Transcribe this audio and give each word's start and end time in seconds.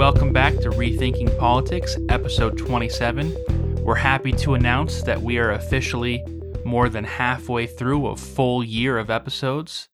Welcome 0.00 0.32
back 0.32 0.54
to 0.60 0.70
Rethinking 0.70 1.38
Politics, 1.38 1.98
episode 2.08 2.56
27. 2.56 3.84
We're 3.84 3.94
happy 3.96 4.32
to 4.32 4.54
announce 4.54 5.02
that 5.02 5.20
we 5.20 5.36
are 5.36 5.50
officially 5.50 6.24
more 6.64 6.88
than 6.88 7.04
halfway 7.04 7.66
through 7.66 8.06
a 8.06 8.16
full 8.16 8.64
year 8.64 8.96
of 8.96 9.10
episodes. 9.10 9.90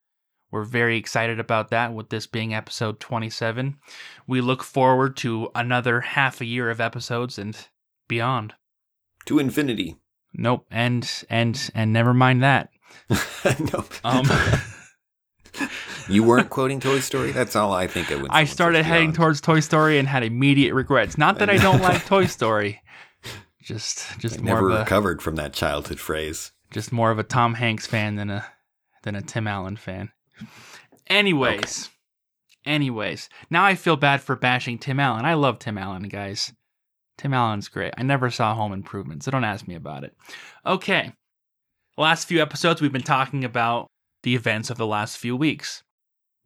We're 0.53 0.62
very 0.62 0.97
excited 0.97 1.40
about 1.40 1.71
that, 1.71 1.92
with 1.92 2.11
this 2.11 2.29
being 2.29 2.54
episode 2.54 3.01
27. 3.01 3.79
We 4.29 4.40
look 4.40 4.62
forward 4.62 5.16
to 5.16 5.51
another 5.56 6.03
half 6.03 6.40
a 6.40 6.47
year 6.47 6.70
of 6.70 6.80
episodes 6.80 7.37
and 7.37 7.58
beyond. 8.07 8.54
To 9.25 9.40
infinity. 9.40 9.97
Nope, 10.33 10.66
and 10.70 11.25
and 11.29 11.69
and 11.75 11.93
never 11.93 12.15
mind 12.15 12.44
that. 12.44 12.69
no. 13.72 13.84
Um, 14.04 14.25
you 16.09 16.23
weren't 16.24 16.50
quoting 16.50 16.80
Toy 16.80 17.01
Story? 17.01 17.33
That's 17.33 17.56
all 17.56 17.73
I 17.73 17.87
think 17.87 18.10
of 18.10 18.23
when 18.23 18.30
I 18.30 18.45
started 18.45 18.84
heading 18.84 19.09
beyond. 19.09 19.16
towards 19.16 19.41
Toy 19.41 19.60
Story 19.60 19.98
and 19.98 20.06
had 20.09 20.23
immediate 20.23 20.74
regrets. 20.74 21.19
Not 21.19 21.38
that 21.38 21.51
I 21.51 21.56
don't 21.56 21.83
like 21.83 22.05
Toy 22.06 22.27
Story, 22.27 22.80
just 23.62 24.19
just 24.19 24.38
I 24.38 24.42
more 24.42 24.55
never 24.56 24.70
of 24.70 24.77
a 24.77 24.78
recovered 24.80 25.23
from 25.23 25.37
that 25.37 25.52
childhood 25.52 26.00
phrase. 26.00 26.52
just 26.70 26.92
more 26.92 27.11
of 27.11 27.19
a 27.19 27.23
Tom 27.24 27.55
Hanks 27.55 27.87
fan 27.87 28.16
than 28.16 28.30
a 28.30 28.47
than 29.02 29.14
a 29.14 29.23
Tim 29.23 29.47
Allen 29.47 29.77
fan. 29.77 30.11
Anyways, 31.09 31.88
anyways, 32.64 33.28
now 33.50 33.64
I 33.64 33.75
feel 33.75 33.97
bad 33.97 34.20
for 34.20 34.36
bashing 34.36 34.78
Tim 34.78 34.98
Allen. 35.00 35.25
I 35.25 35.34
love 35.34 35.59
Tim 35.59 35.78
Allen, 35.78 36.09
guys. 36.09 36.52
Tim 37.19 37.33
Allen's 37.33 37.69
great. 37.69 37.95
I 37.97 38.02
never 38.02 38.30
saw 38.30 38.55
Home 38.55 38.73
Improvement, 38.73 39.23
so 39.23 39.30
don't 39.30 39.45
ask 39.45 39.66
me 39.66 39.75
about 39.75 40.05
it. 40.05 40.14
Okay. 40.66 41.12
Last 41.97 42.27
few 42.28 42.42
episodes 42.42 42.83
we've 42.83 42.92
been 42.92 43.00
talking 43.02 43.42
about 43.45 43.86
the 44.23 44.34
events 44.34 44.69
of 44.69 44.77
the 44.77 44.86
last 44.86 45.16
few 45.16 45.34
weeks. 45.34 45.83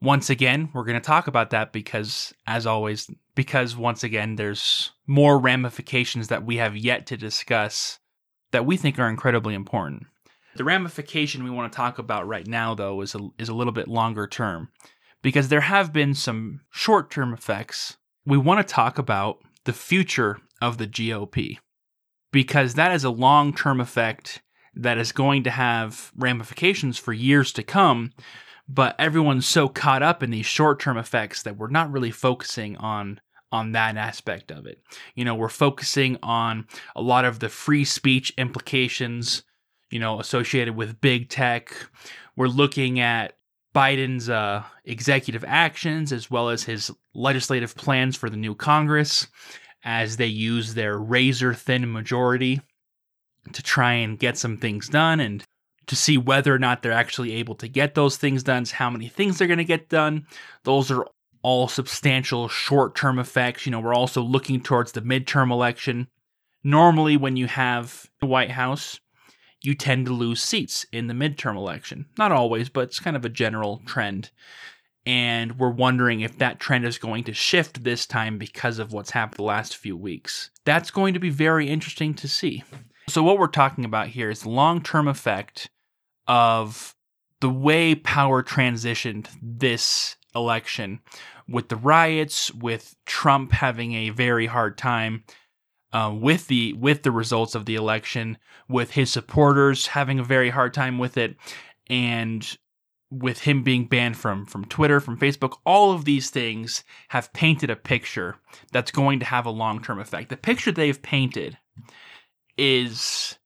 Once 0.03 0.31
again, 0.31 0.71
we're 0.73 0.85
going 0.85 0.99
to 0.99 1.07
talk 1.07 1.27
about 1.27 1.51
that 1.51 1.73
because 1.73 2.33
as 2.47 2.67
always, 2.67 3.11
because 3.35 3.77
once 3.77 4.03
again 4.03 4.37
there's 4.37 4.93
more 5.07 5.39
ramifications 5.39 6.29
that 6.29 6.45
we 6.45 6.57
have 6.57 6.77
yet 6.77 7.07
to 7.07 7.17
discuss 7.17 7.99
that 8.53 8.67
we 8.67 8.77
think 8.77 8.99
are 8.99 9.09
incredibly 9.09 9.55
important. 9.55 10.07
The 10.57 10.65
ramification 10.65 11.45
we 11.45 11.51
want 11.51 11.73
to 11.73 11.77
talk 11.77 11.99
about 11.99 12.27
right 12.27 12.47
now, 12.47 12.75
though, 12.75 13.01
is 13.03 13.15
a, 13.15 13.29
is 13.39 13.49
a 13.49 13.55
little 13.55 13.73
bit 13.73 13.89
longer 13.89 14.27
term 14.27 14.69
because 15.23 15.49
there 15.49 15.61
have 15.61 15.93
been 15.93 16.15
some 16.15 16.61
short 16.71 17.11
term 17.11 17.33
effects. 17.33 17.97
We 18.27 18.39
want 18.39 18.67
to 18.67 18.75
talk 18.75 18.99
about 18.99 19.39
the 19.65 19.73
future 19.73 20.39
of 20.61 20.79
the 20.79 20.87
GOP 20.87 21.59
because 22.33 22.75
that 22.75 22.93
is 22.93 23.05
a 23.05 23.11
long 23.11 23.55
term 23.55 23.81
effect 23.81 24.43
that 24.75 24.99
is 24.99 25.13
going 25.13 25.43
to 25.45 25.51
have 25.51 26.13
ramifications 26.17 26.99
for 26.99 27.13
years 27.13 27.53
to 27.53 27.63
come. 27.63 28.13
But 28.73 28.95
everyone's 29.01 29.49
so 29.49 29.69
caught 29.69 30.03
up 30.03 30.23
in 30.23 30.31
these 30.31 30.47
short 30.47 30.79
term 30.79 30.97
effects 30.97 31.43
that 31.43 31.57
we're 31.57 31.71
not 31.71 31.91
really 31.91 32.13
focusing 32.13 32.77
on 32.77 33.21
on 33.53 33.73
that 33.73 33.97
aspect 33.97 34.53
of 34.53 34.65
it. 34.65 34.81
You 35.17 35.25
know, 35.25 35.35
we're 35.35 35.49
focusing 35.49 36.19
on 36.23 36.69
a 36.95 37.03
lot 37.03 37.25
of 37.25 37.41
the 37.41 37.49
free 37.49 37.85
speech 37.85 38.33
implications, 38.39 39.43
you 39.91 39.99
know, 39.99 40.21
associated 40.21 40.77
with 40.77 41.01
big 41.01 41.29
tech. 41.29 41.75
We're 42.37 42.47
looking 42.47 43.01
at 43.01 43.37
Biden's 43.75 44.31
uh, 44.31 44.63
executive 44.85 45.45
actions 45.45 46.13
as 46.13 46.31
well 46.31 46.49
as 46.49 46.63
his 46.63 46.93
legislative 47.13 47.75
plans 47.75 48.17
for 48.17 48.31
the 48.31 48.37
new 48.37 48.55
Congress 48.55 49.27
as 49.83 50.17
they 50.17 50.27
use 50.27 50.75
their 50.75 50.97
razor 50.97 51.55
thin 51.55 51.91
majority 51.91 52.61
to 53.53 53.63
try 53.63 53.95
and 53.95 54.19
get 54.19 54.39
some 54.39 54.59
things 54.59 54.89
done 54.89 55.19
and 55.19 55.43
to 55.91 55.97
see 55.97 56.17
whether 56.17 56.55
or 56.55 56.59
not 56.59 56.83
they're 56.83 56.93
actually 56.93 57.33
able 57.33 57.57
to 57.57 57.67
get 57.67 57.97
those 57.97 58.17
things 58.17 58.45
done, 58.45 58.65
how 58.65 58.89
many 58.89 59.09
things 59.09 59.37
they're 59.37 59.49
going 59.49 59.59
to 59.59 59.65
get 59.65 59.89
done. 59.89 60.25
Those 60.63 60.89
are 60.89 61.05
all 61.43 61.67
substantial 61.67 62.47
short 62.47 62.95
term 62.95 63.19
effects. 63.19 63.67
You 63.67 63.73
know, 63.73 63.81
we're 63.81 63.93
also 63.93 64.23
looking 64.23 64.61
towards 64.61 64.93
the 64.93 65.03
midterm 65.03 65.51
election. 65.51 66.07
Normally, 66.63 67.17
when 67.17 67.37
you 67.37 67.49
have 67.49 68.09
the 68.21 68.27
White 68.27 68.53
House, 68.53 69.01
you 69.63 69.75
tend 69.75 70.07
to 70.07 70.13
lose 70.13 70.41
seats 70.41 70.87
in 70.93 71.09
the 71.09 71.15
midterm 71.15 71.57
election. 71.57 72.07
Not 72.17 72.31
always, 72.31 72.69
but 72.69 72.83
it's 72.83 73.01
kind 73.01 73.17
of 73.17 73.25
a 73.25 73.29
general 73.29 73.83
trend. 73.85 74.31
And 75.05 75.59
we're 75.59 75.71
wondering 75.71 76.21
if 76.21 76.39
that 76.39 76.61
trend 76.61 76.85
is 76.85 76.99
going 76.99 77.25
to 77.25 77.35
shift 77.35 77.83
this 77.83 78.07
time 78.07 78.39
because 78.39 78.79
of 78.79 78.93
what's 78.93 79.11
happened 79.11 79.39
the 79.39 79.43
last 79.43 79.77
few 79.77 79.97
weeks. 79.97 80.51
That's 80.65 80.93
going 80.93 81.15
to 81.15 81.21
be 81.21 81.31
very 81.31 81.69
interesting 81.69 82.15
to 82.15 82.29
see. 82.29 82.63
So, 83.09 83.25
what 83.25 83.39
we're 83.39 83.49
talking 83.49 83.85
about 83.85 84.07
here 84.07 84.31
is 84.31 84.47
long 84.47 84.81
term 84.83 85.09
effect 85.09 85.69
of 86.31 86.95
the 87.41 87.51
way 87.51 87.93
power 87.93 88.41
transitioned 88.41 89.27
this 89.43 90.15
election 90.33 91.01
with 91.49 91.69
the 91.69 91.77
riots, 91.77 92.55
with 92.55 92.95
Trump 93.05 93.51
having 93.51 93.95
a 93.95 94.11
very 94.11 94.47
hard 94.47 94.79
time 94.79 95.25
uh, 95.93 96.15
with 96.17 96.47
the 96.47 96.73
with 96.75 97.03
the 97.03 97.11
results 97.11 97.57
of 97.57 97.67
the 97.67 97.75
election, 97.75 98.39
with 98.69 98.93
his 98.93 99.11
supporters 99.11 99.89
having 99.89 100.21
a 100.21 100.25
very 100.25 100.51
hard 100.51 100.73
time 100.73 100.99
with 100.99 101.17
it, 101.17 101.35
and 101.89 102.57
with 103.11 103.41
him 103.41 103.65
being 103.65 103.87
banned 103.87 104.17
from 104.17 104.47
from 104.47 104.65
Twitter, 104.67 105.01
from 105.01 105.19
Facebook, 105.19 105.57
all 105.67 105.91
of 105.91 106.05
these 106.05 106.31
things 106.31 106.85
have 107.09 107.33
painted 107.33 107.71
a 107.71 107.77
picture 107.77 108.37
that's 108.71 108.93
going 108.93 109.19
to 109.19 109.27
have 109.27 109.47
a 109.47 109.51
long-term 109.51 109.99
effect. 109.99 110.29
The 110.29 110.37
picture 110.37 110.71
they've 110.71 111.03
painted 111.03 111.59
is 112.57 113.37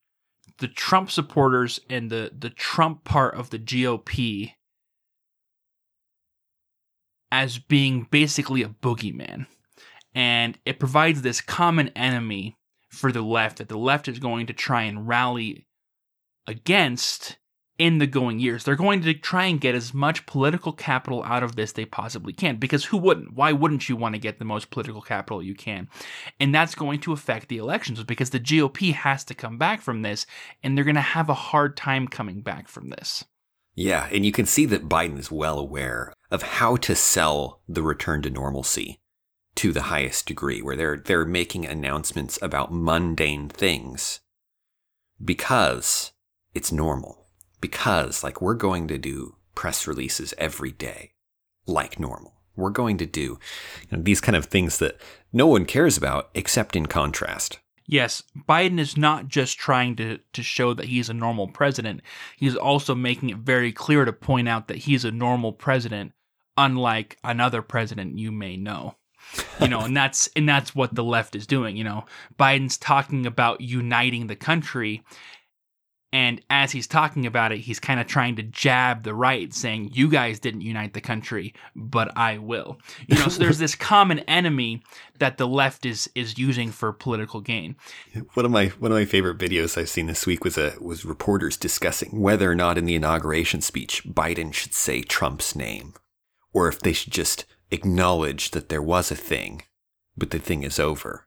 the 0.58 0.68
Trump 0.68 1.10
supporters 1.10 1.80
and 1.90 2.10
the 2.10 2.32
the 2.36 2.50
Trump 2.50 3.04
part 3.04 3.34
of 3.34 3.50
the 3.50 3.58
GOP 3.58 4.52
as 7.32 7.58
being 7.58 8.06
basically 8.10 8.62
a 8.62 8.68
boogeyman. 8.68 9.46
And 10.14 10.56
it 10.64 10.78
provides 10.78 11.22
this 11.22 11.40
common 11.40 11.88
enemy 11.88 12.56
for 12.88 13.10
the 13.10 13.22
left 13.22 13.58
that 13.58 13.68
the 13.68 13.76
left 13.76 14.06
is 14.06 14.20
going 14.20 14.46
to 14.46 14.52
try 14.52 14.82
and 14.82 15.08
rally 15.08 15.66
against 16.46 17.38
in 17.78 17.98
the 17.98 18.06
going 18.06 18.38
years. 18.38 18.64
They're 18.64 18.76
going 18.76 19.02
to 19.02 19.14
try 19.14 19.46
and 19.46 19.60
get 19.60 19.74
as 19.74 19.92
much 19.92 20.26
political 20.26 20.72
capital 20.72 21.24
out 21.24 21.42
of 21.42 21.56
this 21.56 21.72
they 21.72 21.84
possibly 21.84 22.32
can 22.32 22.56
because 22.56 22.86
who 22.86 22.96
wouldn't? 22.96 23.34
Why 23.34 23.52
wouldn't 23.52 23.88
you 23.88 23.96
want 23.96 24.14
to 24.14 24.20
get 24.20 24.38
the 24.38 24.44
most 24.44 24.70
political 24.70 25.02
capital 25.02 25.42
you 25.42 25.54
can? 25.54 25.88
And 26.38 26.54
that's 26.54 26.74
going 26.74 27.00
to 27.00 27.12
affect 27.12 27.48
the 27.48 27.58
elections 27.58 28.02
because 28.04 28.30
the 28.30 28.40
GOP 28.40 28.92
has 28.92 29.24
to 29.24 29.34
come 29.34 29.58
back 29.58 29.80
from 29.80 30.02
this 30.02 30.26
and 30.62 30.76
they're 30.76 30.84
going 30.84 30.94
to 30.94 31.00
have 31.00 31.28
a 31.28 31.34
hard 31.34 31.76
time 31.76 32.06
coming 32.06 32.40
back 32.42 32.68
from 32.68 32.90
this. 32.90 33.24
Yeah, 33.74 34.08
and 34.12 34.24
you 34.24 34.30
can 34.30 34.46
see 34.46 34.66
that 34.66 34.88
Biden 34.88 35.18
is 35.18 35.32
well 35.32 35.58
aware 35.58 36.12
of 36.30 36.42
how 36.42 36.76
to 36.76 36.94
sell 36.94 37.60
the 37.68 37.82
return 37.82 38.22
to 38.22 38.30
normalcy 38.30 39.00
to 39.56 39.72
the 39.72 39.82
highest 39.82 40.26
degree, 40.26 40.62
where 40.62 40.76
they're 40.76 40.96
they're 40.96 41.24
making 41.24 41.66
announcements 41.66 42.38
about 42.40 42.72
mundane 42.72 43.48
things 43.48 44.20
because 45.22 46.12
it's 46.54 46.72
normal. 46.72 47.23
Because 47.64 48.22
like 48.22 48.42
we're 48.42 48.52
going 48.52 48.88
to 48.88 48.98
do 48.98 49.36
press 49.54 49.86
releases 49.86 50.34
every 50.36 50.70
day 50.70 51.12
like 51.66 51.98
normal. 51.98 52.34
We're 52.56 52.68
going 52.68 52.98
to 52.98 53.06
do 53.06 53.20
you 53.20 53.38
know, 53.90 54.02
these 54.02 54.20
kind 54.20 54.36
of 54.36 54.44
things 54.44 54.76
that 54.80 55.00
no 55.32 55.46
one 55.46 55.64
cares 55.64 55.96
about 55.96 56.28
except 56.34 56.76
in 56.76 56.84
contrast. 56.84 57.60
Yes, 57.86 58.22
Biden 58.36 58.78
is 58.78 58.98
not 58.98 59.28
just 59.28 59.56
trying 59.56 59.96
to, 59.96 60.18
to 60.34 60.42
show 60.42 60.74
that 60.74 60.84
he's 60.84 61.08
a 61.08 61.14
normal 61.14 61.48
president. 61.48 62.02
He's 62.36 62.54
also 62.54 62.94
making 62.94 63.30
it 63.30 63.38
very 63.38 63.72
clear 63.72 64.04
to 64.04 64.12
point 64.12 64.46
out 64.46 64.68
that 64.68 64.76
he's 64.76 65.06
a 65.06 65.10
normal 65.10 65.54
president, 65.54 66.12
unlike 66.58 67.16
another 67.24 67.62
president 67.62 68.18
you 68.18 68.30
may 68.30 68.58
know. 68.58 68.96
You 69.58 69.68
know, 69.68 69.80
and 69.86 69.96
that's 69.96 70.28
and 70.36 70.46
that's 70.46 70.74
what 70.74 70.94
the 70.94 71.02
left 71.02 71.34
is 71.34 71.46
doing, 71.46 71.78
you 71.78 71.84
know. 71.84 72.04
Biden's 72.38 72.76
talking 72.76 73.24
about 73.24 73.62
uniting 73.62 74.26
the 74.26 74.36
country, 74.36 75.02
and 76.14 76.40
as 76.48 76.70
he's 76.70 76.86
talking 76.86 77.26
about 77.26 77.50
it, 77.50 77.58
he's 77.58 77.80
kind 77.80 77.98
of 77.98 78.06
trying 78.06 78.36
to 78.36 78.44
jab 78.44 79.02
the 79.02 79.12
right, 79.12 79.52
saying, 79.52 79.90
You 79.94 80.08
guys 80.08 80.38
didn't 80.38 80.60
unite 80.60 80.94
the 80.94 81.00
country, 81.00 81.54
but 81.74 82.16
I 82.16 82.38
will. 82.38 82.78
You 83.08 83.16
know, 83.16 83.26
so 83.26 83.40
there's 83.40 83.58
this 83.58 83.74
common 83.74 84.20
enemy 84.20 84.84
that 85.18 85.38
the 85.38 85.48
left 85.48 85.84
is 85.84 86.08
is 86.14 86.38
using 86.38 86.70
for 86.70 86.92
political 86.92 87.40
gain. 87.40 87.74
One 88.34 88.46
of 88.46 88.52
my 88.52 88.66
one 88.78 88.92
of 88.92 88.96
my 88.96 89.06
favorite 89.06 89.38
videos 89.38 89.76
I've 89.76 89.88
seen 89.88 90.06
this 90.06 90.24
week 90.24 90.44
was 90.44 90.56
a 90.56 90.76
was 90.80 91.04
reporters 91.04 91.56
discussing 91.56 92.20
whether 92.20 92.48
or 92.48 92.54
not 92.54 92.78
in 92.78 92.84
the 92.84 92.94
inauguration 92.94 93.60
speech 93.60 94.04
Biden 94.04 94.54
should 94.54 94.72
say 94.72 95.02
Trump's 95.02 95.56
name, 95.56 95.94
or 96.52 96.68
if 96.68 96.78
they 96.78 96.92
should 96.92 97.12
just 97.12 97.44
acknowledge 97.72 98.52
that 98.52 98.68
there 98.68 98.82
was 98.82 99.10
a 99.10 99.16
thing, 99.16 99.62
but 100.16 100.30
the 100.30 100.38
thing 100.38 100.62
is 100.62 100.78
over, 100.78 101.26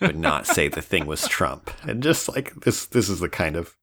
but 0.00 0.16
not 0.16 0.46
say 0.46 0.68
the 0.68 0.80
thing 0.80 1.04
was 1.04 1.28
Trump. 1.28 1.70
And 1.82 2.02
just 2.02 2.26
like 2.34 2.54
this, 2.62 2.86
this 2.86 3.10
is 3.10 3.20
the 3.20 3.28
kind 3.28 3.54
of 3.54 3.76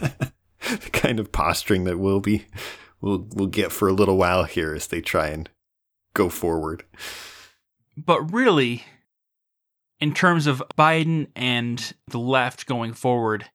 the 0.00 0.90
kind 0.92 1.20
of 1.20 1.32
posturing 1.32 1.84
that 1.84 1.98
we'll 1.98 2.20
be 2.20 2.46
we'll 3.00 3.26
we'll 3.34 3.48
get 3.48 3.72
for 3.72 3.88
a 3.88 3.92
little 3.92 4.16
while 4.16 4.44
here 4.44 4.74
as 4.74 4.86
they 4.86 5.00
try 5.00 5.28
and 5.28 5.48
go 6.14 6.28
forward. 6.28 6.84
But 7.96 8.32
really, 8.32 8.84
in 10.00 10.14
terms 10.14 10.46
of 10.46 10.62
Biden 10.76 11.28
and 11.36 11.92
the 12.08 12.18
left 12.18 12.66
going 12.66 12.92
forward, 12.92 13.46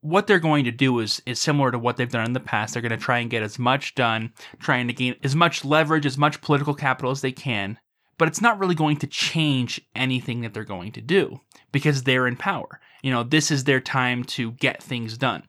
what 0.00 0.26
they're 0.26 0.38
going 0.38 0.64
to 0.64 0.70
do 0.70 0.98
is 1.00 1.22
is 1.26 1.38
similar 1.38 1.70
to 1.70 1.78
what 1.78 1.96
they've 1.96 2.10
done 2.10 2.26
in 2.26 2.32
the 2.32 2.40
past. 2.40 2.74
They're 2.74 2.82
going 2.82 2.90
to 2.90 2.96
try 2.96 3.18
and 3.18 3.30
get 3.30 3.42
as 3.42 3.58
much 3.58 3.94
done, 3.94 4.32
trying 4.58 4.86
to 4.88 4.94
gain 4.94 5.16
as 5.22 5.34
much 5.34 5.64
leverage, 5.64 6.06
as 6.06 6.18
much 6.18 6.40
political 6.40 6.74
capital 6.74 7.10
as 7.10 7.20
they 7.20 7.32
can 7.32 7.78
but 8.18 8.28
it's 8.28 8.40
not 8.40 8.58
really 8.58 8.74
going 8.74 8.96
to 8.98 9.06
change 9.06 9.80
anything 9.94 10.40
that 10.42 10.54
they're 10.54 10.64
going 10.64 10.92
to 10.92 11.00
do 11.00 11.40
because 11.72 12.02
they're 12.02 12.26
in 12.26 12.36
power. 12.36 12.80
You 13.04 13.10
know, 13.10 13.22
this 13.22 13.50
is 13.50 13.64
their 13.64 13.80
time 13.80 14.24
to 14.24 14.52
get 14.52 14.82
things 14.82 15.18
done. 15.18 15.42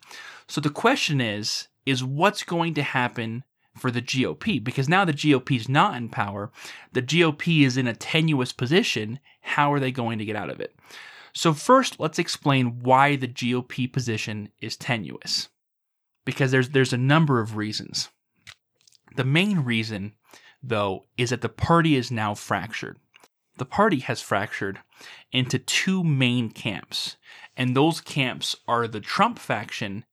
So 0.50 0.60
the 0.60 0.69
question 0.69 1.22
is 1.22 1.69
is 1.86 2.04
what's 2.04 2.44
going 2.44 2.74
to 2.74 2.84
happen 2.84 3.46
for 3.78 3.92
the 3.92 4.02
GOP 4.02 4.62
because 4.62 4.90
now 4.90 5.06
the 5.06 5.13
GOP 5.13 5.56
is 5.56 5.69
not 5.69 5.96
in 5.96 6.10
power. 6.10 6.52
The 6.92 7.02
GOP 7.02 7.66
is 7.66 7.78
in 7.78 7.88
a 7.88 7.96
tenuous 7.96 8.52
position. 8.52 9.22
How 9.40 9.72
are 9.72 9.80
they 9.80 9.92
going 9.92 10.19
to 10.19 10.25
get 10.25 10.36
out 10.36 10.50
of 10.50 10.60
it? 10.60 10.75
So, 11.31 11.54
first, 11.54 11.98
let's 11.98 12.19
explain 12.19 12.81
why 12.84 13.16
the 13.16 13.28
GOP 13.28 13.92
position 13.92 14.50
is 14.60 14.75
tenuous. 14.75 15.48
Because 16.25 16.51
there's, 16.51 16.69
there's 16.69 16.94
a 16.94 16.98
number 16.98 17.40
of 17.40 17.56
reasons. 17.56 18.10
The 19.16 19.24
main 19.24 19.60
reason, 19.60 20.16
though, 20.62 21.06
is 21.18 21.30
that 21.30 21.40
the 21.40 21.48
party 21.48 21.96
is 21.96 22.12
now 22.12 22.34
fractured. 22.34 23.00
The 23.58 23.66
party 23.66 24.00
has 24.00 24.22
fractured 24.22 24.80
into 25.31 25.60
two 25.60 26.04
main 26.04 26.50
camps, 26.50 27.16
and 27.57 27.75
those 27.75 28.02
camps 28.02 28.56
are 28.68 28.88
the 28.88 29.00
Trump 29.00 29.40
faction 29.40 30.06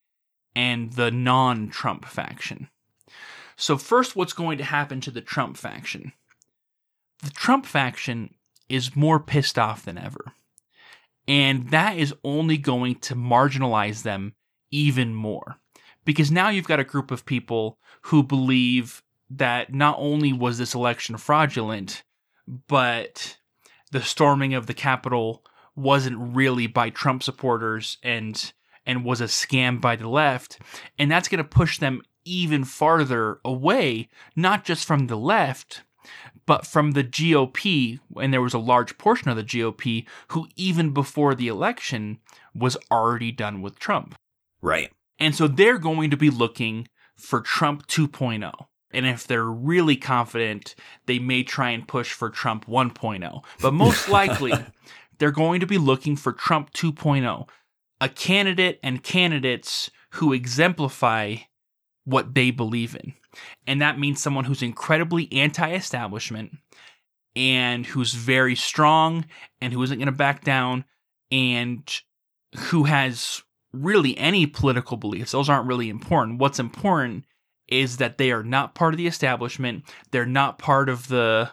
and 0.55 0.93
the 0.93 1.11
non 1.11 1.69
Trump 1.69 2.05
faction. 2.05 2.69
So, 3.57 3.77
first, 3.77 4.17
what's 4.17 4.33
going 4.33 4.59
to 4.59 4.65
happen 4.65 5.01
to 5.03 5.11
the 5.11 5.21
Trump 5.21 5.57
faction? 5.57 6.13
The 7.23 7.31
Trump 7.31 7.67
faction 7.67 8.35
is 8.69 8.97
more 8.97 9.21
pissed 9.21 9.59
off 9.59 9.85
than 9.85 9.99
ever. 9.99 10.33
And 11.29 11.71
that 11.71 11.97
is 11.97 12.15
only 12.25 12.59
going 12.59 12.97
to 12.97 13.15
marginalize 13.15 14.03
them 14.03 14.35
even 14.71 15.15
more. 15.15 15.59
Because 16.05 16.33
now 16.33 16.49
you've 16.49 16.67
got 16.67 16.81
a 16.81 16.85
group 16.85 17.11
of 17.13 17.25
people 17.25 17.79
who 18.03 18.25
believe 18.25 19.03
that 19.31 19.73
not 19.73 19.97
only 19.99 20.33
was 20.33 20.59
this 20.59 20.75
election 20.75 21.17
fraudulent, 21.17 22.03
but 22.67 23.39
the 23.93 24.03
storming 24.03 24.55
of 24.55 24.67
the 24.67 24.75
Capitol 24.75 25.45
wasn't 25.75 26.17
really 26.19 26.67
by 26.67 26.91
Trump 26.91 27.23
supporters 27.23 27.99
and 28.03 28.53
and 28.85 29.05
was 29.05 29.21
a 29.21 29.25
scam 29.25 29.81
by 29.81 29.95
the 29.95 30.09
left 30.09 30.59
and 30.99 31.11
that's 31.11 31.29
going 31.29 31.39
to 31.39 31.45
push 31.45 31.79
them 31.79 32.03
even 32.25 32.65
farther 32.65 33.41
away, 33.45 34.09
not 34.37 34.65
just 34.65 34.85
from 34.87 35.07
the 35.07 35.17
left, 35.17 35.83
but 36.47 36.67
from 36.67 36.93
the 36.93 37.05
GOP, 37.05 38.01
and 38.21 38.33
there 38.33 38.43
was 38.43 38.55
a 38.55 38.59
large 38.59 38.99
portion 38.99 39.31
of 39.31 39.37
the 39.37 39.45
GOP 39.45 40.07
who, 40.29 40.49
even 40.57 40.93
before 40.93 41.35
the 41.35 41.49
election, 41.49 42.19
was 42.55 42.77
already 42.91 43.31
done 43.31 43.63
with 43.63 43.79
Trump. 43.79 44.17
Right. 44.61 44.93
And 45.19 45.35
so 45.35 45.47
they're 45.47 45.79
going 45.79 46.11
to 46.11 46.17
be 46.17 46.31
looking 46.31 46.89
for 47.17 47.41
Trump 47.41 47.87
2.0. 47.87 48.53
And 48.95 49.07
if 49.07 49.27
they're 49.27 49.45
really 49.45 49.97
confident, 49.97 50.75
they 51.07 51.19
may 51.19 51.43
try 51.43 51.71
and 51.71 51.89
push 51.89 52.13
for 52.13 52.29
Trump 52.29 52.67
1.0. 52.67 53.45
But 53.61 53.73
most 53.73 54.09
likely, 54.11 54.53
they're 55.19 55.31
going 55.31 55.61
to 55.61 55.67
be 55.67 55.79
looking 55.79 56.17
for 56.17 56.33
Trump 56.33 56.73
2.0, 56.73 57.49
a 58.01 58.09
candidate 58.09 58.81
and 58.83 59.03
candidates 59.03 59.91
who 60.13 60.33
exemplify 60.33 61.37
what 62.05 62.35
they 62.35 62.51
believe 62.51 62.95
in. 62.95 63.15
And 63.67 63.81
that 63.81 63.99
means 63.99 64.21
someone 64.21 64.45
who's 64.45 64.63
incredibly 64.63 65.33
anti 65.33 65.73
establishment 65.73 66.53
and 67.35 67.87
who's 67.87 68.13
very 68.13 68.55
strong 68.55 69.25
and 69.61 69.73
who 69.73 69.83
isn't 69.83 69.99
going 69.99 70.07
to 70.07 70.13
back 70.13 70.45
down 70.45 70.85
and 71.31 71.83
who 72.57 72.85
has 72.85 73.43
really 73.73 74.17
any 74.19 74.47
political 74.47 74.97
beliefs. 74.97 75.33
Those 75.33 75.49
aren't 75.49 75.67
really 75.67 75.89
important. 75.89 76.39
What's 76.39 76.59
important 76.59 77.25
is 77.69 77.97
that 77.97 78.19
they 78.19 78.31
are 78.33 78.43
not 78.43 78.75
part 78.75 78.93
of 78.93 78.99
the 78.99 79.07
establishment. 79.07 79.85
They're 80.11 80.27
not 80.27 80.59
part 80.59 80.89
of 80.89 81.09
the 81.09 81.53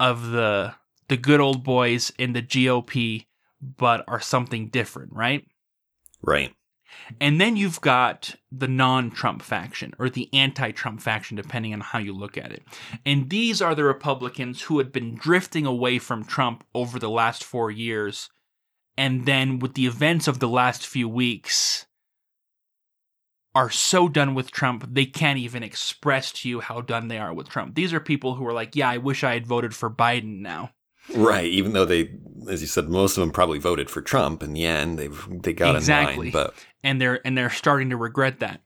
of 0.00 0.30
the 0.30 0.74
the 1.08 1.16
good 1.16 1.40
old 1.40 1.64
boys 1.64 2.12
in 2.18 2.32
the 2.32 2.42
GOP, 2.42 3.26
but 3.60 4.04
are 4.08 4.20
something 4.20 4.68
different, 4.68 5.12
right? 5.12 5.44
Right. 6.22 6.52
And 7.20 7.40
then 7.40 7.56
you've 7.56 7.80
got 7.80 8.34
the 8.50 8.68
non 8.68 9.10
Trump 9.10 9.42
faction 9.42 9.92
or 9.98 10.08
the 10.08 10.28
anti 10.32 10.70
Trump 10.70 11.00
faction, 11.00 11.36
depending 11.36 11.72
on 11.72 11.80
how 11.80 11.98
you 11.98 12.12
look 12.12 12.38
at 12.38 12.52
it. 12.52 12.62
And 13.04 13.30
these 13.30 13.60
are 13.60 13.74
the 13.74 13.84
Republicans 13.84 14.62
who 14.62 14.78
had 14.78 14.92
been 14.92 15.14
drifting 15.14 15.66
away 15.66 15.98
from 15.98 16.24
Trump 16.24 16.64
over 16.74 16.98
the 16.98 17.10
last 17.10 17.44
four 17.44 17.70
years. 17.70 18.30
And 18.96 19.26
then 19.26 19.58
with 19.58 19.74
the 19.74 19.86
events 19.86 20.26
of 20.26 20.38
the 20.38 20.48
last 20.48 20.86
few 20.86 21.08
weeks, 21.08 21.86
are 23.56 23.70
so 23.70 24.06
done 24.06 24.34
with 24.34 24.50
Trump, 24.50 24.86
they 24.92 25.06
can't 25.06 25.38
even 25.38 25.62
express 25.62 26.30
to 26.30 26.48
you 26.48 26.60
how 26.60 26.82
done 26.82 27.08
they 27.08 27.16
are 27.16 27.32
with 27.32 27.48
Trump. 27.48 27.74
These 27.74 27.94
are 27.94 28.00
people 28.00 28.34
who 28.34 28.46
are 28.46 28.52
like, 28.52 28.76
yeah, 28.76 28.90
I 28.90 28.98
wish 28.98 29.24
I 29.24 29.32
had 29.32 29.46
voted 29.46 29.74
for 29.74 29.88
Biden 29.88 30.40
now. 30.40 30.72
Right. 31.14 31.46
Even 31.46 31.72
though 31.72 31.84
they, 31.84 32.10
as 32.48 32.60
you 32.60 32.66
said, 32.66 32.88
most 32.88 33.16
of 33.16 33.20
them 33.20 33.30
probably 33.30 33.58
voted 33.58 33.88
for 33.90 34.02
Trump 34.02 34.42
in 34.42 34.52
the 34.52 34.64
end. 34.66 34.98
They've 34.98 35.42
they 35.42 35.52
got 35.52 35.76
exactly. 35.76 36.14
in 36.14 36.20
line, 36.20 36.30
but 36.32 36.54
and 36.82 37.00
they're 37.00 37.24
and 37.26 37.36
they're 37.36 37.50
starting 37.50 37.90
to 37.90 37.96
regret 37.96 38.40
that. 38.40 38.60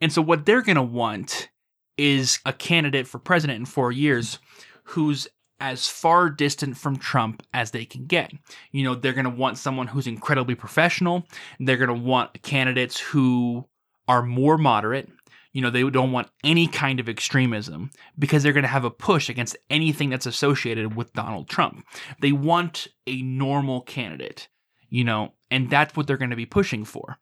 And 0.00 0.12
so 0.12 0.20
what 0.20 0.44
they're 0.44 0.62
going 0.62 0.76
to 0.76 0.82
want 0.82 1.48
is 1.96 2.38
a 2.44 2.52
candidate 2.52 3.06
for 3.06 3.18
president 3.18 3.58
in 3.58 3.64
4 3.64 3.90
years 3.92 4.38
who's 4.84 5.26
as 5.58 5.88
far 5.88 6.28
distant 6.28 6.76
from 6.76 6.98
Trump 6.98 7.42
as 7.54 7.70
they 7.70 7.86
can 7.86 8.04
get. 8.04 8.30
You 8.72 8.84
know, 8.84 8.94
they're 8.94 9.14
going 9.14 9.24
to 9.24 9.30
want 9.30 9.56
someone 9.56 9.86
who's 9.86 10.06
incredibly 10.06 10.54
professional. 10.54 11.26
They're 11.58 11.78
going 11.78 11.88
to 11.88 11.94
want 11.94 12.42
candidates 12.42 13.00
who 13.00 13.66
are 14.06 14.22
more 14.22 14.58
moderate 14.58 15.08
you 15.56 15.62
know, 15.62 15.70
they 15.70 15.88
don't 15.88 16.12
want 16.12 16.28
any 16.44 16.66
kind 16.66 17.00
of 17.00 17.08
extremism 17.08 17.90
because 18.18 18.42
they're 18.42 18.52
going 18.52 18.62
to 18.62 18.68
have 18.68 18.84
a 18.84 18.90
push 18.90 19.30
against 19.30 19.56
anything 19.70 20.10
that's 20.10 20.26
associated 20.26 20.94
with 20.94 21.14
Donald 21.14 21.48
Trump. 21.48 21.82
They 22.20 22.32
want 22.32 22.88
a 23.06 23.22
normal 23.22 23.80
candidate, 23.80 24.48
you 24.90 25.02
know, 25.02 25.32
and 25.50 25.70
that's 25.70 25.96
what 25.96 26.06
they're 26.06 26.18
going 26.18 26.28
to 26.28 26.36
be 26.36 26.44
pushing 26.44 26.84
for. 26.84 27.16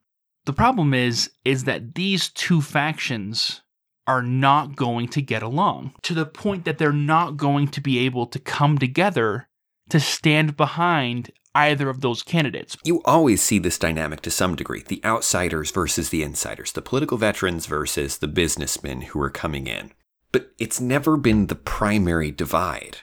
The 0.47 0.53
problem 0.53 0.95
is 0.95 1.31
is 1.45 1.63
that 1.63 1.95
these 1.95 2.29
two 2.29 2.61
factions 2.61 3.63
are 4.09 4.21
not 4.21 4.75
going 4.75 5.07
to 5.11 5.23
get 5.23 5.45
along 5.45 5.95
to 6.03 6.13
the 6.13 6.27
point 6.27 6.65
that 6.65 6.79
they're 6.79 6.93
not 6.93 7.37
going 7.37 7.69
to 7.69 7.81
be 7.81 8.01
able 8.01 8.27
to 8.27 8.41
come 8.41 8.79
together 8.79 9.49
to 9.91 10.01
stand 10.01 10.57
behind 10.57 11.31
either 11.55 11.89
of 11.89 12.01
those 12.01 12.23
candidates. 12.23 12.77
You 12.85 13.03
always 13.05 13.43
see 13.43 13.59
this 13.59 13.79
dynamic 13.79 14.21
to 14.23 14.31
some 14.31 14.57
degree 14.57 14.83
the 14.87 15.05
outsiders 15.05 15.71
versus 15.71 16.11
the 16.11 16.23
insiders, 16.23 16.73
the 16.73 16.83
political 16.83 17.19
veterans 17.19 17.67
versus 17.67 18.19
the 18.19 18.29
businessmen 18.29 19.03
who 19.03 19.21
are 19.21 19.31
coming 19.31 19.67
in. 19.67 19.93
But 20.33 20.53
it's 20.59 20.81
never 20.81 21.17
been 21.17 21.47
the 21.47 21.55
primary 21.55 22.31
divide. 22.31 22.99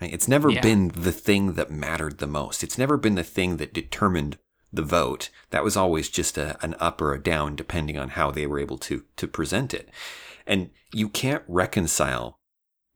Right? 0.00 0.12
It's 0.12 0.28
never 0.28 0.50
yeah. 0.50 0.62
been 0.62 0.88
the 0.88 1.12
thing 1.12 1.54
that 1.54 1.70
mattered 1.70 2.18
the 2.18 2.26
most. 2.26 2.64
It's 2.64 2.78
never 2.78 2.96
been 2.96 3.16
the 3.16 3.22
thing 3.22 3.58
that 3.58 3.74
determined 3.74 4.38
the 4.72 4.82
vote. 4.82 5.28
That 5.50 5.64
was 5.64 5.76
always 5.76 6.08
just 6.08 6.38
a, 6.38 6.56
an 6.64 6.74
up 6.80 7.02
or 7.02 7.12
a 7.12 7.22
down, 7.22 7.54
depending 7.54 7.98
on 7.98 8.10
how 8.10 8.30
they 8.30 8.46
were 8.46 8.58
able 8.58 8.78
to, 8.78 9.04
to 9.16 9.28
present 9.28 9.74
it. 9.74 9.90
And 10.46 10.70
you 10.92 11.08
can't 11.08 11.42
reconcile 11.46 12.38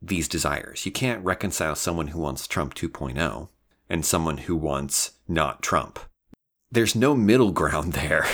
these 0.01 0.29
desires. 0.29 0.87
You 0.87 0.93
can't 0.93 1.25
reconcile 1.25 1.75
someone 1.75 2.09
who 2.09 2.21
wants 2.21 2.47
Trump 2.47 2.75
2.0 2.75 3.49
and 3.89 4.05
someone 4.05 4.39
who 4.39 4.57
wants 4.57 5.13
not 5.29 5.63
Trump. 5.63 5.99
There's 6.71 6.95
no 6.95 7.15
middle 7.15 7.53
ground 7.53 7.93
there. 7.95 8.27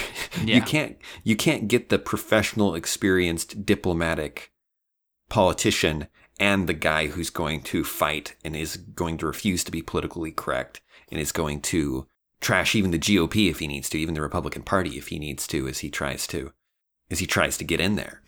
Yeah. 0.43 0.57
You 0.57 0.63
can't 0.63 0.99
you 1.25 1.37
can't 1.37 1.69
get 1.69 1.89
the 1.89 1.99
professional 1.99 2.75
experienced 2.75 3.67
diplomatic 3.67 4.53
politician 5.29 6.09
and 6.39 6.67
the 6.67 6.75
guy 6.75 7.09
who's 7.09 7.31
going 7.31 7.63
to 7.63 7.85
fight 7.85 8.35
and 8.45 8.57
is 8.57 8.77
going 8.77 9.19
to 9.19 9.27
refuse 9.27 9.63
to 9.65 9.71
be 9.71 9.83
politically 9.83 10.33
correct 10.33 10.81
and 11.11 11.21
is 11.21 11.33
going 11.33 11.61
to 11.61 12.07
trash 12.41 12.75
even 12.75 12.91
the 12.91 12.99
GOP 12.99 13.51
if 13.51 13.59
he 13.59 13.67
needs 13.67 13.91
to, 13.91 13.99
even 13.99 14.15
the 14.15 14.23
Republican 14.23 14.63
Party 14.63 14.97
if 14.97 15.09
he 15.09 15.19
needs 15.19 15.47
to 15.49 15.69
as 15.69 15.81
he 15.81 15.91
tries 15.91 16.27
to 16.29 16.53
as 17.11 17.19
he 17.19 17.27
tries 17.27 17.59
to 17.59 17.65
get 17.65 17.81
in 17.81 17.97
there. 17.97 18.23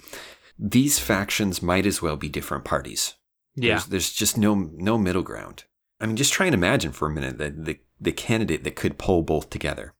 These 0.59 0.99
factions 0.99 1.63
might 1.63 1.87
as 1.87 2.03
well 2.03 2.17
be 2.17 2.29
different 2.29 2.65
parties. 2.65 3.15
Yeah. 3.55 3.75
There's, 3.75 3.87
there's 3.87 4.13
just 4.13 4.37
no 4.37 4.55
no 4.55 4.99
middle 4.99 5.23
ground. 5.23 5.65
I 6.03 6.07
mean, 6.07 6.17
just 6.17 6.33
try 6.33 6.47
and 6.47 6.55
imagine 6.55 6.91
for 6.91 7.07
a 7.07 7.13
minute 7.13 7.39
that 7.39 7.65
the, 7.65 7.79
the 8.01 8.11
candidate 8.11 8.65
that 8.65 8.75
could 8.75 8.99
pull 8.99 9.23
both 9.23 9.51
together, 9.51 9.95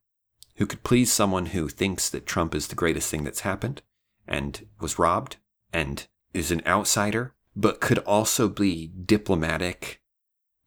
who 0.57 0.65
could 0.65 0.83
please 0.83 1.11
someone 1.11 1.47
who 1.47 1.69
thinks 1.69 2.09
that 2.09 2.25
Trump 2.25 2.53
is 2.53 2.67
the 2.67 2.75
greatest 2.75 3.09
thing 3.09 3.23
that's 3.23 3.39
happened 3.39 3.81
and 4.27 4.67
was 4.81 4.99
robbed 4.99 5.37
and 5.71 6.07
is 6.33 6.51
an 6.51 6.61
outsider, 6.67 7.33
but 7.55 7.79
could 7.79 7.99
also 7.99 8.49
be 8.49 8.87
diplomatic 8.87 10.01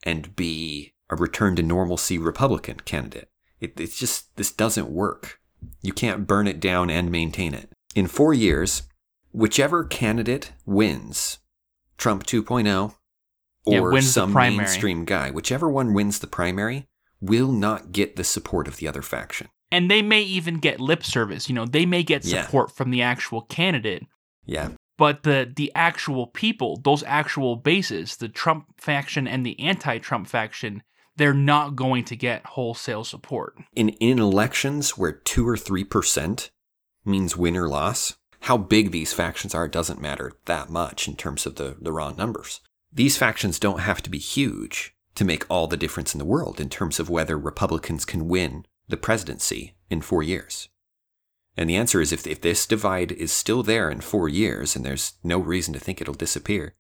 and 0.05 0.35
be 0.35 0.95
a 1.11 1.17
return 1.17 1.55
to 1.57 1.63
normalcy 1.63 2.17
Republican 2.17 2.81
candidate. 2.81 3.29
It, 3.61 3.79
it's 3.79 3.99
just, 3.99 4.35
this 4.37 4.51
doesn't 4.51 4.89
work. 4.89 5.39
You 5.83 5.93
can't 5.93 6.27
burn 6.27 6.47
it 6.47 6.61
down 6.61 6.89
and 6.89 7.13
maintain 7.13 7.53
it. 7.53 7.71
In 7.95 8.07
four 8.07 8.33
years, 8.33 8.85
whichever 9.33 9.85
candidate 9.85 10.53
wins, 10.65 11.39
Trump 11.99 12.25
2.0 12.25 12.95
or 13.67 13.93
yeah, 13.93 14.01
some 14.01 14.33
mainstream 14.33 15.05
guy, 15.05 15.31
whichever 15.31 15.69
one 15.69 15.93
wins 15.93 16.21
the 16.21 16.27
primary, 16.27 16.87
will 17.21 17.53
not 17.53 17.93
get 17.93 18.17
the 18.17 18.25
support 18.25 18.69
of 18.69 18.77
the 18.77 18.89
other 18.89 19.03
faction. 19.03 19.49
And 19.73 19.91
they 19.91 20.01
may 20.01 20.23
even 20.23 20.59
get 20.59 20.81
lip 20.81 21.05
service. 21.05 21.49
You 21.49 21.55
know, 21.55 21.67
they 21.67 21.87
may 21.87 22.03
get 22.03 22.25
support 22.25 22.71
yeah. 22.71 22.75
from 22.77 22.91
the 22.91 23.03
actual 23.03 23.43
candidate. 23.43 24.05
Yeah. 24.45 24.71
But 24.97 25.25
the 25.25 25.53
the 25.55 25.73
actual 25.75 26.29
people, 26.29 26.81
those 26.83 27.03
actual 27.03 27.57
bases, 27.57 28.17
the 28.17 28.29
Trump 28.29 28.67
faction 28.79 29.27
and 29.27 29.45
the 29.45 29.59
anti-Trump 29.61 30.29
faction, 30.29 30.83
they're 31.17 31.35
not 31.35 31.77
going 31.77 32.05
to 32.05 32.17
get 32.17 32.47
wholesale 32.47 33.05
support. 33.05 33.59
In 33.75 33.91
in 33.91 34.19
elections 34.19 34.97
where 34.97 35.13
two 35.13 35.47
or 35.47 35.57
three 35.57 35.85
percent 35.85 36.51
means 37.05 37.37
win 37.37 37.57
or 37.57 37.69
loss, 37.69 38.17
how 38.41 38.57
big 38.57 38.91
these 38.91 39.13
factions 39.13 39.55
are 39.55 39.69
doesn't 39.69 40.01
matter 40.01 40.33
that 40.45 40.71
much 40.71 41.09
in 41.09 41.17
terms 41.17 41.47
of 41.47 41.57
the, 41.57 41.77
the 41.81 41.93
raw 41.93 42.13
numbers. 42.13 42.61
These 42.93 43.19
factions 43.19 43.59
don't 43.59 43.81
have 43.81 44.03
to 44.03 44.11
be 44.11 44.19
huge 44.19 44.95
to 45.17 45.25
make 45.25 45.45
all 45.51 45.67
the 45.67 45.77
difference 45.77 46.15
in 46.15 46.19
the 46.19 46.25
world 46.25 46.61
in 46.61 46.69
terms 46.69 47.01
of 47.01 47.11
whether 47.11 47.39
Republicans 47.39 48.05
can 48.05 48.29
win 48.29 48.67
the 48.89 48.97
presidency 48.97 49.77
in 49.91 50.01
four 50.01 50.23
years. 50.23 50.69
And 51.57 51.71
the 51.71 51.77
answer 51.77 52.01
is 52.01 52.13
if, 52.13 52.27
if 52.27 52.41
this 52.41 52.67
divide 52.67 53.13
is 53.13 53.33
still 53.33 53.63
there 53.63 53.91
in 53.91 54.01
four 54.01 54.29
years, 54.29 54.77
and 54.77 54.85
there's 54.85 55.15
no 55.25 55.39
reason 55.39 55.73
to 55.73 55.81
think 55.81 56.01
it'll 56.01 56.15
disappear, 56.15 56.75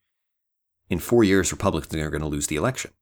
in 0.88 0.98
four 0.98 1.24
years, 1.24 1.50
Republicans 1.50 1.94
are 2.00 2.10
going 2.10 2.22
to 2.22 2.28
lose 2.28 2.46
the 2.46 2.56
election. 2.56 2.92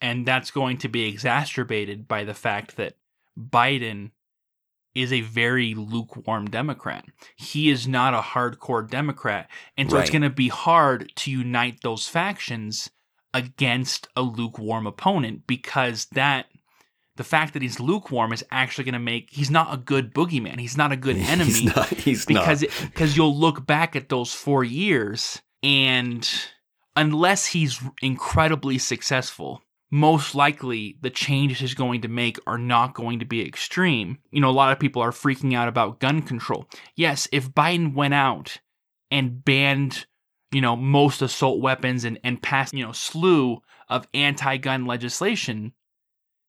And 0.00 0.26
that's 0.26 0.50
going 0.50 0.78
to 0.78 0.88
be 0.88 1.08
exacerbated 1.08 2.06
by 2.06 2.24
the 2.24 2.34
fact 2.34 2.76
that 2.76 2.96
Biden 3.38 4.10
is 4.94 5.12
a 5.12 5.20
very 5.20 5.74
lukewarm 5.74 6.46
Democrat. 6.46 7.04
He 7.36 7.70
is 7.70 7.86
not 7.86 8.14
a 8.14 8.20
hardcore 8.20 8.88
Democrat. 8.88 9.48
And 9.76 9.90
so 9.90 9.96
right. 9.96 10.02
it's 10.02 10.10
going 10.10 10.22
to 10.22 10.30
be 10.30 10.48
hard 10.48 11.12
to 11.16 11.30
unite 11.30 11.80
those 11.82 12.08
factions 12.08 12.90
against 13.32 14.08
a 14.16 14.22
lukewarm 14.22 14.86
opponent 14.86 15.46
because 15.46 16.06
that 16.12 16.46
the 17.16 17.24
fact 17.24 17.52
that 17.52 17.62
he's 17.62 17.78
lukewarm 17.78 18.32
is 18.32 18.44
actually 18.50 18.84
going 18.84 18.94
to 18.94 18.98
make 18.98 19.30
he's 19.30 19.50
not 19.50 19.72
a 19.72 19.76
good 19.76 20.12
boogeyman. 20.12 20.58
He's 20.58 20.76
not 20.76 20.90
a 20.90 20.96
good 20.96 21.16
enemy. 21.18 21.52
He's 21.52 21.76
not. 21.76 21.88
He's 21.88 22.26
because 22.26 22.60
because 22.60 23.16
you'll 23.16 23.36
look 23.36 23.66
back 23.66 23.94
at 23.94 24.08
those 24.08 24.32
4 24.32 24.64
years 24.64 25.40
and 25.62 26.28
unless 26.96 27.46
he's 27.46 27.80
incredibly 28.02 28.78
successful, 28.78 29.62
most 29.90 30.34
likely 30.34 30.96
the 31.00 31.10
changes 31.10 31.58
he's 31.58 31.74
going 31.74 32.02
to 32.02 32.08
make 32.08 32.38
are 32.46 32.58
not 32.58 32.94
going 32.94 33.18
to 33.18 33.24
be 33.24 33.44
extreme. 33.44 34.18
You 34.30 34.40
know, 34.40 34.50
a 34.50 34.52
lot 34.52 34.72
of 34.72 34.78
people 34.78 35.02
are 35.02 35.10
freaking 35.10 35.54
out 35.54 35.68
about 35.68 35.98
gun 36.00 36.22
control. 36.22 36.68
Yes, 36.94 37.28
if 37.32 37.50
Biden 37.50 37.94
went 37.94 38.14
out 38.14 38.58
and 39.10 39.44
banned, 39.44 40.06
you 40.52 40.60
know, 40.60 40.76
most 40.76 41.22
assault 41.22 41.60
weapons 41.60 42.04
and, 42.04 42.20
and 42.22 42.40
passed, 42.40 42.72
you 42.72 42.84
know, 42.84 42.92
slew 42.92 43.62
of 43.88 44.06
anti 44.14 44.56
gun 44.58 44.86
legislation, 44.86 45.72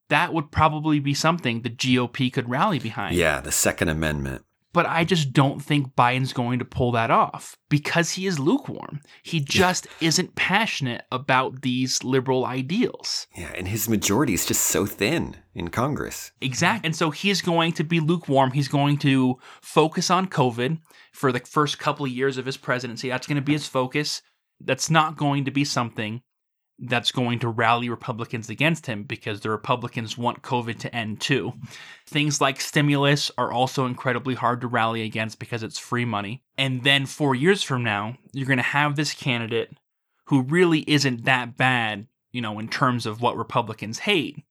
that 0.08 0.32
would 0.32 0.52
probably 0.52 1.00
be 1.00 1.14
something 1.14 1.62
the 1.62 1.70
GOP 1.70 2.32
could 2.32 2.48
rally 2.48 2.78
behind. 2.78 3.16
Yeah, 3.16 3.40
the 3.40 3.52
Second 3.52 3.88
Amendment. 3.88 4.44
But 4.72 4.86
I 4.86 5.04
just 5.04 5.32
don't 5.32 5.60
think 5.60 5.94
Biden's 5.94 6.32
going 6.32 6.58
to 6.58 6.64
pull 6.64 6.92
that 6.92 7.10
off 7.10 7.58
because 7.68 8.12
he 8.12 8.26
is 8.26 8.38
lukewarm. 8.38 9.00
He 9.22 9.38
just 9.38 9.86
isn't 10.00 10.34
passionate 10.34 11.04
about 11.12 11.60
these 11.60 12.02
liberal 12.02 12.46
ideals. 12.46 13.26
Yeah, 13.36 13.52
and 13.54 13.68
his 13.68 13.88
majority 13.88 14.32
is 14.32 14.46
just 14.46 14.62
so 14.64 14.86
thin 14.86 15.36
in 15.54 15.68
Congress. 15.68 16.32
Exactly. 16.40 16.86
And 16.86 16.96
so 16.96 17.10
he's 17.10 17.42
going 17.42 17.72
to 17.72 17.84
be 17.84 18.00
lukewarm. 18.00 18.52
He's 18.52 18.68
going 18.68 18.96
to 18.98 19.36
focus 19.60 20.10
on 20.10 20.28
COVID 20.28 20.78
for 21.12 21.32
the 21.32 21.40
first 21.40 21.78
couple 21.78 22.06
of 22.06 22.12
years 22.12 22.38
of 22.38 22.46
his 22.46 22.56
presidency. 22.56 23.10
That's 23.10 23.26
going 23.26 23.36
to 23.36 23.42
be 23.42 23.52
his 23.52 23.66
focus. 23.66 24.22
That's 24.58 24.88
not 24.88 25.16
going 25.16 25.44
to 25.44 25.50
be 25.50 25.64
something 25.64 26.22
that's 26.78 27.12
going 27.12 27.38
to 27.40 27.48
rally 27.48 27.88
Republicans 27.88 28.50
against 28.50 28.86
him 28.86 29.04
because 29.04 29.40
the 29.40 29.50
Republicans 29.50 30.18
want 30.18 30.42
COVID 30.42 30.78
to 30.80 30.94
end 30.94 31.20
too. 31.20 31.52
Things 32.06 32.40
like 32.40 32.60
stimulus 32.60 33.30
are 33.38 33.52
also 33.52 33.86
incredibly 33.86 34.34
hard 34.34 34.60
to 34.62 34.66
rally 34.66 35.02
against 35.02 35.38
because 35.38 35.62
it's 35.62 35.78
free 35.78 36.04
money. 36.04 36.42
And 36.58 36.82
then 36.82 37.06
four 37.06 37.34
years 37.34 37.62
from 37.62 37.84
now, 37.84 38.16
you're 38.32 38.46
going 38.46 38.56
to 38.56 38.62
have 38.62 38.96
this 38.96 39.14
candidate 39.14 39.76
who 40.26 40.42
really 40.42 40.80
isn't 40.90 41.24
that 41.24 41.56
bad, 41.56 42.06
you 42.32 42.40
know, 42.40 42.58
in 42.58 42.68
terms 42.68 43.06
of 43.06 43.20
what 43.20 43.36
Republicans 43.36 44.00
hate. 44.00 44.42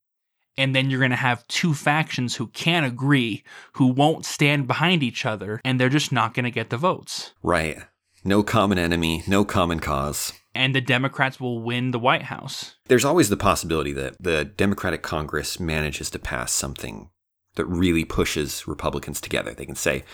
And 0.56 0.76
then 0.76 0.90
you're 0.90 1.00
going 1.00 1.10
to 1.10 1.16
have 1.16 1.46
two 1.48 1.72
factions 1.72 2.36
who 2.36 2.48
can't 2.48 2.84
agree, 2.84 3.42
who 3.74 3.86
won't 3.86 4.26
stand 4.26 4.66
behind 4.66 5.02
each 5.02 5.24
other, 5.24 5.60
and 5.64 5.80
they're 5.80 5.88
just 5.88 6.12
not 6.12 6.34
going 6.34 6.44
to 6.44 6.50
get 6.50 6.68
the 6.68 6.76
votes. 6.76 7.32
Right. 7.42 7.78
No 8.22 8.42
common 8.42 8.78
enemy, 8.78 9.22
no 9.26 9.44
common 9.44 9.80
cause 9.80 10.34
and 10.54 10.74
the 10.74 10.80
Democrats 10.80 11.40
will 11.40 11.60
win 11.60 11.90
the 11.90 11.98
White 11.98 12.24
House. 12.24 12.76
There's 12.86 13.04
always 13.04 13.28
the 13.28 13.36
possibility 13.36 13.92
that 13.92 14.16
the 14.20 14.44
Democratic 14.44 15.02
Congress 15.02 15.58
manages 15.58 16.10
to 16.10 16.18
pass 16.18 16.52
something 16.52 17.10
that 17.54 17.66
really 17.66 18.04
pushes 18.04 18.66
Republicans 18.66 19.20
together. 19.20 19.54
They 19.54 19.66
can 19.66 19.74
say, 19.74 20.04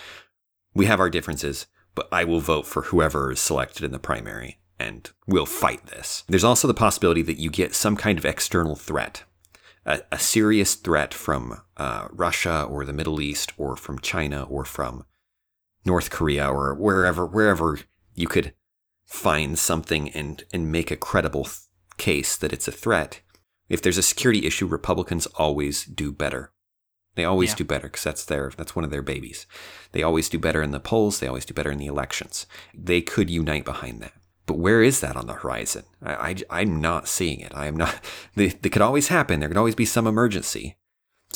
we 0.75 0.87
have 0.87 1.01
our 1.01 1.11
differences, 1.11 1.67
but 1.95 2.09
I 2.13 2.25
will 2.25 2.41
vote 2.41 2.67
for 2.67 2.83
whoever 2.83 3.33
is 3.33 3.41
selected 3.41 3.85
in 3.85 3.93
the 3.93 3.99
primary 3.99 4.59
and 4.79 5.11
we'll 5.27 5.47
fight 5.47 5.87
this. 5.87 6.25
There's 6.29 6.45
also 6.45 6.69
the 6.69 6.75
possibility 6.75 7.23
that 7.23 7.39
you 7.39 7.51
get 7.51 7.75
some 7.75 7.97
kind 7.97 8.19
of 8.19 8.25
external 8.25 8.77
threat, 8.77 9.25
a, 9.85 10.01
a 10.13 10.19
serious 10.19 10.75
threat 10.75 11.13
from 11.13 11.61
uh, 11.77 12.09
Russia 12.11 12.63
or 12.63 12.85
the 12.85 12.93
Middle 12.93 13.21
East 13.21 13.53
or 13.57 13.77
from 13.77 13.99
China 13.99 14.45
or 14.45 14.65
from 14.65 15.05
North 15.85 16.11
Korea 16.11 16.49
or 16.49 16.75
wherever, 16.75 17.27
wherever 17.27 17.81
you 18.15 18.29
could 18.29 18.55
find 19.09 19.59
something 19.59 20.11
and 20.11 20.45
and 20.53 20.71
make 20.71 20.91
a 20.91 20.97
credible 20.97 21.45
th- 21.45 21.57
case 21.97 22.37
that 22.37 22.53
it's 22.53 22.69
a 22.69 22.73
threat. 22.73 23.21
If 23.69 23.83
there's 23.83 23.99
a 23.99 24.03
security 24.03 24.47
issue, 24.47 24.67
Republicans 24.67 25.27
always 25.35 25.85
do 25.85 26.13
better. 26.13 26.53
They 27.15 27.25
always 27.25 27.51
yeah. 27.51 27.57
do 27.57 27.65
better 27.65 27.89
because 27.89 28.05
that's 28.05 28.25
their 28.25 28.53
that's 28.57 28.77
one 28.77 28.85
of 28.85 28.91
their 28.91 29.03
babies. 29.03 29.47
They 29.93 30.03
always 30.03 30.29
do 30.29 30.39
better 30.39 30.63
in 30.63 30.71
the 30.71 30.79
polls. 30.79 31.19
They 31.19 31.27
always 31.27 31.47
do 31.47 31.55
better 31.55 31.73
in 31.73 31.79
the 31.79 31.87
elections. 31.87 32.47
They 32.73 33.01
could 33.01 33.29
unite 33.29 33.65
behind 33.65 34.01
that. 34.03 34.13
But 34.47 34.59
where 34.59 34.83
is 34.83 35.01
that 35.01 35.17
on 35.17 35.27
the 35.27 35.35
horizon? 35.35 35.85
I, 36.03 36.37
I 36.49 36.63
am 36.63 36.81
not 36.81 37.09
seeing 37.09 37.41
it. 37.41 37.53
I 37.55 37.67
am 37.67 37.77
not. 37.77 38.01
They, 38.35 38.49
they 38.49 38.69
could 38.69 38.83
always 38.83 39.09
happen. 39.09 39.41
There 39.41 39.49
could 39.49 39.59
always 39.59 39.75
be 39.75 39.85
some 39.85 40.07
emergency 40.07 40.77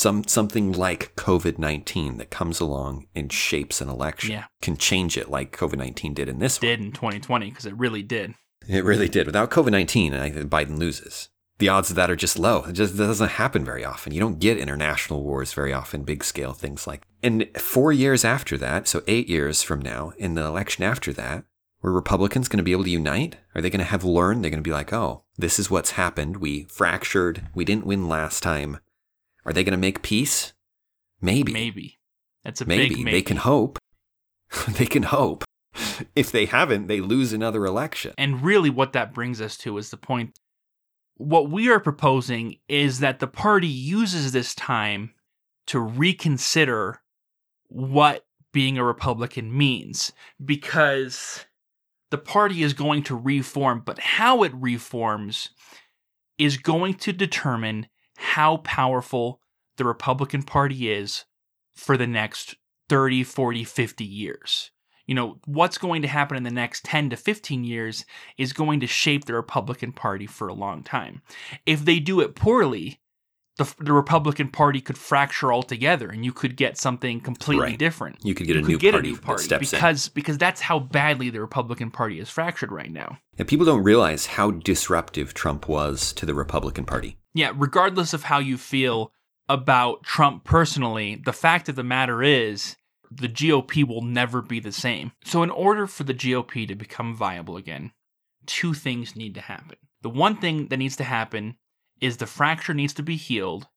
some 0.02 0.24
something 0.24 0.72
like 0.72 1.14
COVID 1.16 1.58
nineteen 1.58 2.18
that 2.18 2.30
comes 2.30 2.60
along 2.60 3.06
and 3.14 3.32
shapes 3.32 3.80
an 3.80 3.88
election 3.88 4.32
yeah. 4.32 4.44
can 4.60 4.76
change 4.76 5.16
it 5.16 5.30
like 5.30 5.56
COVID 5.56 5.76
nineteen 5.76 6.12
did 6.12 6.28
in 6.28 6.40
this 6.40 6.60
one. 6.60 6.68
Did 6.68 6.80
one. 6.80 6.86
in 6.88 6.92
twenty 6.92 7.20
twenty 7.20 7.48
because 7.48 7.66
it 7.66 7.76
really 7.76 8.02
did. 8.02 8.34
It 8.68 8.84
really 8.84 9.08
did. 9.08 9.26
Without 9.26 9.50
COVID 9.50 9.70
nineteen, 9.70 10.12
I 10.12 10.30
think 10.30 10.50
Biden 10.50 10.78
loses. 10.78 11.28
The 11.58 11.68
odds 11.68 11.90
of 11.90 11.96
that 11.96 12.10
are 12.10 12.16
just 12.16 12.38
low. 12.38 12.64
It 12.64 12.72
just 12.72 12.96
doesn't 12.96 13.28
happen 13.28 13.64
very 13.64 13.84
often. 13.84 14.12
You 14.12 14.18
don't 14.18 14.40
get 14.40 14.58
international 14.58 15.22
wars 15.22 15.52
very 15.52 15.72
often, 15.72 16.02
big 16.02 16.24
scale 16.24 16.52
things 16.52 16.88
like. 16.88 17.02
And 17.22 17.48
four 17.56 17.92
years 17.92 18.24
after 18.24 18.58
that, 18.58 18.88
so 18.88 19.04
eight 19.06 19.28
years 19.28 19.62
from 19.62 19.80
now, 19.80 20.12
in 20.18 20.34
the 20.34 20.44
election 20.44 20.82
after 20.82 21.12
that, 21.12 21.44
were 21.80 21.92
Republicans 21.92 22.48
going 22.48 22.58
to 22.58 22.64
be 22.64 22.72
able 22.72 22.84
to 22.84 22.90
unite? 22.90 23.36
Are 23.54 23.60
they 23.60 23.70
going 23.70 23.78
to 23.78 23.84
have 23.84 24.02
learned? 24.02 24.42
They're 24.42 24.50
going 24.50 24.62
to 24.62 24.68
be 24.68 24.72
like, 24.72 24.92
oh, 24.92 25.24
this 25.38 25.60
is 25.60 25.70
what's 25.70 25.92
happened. 25.92 26.38
We 26.38 26.64
fractured. 26.64 27.46
We 27.54 27.64
didn't 27.64 27.86
win 27.86 28.08
last 28.08 28.42
time. 28.42 28.78
Are 29.44 29.52
they 29.52 29.64
going 29.64 29.72
to 29.72 29.78
make 29.78 30.02
peace? 30.02 30.52
Maybe. 31.20 31.52
Maybe. 31.52 31.98
That's 32.44 32.60
a 32.60 32.64
maybe. 32.64 32.96
maybe. 32.96 33.10
They 33.10 33.22
can 33.22 33.38
hope. 33.38 33.78
they 34.68 34.86
can 34.86 35.04
hope. 35.04 35.44
If 36.14 36.30
they 36.30 36.46
haven't, 36.46 36.86
they 36.86 37.00
lose 37.00 37.32
another 37.32 37.64
election. 37.64 38.12
And 38.18 38.42
really, 38.42 38.70
what 38.70 38.92
that 38.92 39.14
brings 39.14 39.40
us 39.40 39.56
to 39.58 39.78
is 39.78 39.90
the 39.90 39.96
point. 39.96 40.38
What 41.16 41.50
we 41.50 41.70
are 41.70 41.80
proposing 41.80 42.56
is 42.68 42.98
that 42.98 43.20
the 43.20 43.26
party 43.26 43.68
uses 43.68 44.32
this 44.32 44.54
time 44.54 45.14
to 45.68 45.78
reconsider 45.78 47.00
what 47.68 48.24
being 48.52 48.76
a 48.76 48.84
Republican 48.84 49.56
means 49.56 50.12
because 50.44 51.46
the 52.10 52.18
party 52.18 52.62
is 52.62 52.74
going 52.74 53.02
to 53.04 53.16
reform, 53.16 53.82
but 53.84 53.98
how 53.98 54.42
it 54.42 54.52
reforms 54.54 55.50
is 56.38 56.58
going 56.58 56.94
to 56.94 57.12
determine 57.12 57.86
how 58.22 58.58
powerful 58.58 59.40
the 59.76 59.84
Republican 59.84 60.42
Party 60.42 60.90
is 60.90 61.24
for 61.74 61.96
the 61.96 62.06
next 62.06 62.54
30, 62.88 63.24
40, 63.24 63.64
50 63.64 64.04
years. 64.04 64.70
You 65.06 65.16
know, 65.16 65.38
what's 65.46 65.78
going 65.78 66.02
to 66.02 66.08
happen 66.08 66.36
in 66.36 66.44
the 66.44 66.50
next 66.50 66.84
10 66.84 67.10
to 67.10 67.16
15 67.16 67.64
years 67.64 68.04
is 68.38 68.52
going 68.52 68.80
to 68.80 68.86
shape 68.86 69.24
the 69.24 69.34
Republican 69.34 69.92
Party 69.92 70.26
for 70.26 70.46
a 70.46 70.54
long 70.54 70.82
time. 70.84 71.22
If 71.66 71.84
they 71.84 71.98
do 71.98 72.20
it 72.20 72.36
poorly, 72.36 73.00
the, 73.58 73.74
the 73.80 73.92
Republican 73.92 74.48
Party 74.48 74.80
could 74.80 74.96
fracture 74.96 75.52
altogether, 75.52 76.08
and 76.08 76.24
you 76.24 76.32
could 76.32 76.56
get 76.56 76.78
something 76.78 77.20
completely 77.20 77.64
right. 77.64 77.78
different. 77.78 78.24
You 78.24 78.34
could 78.34 78.46
get, 78.46 78.54
you 78.54 78.60
a, 78.60 78.62
could 78.62 78.70
new 78.70 78.78
get 78.78 78.94
a 78.94 79.02
new 79.02 79.16
party 79.18 79.48
because 79.58 80.06
in. 80.06 80.12
because 80.14 80.38
that's 80.38 80.60
how 80.60 80.78
badly 80.78 81.28
the 81.28 81.40
Republican 81.40 81.90
Party 81.90 82.18
is 82.20 82.30
fractured 82.30 82.72
right 82.72 82.90
now. 82.90 83.18
And 83.36 83.48
people 83.48 83.66
don't 83.66 83.82
realize 83.82 84.26
how 84.26 84.52
disruptive 84.52 85.34
Trump 85.34 85.68
was 85.68 86.12
to 86.14 86.24
the 86.24 86.34
Republican 86.34 86.84
Party. 86.84 87.18
Yeah, 87.34 87.52
regardless 87.54 88.12
of 88.12 88.24
how 88.24 88.38
you 88.38 88.58
feel 88.58 89.12
about 89.48 90.02
Trump 90.02 90.44
personally, 90.44 91.20
the 91.24 91.32
fact 91.32 91.68
of 91.68 91.76
the 91.76 91.84
matter 91.84 92.22
is 92.22 92.76
the 93.10 93.28
GOP 93.28 93.86
will 93.86 94.02
never 94.02 94.42
be 94.42 94.60
the 94.60 94.72
same. 94.72 95.12
So, 95.24 95.42
in 95.42 95.50
order 95.50 95.86
for 95.86 96.04
the 96.04 96.14
GOP 96.14 96.66
to 96.68 96.74
become 96.74 97.14
viable 97.14 97.56
again, 97.56 97.92
two 98.46 98.74
things 98.74 99.16
need 99.16 99.34
to 99.34 99.40
happen. 99.40 99.76
The 100.02 100.10
one 100.10 100.36
thing 100.36 100.68
that 100.68 100.78
needs 100.78 100.96
to 100.96 101.04
happen 101.04 101.56
is 102.00 102.16
the 102.16 102.26
fracture 102.26 102.74
needs 102.74 102.94
to 102.94 103.02
be 103.02 103.16
healed 103.16 103.68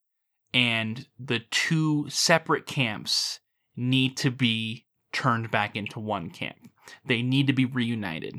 and 0.54 1.06
the 1.20 1.42
two 1.52 2.10
separate 2.10 2.66
camps 2.66 3.40
need 3.76 4.18
to 4.18 4.32
be 4.32 4.86
turned 5.12 5.52
back 5.52 5.76
into 5.76 6.00
one 6.00 6.30
camp. 6.30 6.58
They 7.06 7.22
need 7.22 7.48
to 7.48 7.54
be 7.54 7.66
reunited. 7.66 8.36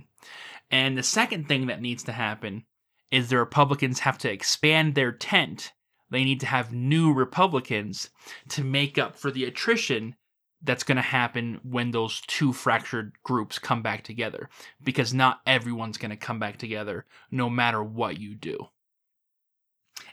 And 0.70 0.96
the 0.96 1.02
second 1.02 1.46
thing 1.46 1.66
that 1.66 1.80
needs 1.80 2.02
to 2.04 2.12
happen 2.12 2.64
is 3.10 3.28
the 3.28 3.38
Republicans 3.38 4.00
have 4.00 4.18
to 4.18 4.30
expand 4.30 4.94
their 4.94 5.12
tent. 5.12 5.72
They 6.10 6.24
need 6.24 6.40
to 6.40 6.46
have 6.46 6.72
new 6.72 7.12
Republicans 7.12 8.10
to 8.50 8.64
make 8.64 8.98
up 8.98 9.16
for 9.16 9.30
the 9.30 9.44
attrition 9.44 10.16
that's 10.62 10.84
going 10.84 10.96
to 10.96 11.02
happen 11.02 11.60
when 11.62 11.90
those 11.90 12.20
two 12.26 12.52
fractured 12.52 13.12
groups 13.22 13.58
come 13.58 13.82
back 13.82 14.02
together 14.02 14.48
because 14.82 15.12
not 15.12 15.40
everyone's 15.46 15.98
going 15.98 16.10
to 16.10 16.16
come 16.16 16.38
back 16.38 16.56
together 16.56 17.04
no 17.30 17.48
matter 17.48 17.82
what 17.82 18.18
you 18.18 18.34
do. 18.34 18.68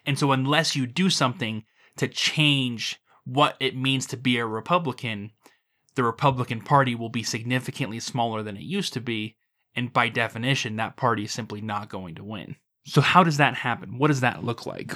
And 0.06 0.18
so, 0.18 0.32
unless 0.32 0.76
you 0.76 0.86
do 0.86 1.10
something 1.10 1.64
to 1.98 2.08
change 2.08 3.00
what 3.26 3.56
it 3.60 3.76
means 3.76 4.06
to 4.08 4.18
be 4.18 4.38
a 4.38 4.46
Republican, 4.46 5.32
the 5.96 6.04
Republican 6.04 6.62
Party 6.62 6.96
will 6.96 7.10
be 7.10 7.24
significantly 7.24 8.00
smaller 8.00 8.44
than 8.44 8.58
it 8.58 8.64
used 8.64 8.94
to 8.94 9.02
be. 9.02 9.38
And 9.76 9.92
by 9.92 10.10
definition, 10.10 10.76
that 10.76 10.98
party 10.98 11.24
is 11.24 11.32
simply 11.32 11.62
not 11.62 11.90
going 11.90 12.16
to 12.16 12.24
win. 12.24 12.58
So, 12.86 13.02
how 13.02 13.24
does 13.24 13.38
that 13.38 13.56
happen? 13.56 13.98
What 13.98 14.10
does 14.10 14.22
that 14.22 14.44
look 14.44 14.66
like? 14.66 14.94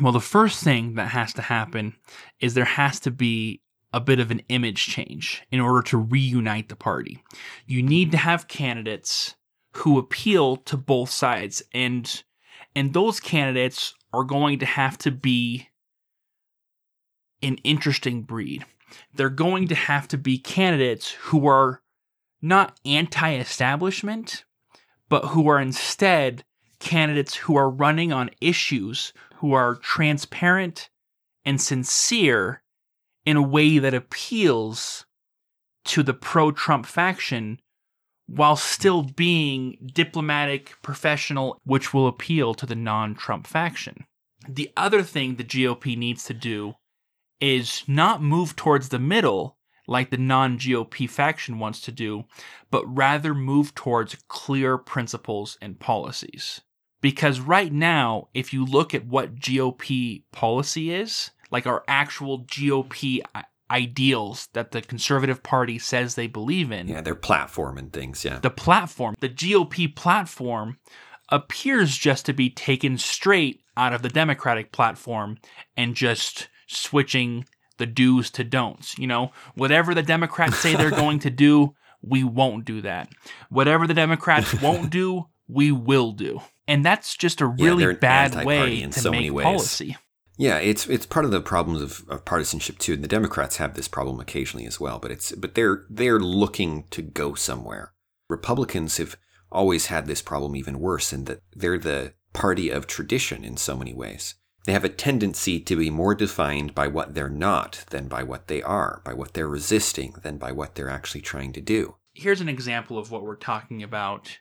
Well, 0.00 0.12
the 0.12 0.20
first 0.20 0.62
thing 0.62 0.94
that 0.94 1.08
has 1.08 1.32
to 1.34 1.42
happen 1.42 1.94
is 2.40 2.54
there 2.54 2.64
has 2.64 3.00
to 3.00 3.10
be 3.10 3.62
a 3.92 4.00
bit 4.00 4.20
of 4.20 4.30
an 4.30 4.42
image 4.48 4.86
change 4.86 5.42
in 5.50 5.60
order 5.60 5.80
to 5.88 5.96
reunite 5.96 6.68
the 6.68 6.76
party. 6.76 7.22
You 7.66 7.82
need 7.82 8.10
to 8.10 8.18
have 8.18 8.48
candidates 8.48 9.36
who 9.72 9.98
appeal 9.98 10.56
to 10.56 10.76
both 10.76 11.10
sides 11.10 11.62
and 11.72 12.22
and 12.74 12.92
those 12.92 13.20
candidates 13.20 13.94
are 14.12 14.24
going 14.24 14.58
to 14.58 14.66
have 14.66 14.98
to 14.98 15.10
be 15.10 15.68
an 17.42 17.56
interesting 17.64 18.22
breed. 18.22 18.66
They're 19.14 19.30
going 19.30 19.68
to 19.68 19.74
have 19.74 20.08
to 20.08 20.18
be 20.18 20.38
candidates 20.38 21.10
who 21.12 21.46
are 21.46 21.82
not 22.42 22.78
anti-establishment, 22.84 24.44
but 25.08 25.28
who 25.28 25.48
are 25.48 25.60
instead 25.60 26.44
candidates 26.78 27.34
who 27.34 27.56
are 27.56 27.70
running 27.70 28.12
on 28.12 28.30
issues 28.40 29.12
who 29.36 29.52
are 29.52 29.76
transparent 29.76 30.88
and 31.44 31.60
sincere 31.60 32.62
in 33.24 33.36
a 33.36 33.42
way 33.42 33.78
that 33.78 33.94
appeals 33.94 35.04
to 35.84 36.02
the 36.02 36.14
pro 36.14 36.50
Trump 36.50 36.86
faction 36.86 37.60
while 38.26 38.56
still 38.56 39.02
being 39.02 39.90
diplomatic, 39.92 40.74
professional, 40.82 41.60
which 41.64 41.94
will 41.94 42.08
appeal 42.08 42.54
to 42.54 42.66
the 42.66 42.74
non 42.74 43.14
Trump 43.14 43.46
faction. 43.46 44.04
The 44.48 44.70
other 44.76 45.02
thing 45.02 45.36
the 45.36 45.44
GOP 45.44 45.96
needs 45.96 46.24
to 46.24 46.34
do 46.34 46.74
is 47.40 47.84
not 47.86 48.22
move 48.22 48.56
towards 48.56 48.88
the 48.88 48.98
middle 48.98 49.56
like 49.86 50.10
the 50.10 50.16
non 50.16 50.58
GOP 50.58 51.08
faction 51.08 51.58
wants 51.58 51.80
to 51.82 51.92
do, 51.92 52.24
but 52.70 52.84
rather 52.86 53.34
move 53.34 53.74
towards 53.74 54.16
clear 54.28 54.78
principles 54.78 55.56
and 55.60 55.78
policies. 55.78 56.62
Because 57.06 57.38
right 57.38 57.72
now, 57.72 58.26
if 58.34 58.52
you 58.52 58.64
look 58.64 58.92
at 58.92 59.06
what 59.06 59.36
GOP 59.36 60.24
policy 60.32 60.92
is, 60.92 61.30
like 61.52 61.64
our 61.64 61.84
actual 61.86 62.40
GOP 62.40 63.20
ideals 63.70 64.48
that 64.54 64.72
the 64.72 64.82
conservative 64.82 65.40
party 65.44 65.78
says 65.78 66.16
they 66.16 66.26
believe 66.26 66.72
in. 66.72 66.88
Yeah, 66.88 67.02
their 67.02 67.14
platform 67.14 67.78
and 67.78 67.92
things, 67.92 68.24
yeah. 68.24 68.40
The 68.40 68.50
platform, 68.50 69.14
the 69.20 69.28
GOP 69.28 69.94
platform 69.94 70.78
appears 71.28 71.96
just 71.96 72.26
to 72.26 72.32
be 72.32 72.50
taken 72.50 72.98
straight 72.98 73.60
out 73.76 73.92
of 73.92 74.02
the 74.02 74.08
Democratic 74.08 74.72
platform 74.72 75.38
and 75.76 75.94
just 75.94 76.48
switching 76.66 77.44
the 77.76 77.86
do's 77.86 78.32
to 78.32 78.42
don'ts. 78.42 78.98
You 78.98 79.06
know, 79.06 79.30
whatever 79.54 79.94
the 79.94 80.02
Democrats 80.02 80.58
say 80.58 80.74
they're 80.74 80.90
going 81.04 81.20
to 81.20 81.30
do, 81.30 81.76
we 82.02 82.24
won't 82.24 82.64
do 82.64 82.80
that. 82.82 83.10
Whatever 83.48 83.86
the 83.86 83.94
Democrats 83.94 84.60
won't 84.60 84.90
do, 84.90 85.28
we 85.46 85.70
will 85.70 86.10
do. 86.10 86.40
And 86.68 86.84
that's 86.84 87.16
just 87.16 87.40
a 87.40 87.46
really 87.46 87.84
yeah, 87.84 87.92
bad 87.92 88.44
way 88.44 88.82
to 88.82 88.92
so 88.92 89.10
make 89.10 89.32
policy. 89.32 89.96
Yeah, 90.36 90.58
it's 90.58 90.86
it's 90.86 91.06
part 91.06 91.24
of 91.24 91.30
the 91.30 91.40
problems 91.40 91.80
of, 91.80 92.04
of, 92.08 92.24
partisanship 92.24 92.78
too. 92.78 92.94
And 92.94 93.04
the 93.04 93.08
Democrats 93.08 93.56
have 93.56 93.74
this 93.74 93.88
problem 93.88 94.20
occasionally 94.20 94.66
as 94.66 94.78
well, 94.78 94.98
but 94.98 95.10
it's 95.10 95.32
but 95.32 95.54
they're 95.54 95.84
they're 95.88 96.20
looking 96.20 96.84
to 96.90 97.02
go 97.02 97.34
somewhere. 97.34 97.92
Republicans 98.28 98.98
have 98.98 99.16
always 99.50 99.86
had 99.86 100.06
this 100.06 100.20
problem 100.20 100.54
even 100.56 100.80
worse 100.80 101.12
in 101.12 101.24
that 101.24 101.40
they're 101.54 101.78
the 101.78 102.12
party 102.32 102.68
of 102.68 102.86
tradition 102.86 103.44
in 103.44 103.56
so 103.56 103.76
many 103.76 103.94
ways. 103.94 104.34
They 104.66 104.72
have 104.72 104.84
a 104.84 104.90
tendency 104.90 105.60
to 105.60 105.76
be 105.76 105.90
more 105.90 106.14
defined 106.14 106.74
by 106.74 106.88
what 106.88 107.14
they're 107.14 107.30
not 107.30 107.84
than 107.90 108.08
by 108.08 108.24
what 108.24 108.48
they 108.48 108.62
are, 108.62 109.00
by 109.04 109.14
what 109.14 109.32
they're 109.32 109.48
resisting 109.48 110.16
than 110.22 110.38
by 110.38 110.50
what 110.50 110.74
they're 110.74 110.90
actually 110.90 111.20
trying 111.20 111.52
to 111.52 111.60
do. 111.60 111.94
Here's 112.12 112.40
an 112.40 112.48
example 112.48 112.98
of 112.98 113.10
what 113.10 113.22
we're 113.22 113.36
talking 113.36 113.82
about. 113.82 114.38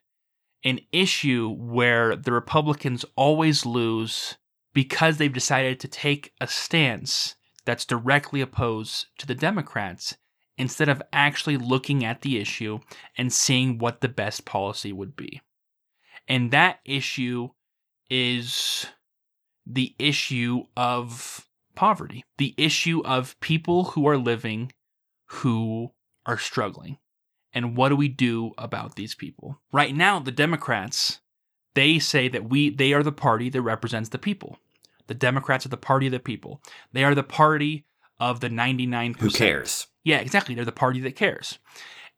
An 0.65 0.79
issue 0.91 1.55
where 1.57 2.15
the 2.15 2.33
Republicans 2.33 3.05
always 3.15 3.65
lose 3.65 4.35
because 4.73 5.17
they've 5.17 5.31
decided 5.31 5.79
to 5.79 5.87
take 5.87 6.33
a 6.41 6.47
stance 6.47 7.35
that's 7.63 7.85
directly 7.85 8.41
opposed 8.41 9.05
to 9.19 9.25
the 9.25 9.35
Democrats 9.35 10.17
instead 10.57 10.89
of 10.89 11.01
actually 11.13 11.57
looking 11.57 12.03
at 12.03 12.21
the 12.21 12.37
issue 12.37 12.79
and 13.17 13.31
seeing 13.31 13.77
what 13.77 14.01
the 14.01 14.09
best 14.09 14.45
policy 14.45 14.91
would 14.91 15.15
be. 15.15 15.41
And 16.27 16.51
that 16.51 16.79
issue 16.83 17.49
is 18.09 18.87
the 19.65 19.95
issue 19.99 20.63
of 20.75 21.47
poverty, 21.75 22.25
the 22.37 22.53
issue 22.57 23.01
of 23.05 23.39
people 23.39 23.83
who 23.85 24.07
are 24.07 24.17
living 24.17 24.71
who 25.27 25.91
are 26.25 26.37
struggling. 26.37 26.97
And 27.55 27.77
what 27.77 27.89
do 27.89 27.95
we 27.95 28.09
do 28.09 28.51
about 28.57 28.95
these 28.95 29.15
people? 29.15 29.59
Right 29.71 29.95
now, 29.95 30.19
the 30.19 30.31
Democrats, 30.31 31.21
they 31.73 31.97
say 31.97 32.27
that 32.27 32.49
we 32.49 32.69
they 32.69 32.93
are 32.93 33.01
the 33.01 33.13
party 33.13 33.49
that 33.49 33.61
represents 33.61 34.09
the 34.09 34.19
people. 34.19 34.59
The 35.07 35.13
Democrats 35.13 35.65
are 35.65 35.69
the 35.69 35.77
party 35.77 36.07
of 36.07 36.11
the 36.11 36.19
people. 36.19 36.61
They 36.91 37.03
are 37.03 37.15
the 37.15 37.23
party 37.23 37.85
of 38.19 38.41
the 38.41 38.49
99%. 38.49 39.19
Who 39.19 39.29
cares? 39.29 39.87
Yeah, 40.03 40.17
exactly. 40.17 40.53
They're 40.53 40.65
the 40.65 40.71
party 40.71 40.99
that 41.01 41.15
cares. 41.15 41.57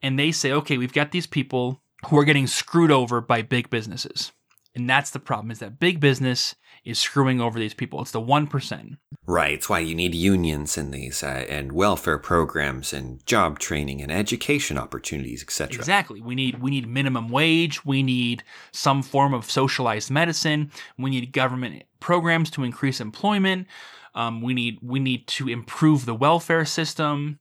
And 0.02 0.18
they 0.18 0.32
say, 0.32 0.52
okay, 0.52 0.78
we've 0.78 0.94
got 0.94 1.12
these 1.12 1.28
people 1.28 1.82
who 2.08 2.18
are 2.18 2.26
getting 2.26 2.48
screwed 2.48 2.92
over 2.92 3.22
by 3.22 3.42
big 3.42 3.70
businesses. 3.70 4.32
And 4.78 4.88
that's 4.88 5.10
the 5.10 5.20
problem 5.20 5.50
is 5.50 5.58
that 5.60 5.80
big 5.80 6.00
business 6.00 6.54
is 6.86 7.00
screwing 7.00 7.42
over 7.42 7.58
these 7.58 7.74
people. 7.74 8.00
It's 8.00 8.12
the 8.12 8.22
1%. 8.22 8.98
Right. 9.26 9.54
It's 9.54 9.68
why 9.68 9.80
you 9.80 9.96
need 9.96 10.14
unions 10.14 10.78
in 10.78 10.92
these 10.92 11.24
uh, 11.24 11.46
and 11.50 11.72
welfare 11.72 12.20
programs 12.20 12.94
and 12.94 13.26
job 13.26 13.58
training 13.58 14.04
and 14.04 14.12
education 14.12 14.78
opportunities, 14.78 15.42
etc. 15.42 15.80
Exactly. 15.80 16.22
We 16.22 16.36
need 16.36 16.62
we 16.62 16.70
need 16.70 16.88
minimum 16.88 17.28
wage, 17.28 17.84
we 17.84 18.04
need 18.04 18.44
some 18.72 19.02
form 19.02 19.34
of 19.34 19.50
socialized 19.50 20.12
medicine, 20.12 20.72
we 20.98 21.10
need 21.10 21.34
government 21.34 21.84
programs 22.00 22.52
to 22.52 22.64
increase 22.64 23.02
employment. 23.02 23.68
Um, 24.14 24.42
we 24.42 24.54
need 24.54 24.78
we 24.82 25.00
need 25.00 25.28
to 25.28 25.50
improve 25.50 26.06
the 26.06 26.16
welfare 26.16 26.66
system. 26.66 27.40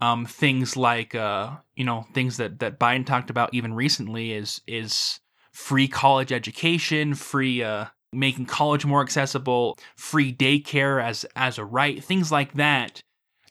Um, 0.00 0.24
things 0.24 0.78
like 0.78 1.14
uh, 1.14 1.56
you 1.76 1.84
know 1.84 2.06
things 2.14 2.38
that 2.38 2.58
that 2.60 2.80
Biden 2.80 3.04
talked 3.04 3.28
about 3.28 3.52
even 3.52 3.74
recently 3.74 4.32
is 4.32 4.62
is 4.66 5.20
free 5.52 5.88
college 5.88 6.32
education, 6.32 7.14
free 7.14 7.62
uh, 7.62 7.86
making 8.12 8.46
college 8.46 8.84
more 8.84 9.02
accessible, 9.02 9.78
free 9.96 10.32
daycare 10.32 11.02
as 11.02 11.24
as 11.36 11.58
a 11.58 11.64
right, 11.64 12.02
things 12.02 12.32
like 12.32 12.54
that 12.54 13.02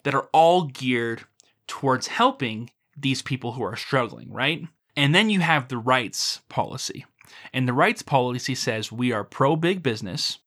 that 0.04 0.16
are 0.16 0.30
all 0.34 0.66
geared 0.66 1.24
towards 1.68 2.08
helping 2.08 2.70
these 2.98 3.22
people 3.22 3.54
who 3.54 3.64
are 3.64 3.76
struggling, 3.76 4.32
right? 4.32 4.64
And 4.96 5.16
then 5.16 5.30
you 5.30 5.40
have 5.40 5.68
the 5.68 5.78
rights 5.78 6.42
policy. 6.50 7.06
And 7.54 7.68
the 7.68 7.74
rights 7.74 8.02
policy 8.02 8.56
says 8.56 8.92
we 8.92 9.12
are 9.12 9.24
pro 9.24 9.56
big 9.56 9.84
business. 9.84 10.40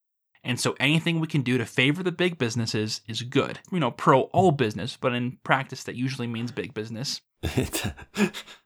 And 0.44 0.58
so 0.58 0.74
anything 0.80 1.20
we 1.20 1.28
can 1.28 1.42
do 1.42 1.56
to 1.58 1.64
favor 1.64 2.02
the 2.02 2.12
big 2.12 2.36
businesses 2.36 3.00
is 3.06 3.22
good. 3.22 3.60
You 3.70 3.78
know, 3.78 3.90
pro 3.90 4.22
all 4.22 4.50
business, 4.50 4.96
but 5.00 5.14
in 5.14 5.38
practice, 5.44 5.84
that 5.84 5.94
usually 5.94 6.26
means 6.26 6.50
big 6.50 6.74
business. 6.74 7.20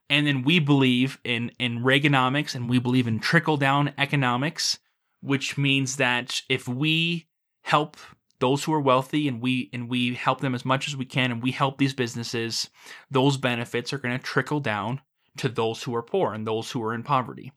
and 0.09 0.27
then 0.27 0.43
we 0.43 0.59
believe 0.59 1.19
in, 1.25 1.51
in 1.59 1.81
Reaganomics 1.81 2.55
and 2.55 2.69
we 2.69 2.79
believe 2.79 3.07
in 3.07 3.19
trickle 3.19 3.57
down 3.57 3.93
economics, 3.99 4.79
which 5.21 5.59
means 5.59 5.97
that 5.97 6.41
if 6.49 6.67
we 6.67 7.29
help 7.63 7.97
those 8.39 8.65
who 8.65 8.73
are 8.73 8.81
wealthy 8.81 9.29
and 9.29 9.41
we 9.41 9.71
and 9.73 9.89
we 9.89 10.15
help 10.15 10.41
them 10.41 10.55
as 10.55 10.65
much 10.65 10.89
as 10.89 10.97
we 10.97 11.07
can 11.07 11.33
and 11.33 11.43
we 11.43 11.51
help 11.51 11.79
these 11.79 11.95
businesses, 11.95 12.71
those 13.11 13.37
benefits 13.37 13.93
are 13.93 13.99
going 13.99 14.17
to 14.17 14.23
trickle 14.23 14.61
down 14.61 15.01
to 15.39 15.49
those 15.49 15.83
who 15.83 15.95
are 15.95 16.03
poor 16.03 16.33
and 16.33 16.47
those 16.47 16.71
who 16.71 16.83
are 16.83 16.95
in 16.95 17.03
poverty. 17.03 17.53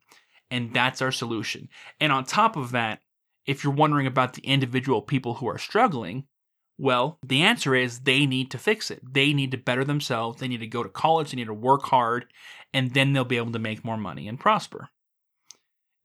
And 0.52 0.74
that's 0.74 1.02
our 1.02 1.12
solution. 1.12 1.70
And 2.00 2.12
on 2.12 2.24
top 2.24 2.56
of 2.56 2.72
that, 2.72 3.02
if 3.50 3.64
you're 3.64 3.74
wondering 3.74 4.06
about 4.06 4.34
the 4.34 4.44
individual 4.44 5.02
people 5.02 5.34
who 5.34 5.50
are 5.50 5.58
struggling, 5.58 6.26
well, 6.78 7.18
the 7.26 7.42
answer 7.42 7.74
is 7.74 8.02
they 8.02 8.28
need 8.28 8.52
to 8.52 8.60
fix 8.60 8.92
it. 8.92 9.02
They 9.04 9.34
need 9.34 9.50
to 9.52 9.58
better 9.58 9.84
themselves. 9.84 10.40
They 10.40 10.48
need 10.48 10.60
to 10.60 10.68
go 10.68 10.84
to 10.84 10.90
college. 10.90 11.32
They 11.32 11.38
need 11.38 11.48
to 11.48 11.54
work 11.56 11.88
hard, 11.88 12.28
and 12.76 12.94
then 12.94 13.12
they'll 13.12 13.26
be 13.26 13.38
able 13.38 13.52
to 13.54 13.58
make 13.58 13.84
more 13.84 13.98
money 13.98 14.28
and 14.28 14.40
prosper. 14.40 14.90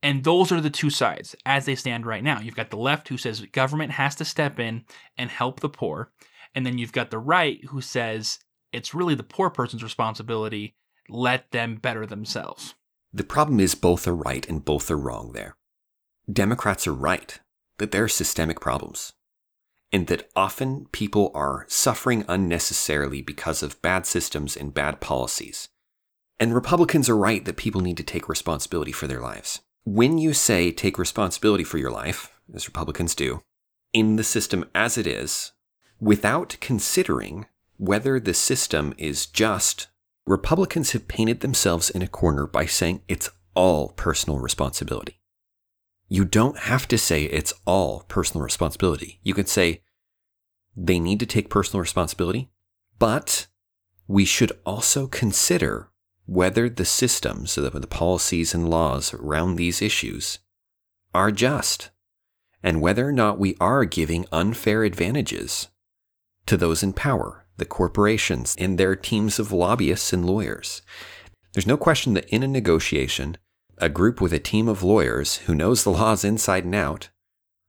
And 0.02 0.24
those 0.24 0.52
are 0.52 0.61
the 0.62 0.70
two 0.70 0.88
sides 0.88 1.37
as 1.44 1.66
they 1.66 1.74
stand 1.74 2.07
right 2.07 2.24
now. 2.24 2.40
You've 2.40 2.57
got 2.57 2.70
the 2.70 2.78
left 2.78 3.09
who 3.09 3.18
says 3.18 3.42
government 3.52 3.92
has 3.92 4.14
to 4.16 4.24
step 4.24 4.59
in 4.59 4.87
and 5.18 5.28
help 5.28 5.61
the 5.61 5.68
poor. 5.68 6.12
And 6.54 6.64
then 6.64 6.78
you've 6.78 6.92
got 6.92 7.11
the 7.11 7.18
right 7.18 7.62
who 7.66 7.83
says 7.83 8.38
it's 8.72 8.94
really 8.94 9.14
the 9.14 9.22
poor 9.22 9.50
person's 9.50 9.83
responsibility 9.83 10.76
let 11.11 11.50
them 11.50 11.76
better 11.76 12.07
themselves. 12.07 12.74
The 13.12 13.22
problem 13.22 13.61
is 13.61 13.74
both 13.74 14.09
are 14.09 14.16
right 14.16 14.48
and 14.48 14.64
both 14.64 14.90
are 14.90 14.96
wrong 14.96 15.33
there. 15.33 15.57
Democrats 16.33 16.87
are 16.87 16.95
right 16.95 17.39
that 17.79 17.91
there 17.91 18.05
are 18.05 18.09
systemic 18.09 18.61
problems 18.61 19.13
and 19.93 20.07
that 20.07 20.29
often 20.35 20.87
people 20.91 21.31
are 21.35 21.67
suffering 21.69 22.25
unnecessarily 22.29 23.21
because 23.21 23.63
of 23.63 23.81
bad 23.83 24.07
systems 24.07 24.57
and 24.57 24.73
bad 24.73 25.01
policies. 25.01 25.69
And 26.41 26.55
Republicans 26.55 27.09
are 27.09 27.17
right 27.17 27.45
that 27.45 27.57
people 27.57 27.81
need 27.81 27.99
to 27.99 28.03
take 28.03 28.29
responsibility 28.29 28.91
for 28.91 29.07
their 29.07 29.21
lives. 29.21 29.61
When 29.85 30.17
you 30.17 30.33
say 30.33 30.73
take 30.73 30.99
responsibility 30.99 31.63
for 31.63 31.79
your 31.79 31.91
life, 31.91 32.33
as 32.55 32.67
Republicans 32.67 33.15
do, 33.15 33.43
in 33.93 34.17
the 34.17 34.25
system 34.25 34.65
as 34.75 34.97
it 34.97 35.07
is, 35.07 35.53
without 36.01 36.57
considering 36.61 37.47
whether 37.77 38.19
the 38.19 38.35
system 38.35 38.95
is 38.97 39.27
just, 39.27 39.89
Republicans 40.27 40.93
have 40.93 41.07
painted 41.07 41.41
themselves 41.41 41.91
in 41.91 42.01
a 42.01 42.09
corner 42.09 42.47
by 42.47 42.65
saying 42.65 43.03
it's 43.09 43.31
all 43.55 43.91
personal 43.91 44.39
responsibility. 44.39 45.21
You 46.09 46.25
don't 46.25 46.59
have 46.59 46.87
to 46.88 46.99
say 46.99 47.25
it's 47.25 47.55
all 47.64 48.05
personal 48.09 48.45
responsibility. 48.45 49.21
You 49.23 49.35
can 49.35 49.47
say 49.47 49.83
they 50.77 50.99
need 50.99 51.21
to 51.21 51.27
take 51.27 51.51
personal 51.51 51.81
responsibility, 51.81 52.51
but 52.99 53.47
we 54.07 54.25
should 54.25 54.53
also 54.67 55.07
consider 55.07 55.90
whether 56.27 56.69
the 56.69 56.85
systems, 56.85 57.53
so 57.53 57.62
the 57.62 57.87
policies 57.87 58.55
and 58.55 58.69
laws 58.69 59.14
around 59.14 59.57
these 59.57 59.83
issues 59.83 60.38
are 61.14 61.31
just, 61.31 61.90
and 62.62 62.81
whether 62.81 63.07
or 63.07 63.12
not 63.12 63.38
we 63.38 63.57
are 63.61 63.85
giving 63.85 64.27
unfair 64.33 64.85
advantages 64.85 65.69
to 66.47 66.57
those 66.57 66.83
in 66.83 66.93
power, 66.93 67.47
the 67.57 67.64
corporations 67.64 68.55
and 68.59 68.79
their 68.79 68.97
teams 68.97 69.38
of 69.38 69.53
lobbyists 69.53 70.12
and 70.12 70.27
lawyers. 70.27 70.83
There's 71.53 71.67
no 71.67 71.77
question 71.77 72.14
that 72.14 72.29
in 72.29 72.43
a 72.43 72.49
negotiation, 72.49 73.37
a 73.79 73.89
group 73.89 74.21
with 74.21 74.33
a 74.33 74.39
team 74.39 74.69
of 74.69 74.83
lawyers 74.83 75.37
who 75.39 75.55
knows 75.55 75.83
the 75.83 75.91
laws 75.91 76.25
inside 76.25 76.65
and 76.65 76.75
out 76.75 77.09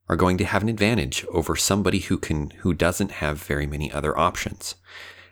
are 0.08 0.16
going 0.16 0.38
to 0.38 0.46
have 0.46 0.62
an 0.62 0.70
advantage 0.70 1.26
over 1.32 1.56
somebody 1.56 2.00
who 2.00 2.18
can 2.18 2.52
who 2.62 2.74
doesn't 2.74 3.12
have 3.12 3.42
very 3.42 3.66
many 3.66 3.92
other 3.92 4.18
options. 4.18 4.76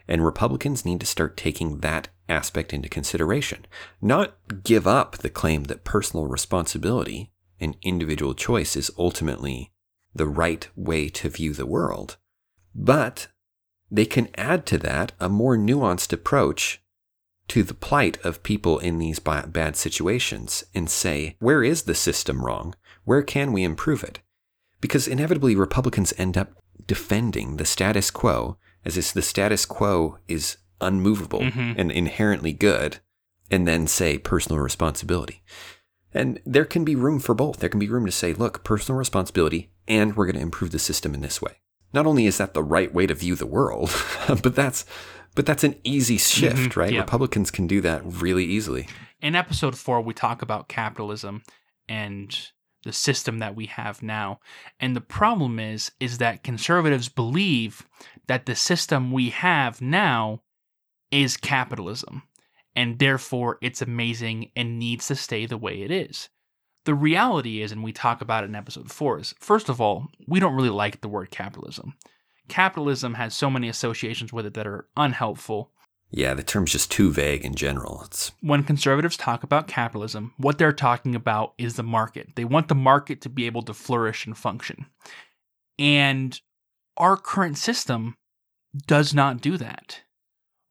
And 0.08 0.24
Republicans 0.24 0.84
need 0.84 1.00
to 1.00 1.06
start 1.06 1.36
taking 1.36 1.78
that 1.78 2.08
aspect 2.28 2.72
into 2.72 2.88
consideration, 2.88 3.66
not 4.02 4.36
give 4.62 4.86
up 4.86 5.18
the 5.18 5.30
claim 5.30 5.64
that 5.64 5.84
personal 5.84 6.26
responsibility 6.26 7.30
and 7.60 7.76
individual 7.82 8.34
choice 8.34 8.76
is 8.76 8.90
ultimately 8.98 9.72
the 10.14 10.26
right 10.26 10.68
way 10.76 11.08
to 11.08 11.28
view 11.28 11.52
the 11.52 11.66
world, 11.66 12.16
but 12.74 13.28
they 13.90 14.06
can 14.06 14.28
add 14.36 14.66
to 14.66 14.78
that 14.78 15.12
a 15.20 15.28
more 15.28 15.56
nuanced 15.56 16.12
approach 16.12 16.82
to 17.48 17.62
the 17.62 17.74
plight 17.74 18.18
of 18.24 18.42
people 18.42 18.78
in 18.78 18.98
these 18.98 19.18
bad 19.18 19.76
situations 19.76 20.64
and 20.74 20.88
say, 20.88 21.36
where 21.40 21.62
is 21.62 21.82
the 21.82 21.94
system 21.94 22.44
wrong? 22.44 22.74
Where 23.04 23.22
can 23.22 23.52
we 23.52 23.64
improve 23.64 24.02
it? 24.02 24.20
Because 24.80 25.06
inevitably, 25.06 25.54
Republicans 25.54 26.12
end 26.18 26.36
up 26.36 26.52
defending 26.86 27.56
the 27.56 27.64
status 27.64 28.10
quo 28.10 28.58
as 28.84 28.96
if 28.96 29.12
the 29.12 29.22
status 29.22 29.64
quo 29.64 30.18
is 30.28 30.58
unmovable 30.80 31.40
mm-hmm. 31.40 31.72
and 31.78 31.90
inherently 31.90 32.52
good, 32.52 32.98
and 33.50 33.66
then 33.66 33.86
say 33.86 34.18
personal 34.18 34.60
responsibility. 34.60 35.42
And 36.12 36.40
there 36.44 36.64
can 36.64 36.84
be 36.84 36.94
room 36.94 37.18
for 37.18 37.34
both. 37.34 37.58
There 37.58 37.68
can 37.68 37.80
be 37.80 37.88
room 37.88 38.06
to 38.06 38.12
say, 38.12 38.32
look, 38.32 38.62
personal 38.62 38.98
responsibility, 38.98 39.70
and 39.88 40.16
we're 40.16 40.26
going 40.26 40.36
to 40.36 40.42
improve 40.42 40.70
the 40.70 40.78
system 40.78 41.14
in 41.14 41.22
this 41.22 41.42
way. 41.42 41.58
Not 41.92 42.06
only 42.06 42.26
is 42.26 42.38
that 42.38 42.54
the 42.54 42.62
right 42.62 42.92
way 42.92 43.06
to 43.06 43.14
view 43.14 43.36
the 43.36 43.46
world, 43.46 43.90
but 44.28 44.54
that's 44.54 44.84
but 45.34 45.46
that's 45.46 45.64
an 45.64 45.76
easy 45.84 46.18
shift, 46.18 46.56
mm-hmm. 46.56 46.80
right? 46.80 46.96
Republicans 46.96 47.50
can 47.50 47.66
do 47.66 47.80
that 47.80 48.02
really 48.04 48.44
easily. 48.44 48.88
In 49.20 49.34
episode 49.34 49.76
four, 49.76 50.00
we 50.00 50.14
talk 50.14 50.42
about 50.42 50.68
capitalism 50.68 51.42
and 51.88 52.50
the 52.84 52.92
system 52.92 53.38
that 53.38 53.56
we 53.56 53.66
have 53.66 54.02
now. 54.02 54.40
And 54.78 54.94
the 54.94 55.00
problem 55.00 55.58
is 55.58 55.90
is 56.00 56.18
that 56.18 56.44
conservatives 56.44 57.08
believe 57.08 57.86
that 58.26 58.46
the 58.46 58.54
system 58.54 59.10
we 59.10 59.30
have 59.30 59.80
now 59.80 60.42
is 61.10 61.36
capitalism, 61.36 62.22
and 62.76 62.98
therefore 62.98 63.58
it's 63.62 63.82
amazing 63.82 64.50
and 64.54 64.78
needs 64.78 65.06
to 65.08 65.14
stay 65.14 65.46
the 65.46 65.58
way 65.58 65.82
it 65.82 65.90
is. 65.90 66.28
The 66.84 66.94
reality 66.94 67.62
is, 67.62 67.72
and 67.72 67.82
we 67.82 67.92
talk 67.92 68.20
about 68.20 68.44
it 68.44 68.48
in 68.48 68.54
episode 68.54 68.92
four, 68.92 69.18
is 69.18 69.34
first 69.40 69.68
of 69.68 69.80
all, 69.80 70.08
we 70.28 70.38
don't 70.38 70.54
really 70.54 70.68
like 70.68 71.00
the 71.00 71.08
word 71.08 71.30
capitalism. 71.30 71.94
Capitalism 72.48 73.14
has 73.14 73.34
so 73.34 73.50
many 73.50 73.68
associations 73.68 74.32
with 74.32 74.46
it 74.46 74.54
that 74.54 74.66
are 74.66 74.86
unhelpful. 74.96 75.70
Yeah, 76.10 76.34
the 76.34 76.42
term's 76.42 76.72
just 76.72 76.92
too 76.92 77.10
vague 77.10 77.44
in 77.44 77.54
general. 77.54 78.02
It's 78.04 78.32
when 78.40 78.62
conservatives 78.62 79.16
talk 79.16 79.42
about 79.42 79.66
capitalism, 79.66 80.32
what 80.36 80.58
they're 80.58 80.72
talking 80.72 81.14
about 81.14 81.54
is 81.58 81.74
the 81.74 81.82
market. 81.82 82.36
They 82.36 82.44
want 82.44 82.68
the 82.68 82.74
market 82.74 83.20
to 83.22 83.28
be 83.28 83.46
able 83.46 83.62
to 83.62 83.74
flourish 83.74 84.26
and 84.26 84.36
function. 84.36 84.86
And 85.78 86.40
our 86.96 87.16
current 87.16 87.58
system 87.58 88.14
does 88.86 89.12
not 89.12 89.40
do 89.40 89.56
that 89.56 90.02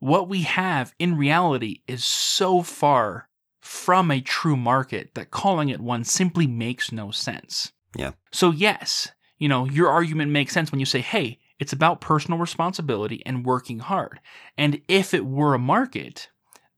what 0.03 0.27
we 0.27 0.41
have 0.41 0.93
in 0.99 1.15
reality 1.15 1.79
is 1.87 2.03
so 2.03 2.61
far 2.61 3.29
from 3.61 4.11
a 4.11 4.19
true 4.19 4.57
market 4.57 5.15
that 5.15 5.31
calling 5.31 5.69
it 5.69 5.79
one 5.79 6.03
simply 6.03 6.45
makes 6.45 6.91
no 6.91 7.09
sense. 7.09 7.71
Yeah. 7.95 8.11
So, 8.29 8.51
yes, 8.51 9.07
you 9.37 9.47
know, 9.47 9.65
your 9.65 9.87
argument 9.87 10.31
makes 10.31 10.51
sense 10.51 10.73
when 10.73 10.81
you 10.81 10.85
say, 10.85 10.99
hey, 10.99 11.39
it's 11.63 11.71
about 11.71 12.01
personal 12.01 12.37
responsibility 12.39 13.23
and 13.25 13.45
working 13.45 13.79
hard. 13.79 14.19
And 14.57 14.81
if 14.89 15.13
it 15.13 15.25
were 15.25 15.53
a 15.53 15.59
market, 15.59 16.27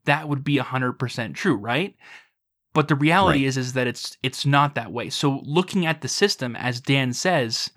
that 0.05 0.29
would 0.29 0.43
be 0.43 0.57
100% 0.57 1.33
true, 1.33 1.55
right? 1.55 1.95
But 2.75 2.87
the 2.87 2.93
reality 2.93 3.39
right. 3.39 3.47
is 3.47 3.57
is 3.57 3.73
that 3.73 3.87
it's 3.87 4.15
it's 4.21 4.45
not 4.45 4.75
that 4.75 4.91
way. 4.91 5.09
So 5.09 5.41
looking 5.43 5.87
at 5.87 6.01
the 6.01 6.07
system 6.07 6.55
as 6.55 6.81
Dan 6.81 7.13
says, 7.13 7.71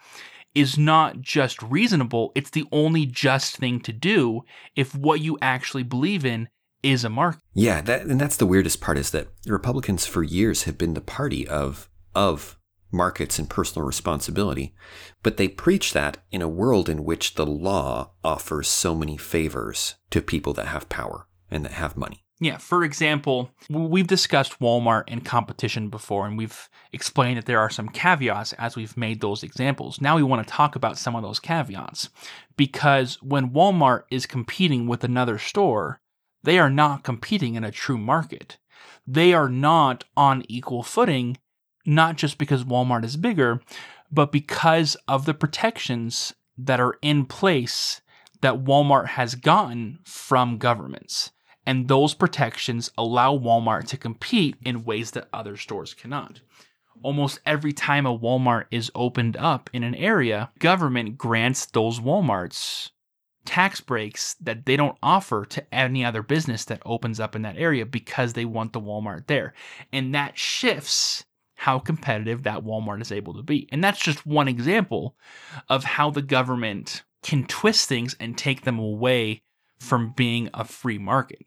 is 0.54 0.76
not 0.76 1.22
just 1.22 1.62
reasonable, 1.62 2.30
it's 2.34 2.50
the 2.50 2.66
only 2.72 3.06
just 3.06 3.56
thing 3.56 3.80
to 3.80 3.92
do 3.92 4.42
if 4.76 4.94
what 4.94 5.20
you 5.20 5.38
actually 5.40 5.84
believe 5.84 6.26
in 6.26 6.48
is 6.82 7.04
a 7.04 7.08
market. 7.08 7.40
Yeah, 7.54 7.80
that, 7.80 8.02
and 8.02 8.20
that's 8.20 8.36
the 8.36 8.46
weirdest 8.46 8.82
part 8.82 8.98
is 8.98 9.12
that 9.12 9.28
Republicans 9.46 10.04
for 10.04 10.22
years 10.22 10.64
have 10.64 10.76
been 10.76 10.92
the 10.92 11.00
party 11.00 11.48
of 11.48 11.88
of 12.14 12.57
markets 12.90 13.38
and 13.38 13.50
personal 13.50 13.86
responsibility, 13.86 14.74
but 15.22 15.36
they 15.36 15.48
preach 15.48 15.92
that 15.92 16.18
in 16.30 16.42
a 16.42 16.48
world 16.48 16.88
in 16.88 17.04
which 17.04 17.34
the 17.34 17.46
law 17.46 18.10
offers 18.24 18.68
so 18.68 18.94
many 18.94 19.16
favors 19.16 19.96
to 20.10 20.22
people 20.22 20.52
that 20.54 20.68
have 20.68 20.88
power 20.88 21.26
and 21.50 21.64
that 21.64 21.72
have 21.72 21.96
money. 21.96 22.24
Yeah, 22.40 22.58
for 22.58 22.84
example, 22.84 23.50
we've 23.68 24.06
discussed 24.06 24.60
Walmart 24.60 25.04
and 25.08 25.24
competition 25.24 25.88
before, 25.88 26.24
and 26.24 26.38
we've 26.38 26.68
explained 26.92 27.36
that 27.36 27.46
there 27.46 27.58
are 27.58 27.70
some 27.70 27.88
caveats 27.88 28.52
as 28.54 28.76
we've 28.76 28.96
made 28.96 29.20
those 29.20 29.42
examples. 29.42 30.00
Now 30.00 30.14
we 30.14 30.22
want 30.22 30.46
to 30.46 30.52
talk 30.52 30.76
about 30.76 30.98
some 30.98 31.16
of 31.16 31.22
those 31.22 31.40
caveats. 31.40 32.10
Because 32.56 33.20
when 33.22 33.50
Walmart 33.50 34.04
is 34.10 34.24
competing 34.24 34.86
with 34.86 35.02
another 35.02 35.36
store, 35.36 36.00
they 36.44 36.60
are 36.60 36.70
not 36.70 37.02
competing 37.02 37.56
in 37.56 37.64
a 37.64 37.72
true 37.72 37.98
market. 37.98 38.58
They 39.04 39.32
are 39.32 39.48
not 39.48 40.04
on 40.16 40.44
equal 40.48 40.84
footing, 40.84 41.38
not 41.88 42.16
just 42.16 42.38
because 42.38 42.64
Walmart 42.64 43.04
is 43.04 43.16
bigger, 43.16 43.60
but 44.12 44.30
because 44.30 44.96
of 45.08 45.24
the 45.24 45.34
protections 45.34 46.34
that 46.56 46.80
are 46.80 46.98
in 47.02 47.24
place 47.24 48.00
that 48.40 48.64
Walmart 48.64 49.06
has 49.06 49.34
gotten 49.34 49.98
from 50.04 50.58
governments 50.58 51.32
and 51.66 51.88
those 51.88 52.14
protections 52.14 52.90
allow 52.96 53.36
Walmart 53.36 53.86
to 53.88 53.96
compete 53.96 54.56
in 54.64 54.84
ways 54.84 55.10
that 55.10 55.28
other 55.32 55.56
stores 55.56 55.92
cannot. 55.92 56.40
Almost 57.02 57.40
every 57.44 57.72
time 57.72 58.06
a 58.06 58.18
Walmart 58.18 58.64
is 58.70 58.90
opened 58.94 59.36
up 59.36 59.68
in 59.72 59.82
an 59.82 59.94
area, 59.94 60.50
government 60.58 61.18
grants 61.18 61.66
those 61.66 62.00
Walmarts 62.00 62.90
tax 63.44 63.80
breaks 63.80 64.34
that 64.34 64.66
they 64.66 64.76
don't 64.76 64.98
offer 65.02 65.44
to 65.46 65.74
any 65.74 66.04
other 66.04 66.22
business 66.22 66.64
that 66.66 66.82
opens 66.84 67.18
up 67.18 67.34
in 67.34 67.42
that 67.42 67.56
area 67.56 67.86
because 67.86 68.34
they 68.34 68.44
want 68.44 68.72
the 68.72 68.80
Walmart 68.80 69.26
there. 69.26 69.54
And 69.92 70.14
that 70.14 70.38
shifts 70.38 71.24
how 71.58 71.80
competitive 71.80 72.44
that 72.44 72.62
Walmart 72.62 73.02
is 73.02 73.10
able 73.10 73.34
to 73.34 73.42
be. 73.42 73.68
And 73.72 73.82
that's 73.82 73.98
just 73.98 74.24
one 74.24 74.46
example 74.46 75.16
of 75.68 75.82
how 75.82 76.08
the 76.08 76.22
government 76.22 77.02
can 77.24 77.46
twist 77.46 77.88
things 77.88 78.14
and 78.20 78.38
take 78.38 78.62
them 78.62 78.78
away 78.78 79.42
from 79.80 80.12
being 80.16 80.48
a 80.54 80.64
free 80.64 80.98
market. 80.98 81.44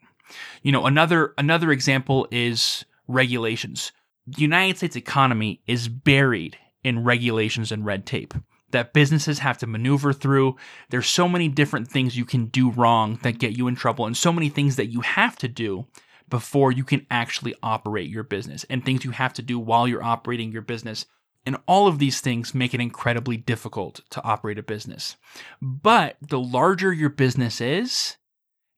You 0.64 0.74
know, 0.74 0.86
another 0.86 1.34
another 1.38 1.72
example 1.72 2.28
is 2.30 2.84
regulations. 3.08 3.94
The 4.28 4.42
United 4.42 4.76
States 4.76 4.98
economy 4.98 5.62
is 5.66 5.88
buried 5.88 6.58
in 6.84 7.06
regulations 7.06 7.72
and 7.72 7.86
red 7.86 8.06
tape 8.06 8.34
that 8.72 8.92
businesses 8.92 9.40
have 9.40 9.58
to 9.60 9.68
maneuver 9.68 10.12
through. 10.12 10.58
There's 10.90 11.08
so 11.08 11.30
many 11.30 11.48
different 11.48 11.88
things 11.88 12.18
you 12.18 12.26
can 12.26 12.48
do 12.48 12.70
wrong 12.70 13.18
that 13.24 13.40
get 13.40 13.58
you 13.58 13.70
in 13.70 13.76
trouble 13.76 14.06
and 14.06 14.18
so 14.18 14.34
many 14.34 14.50
things 14.50 14.76
that 14.76 14.92
you 14.92 15.02
have 15.02 15.38
to 15.38 15.48
do 15.48 15.88
before 16.32 16.72
you 16.72 16.84
can 16.84 17.06
actually 17.12 17.54
operate 17.62 18.10
your 18.10 18.24
business 18.24 18.66
and 18.70 18.84
things 18.84 19.06
you 19.06 19.12
have 19.12 19.34
to 19.34 19.44
do 19.44 19.60
while 19.60 19.88
you're 19.88 20.02
operating 20.04 20.52
your 20.52 20.64
business. 20.64 21.06
And 21.46 21.58
all 21.68 21.88
of 21.88 22.00
these 22.00 22.22
things 22.22 22.56
make 22.56 22.74
it 22.74 22.82
incredibly 22.82 23.38
difficult 23.38 24.02
to 24.12 24.24
operate 24.24 24.58
a 24.58 24.64
business. 24.64 25.18
But 25.62 26.18
the 26.22 26.40
larger 26.40 26.92
your 26.94 27.10
business 27.10 27.62
is, 27.62 28.18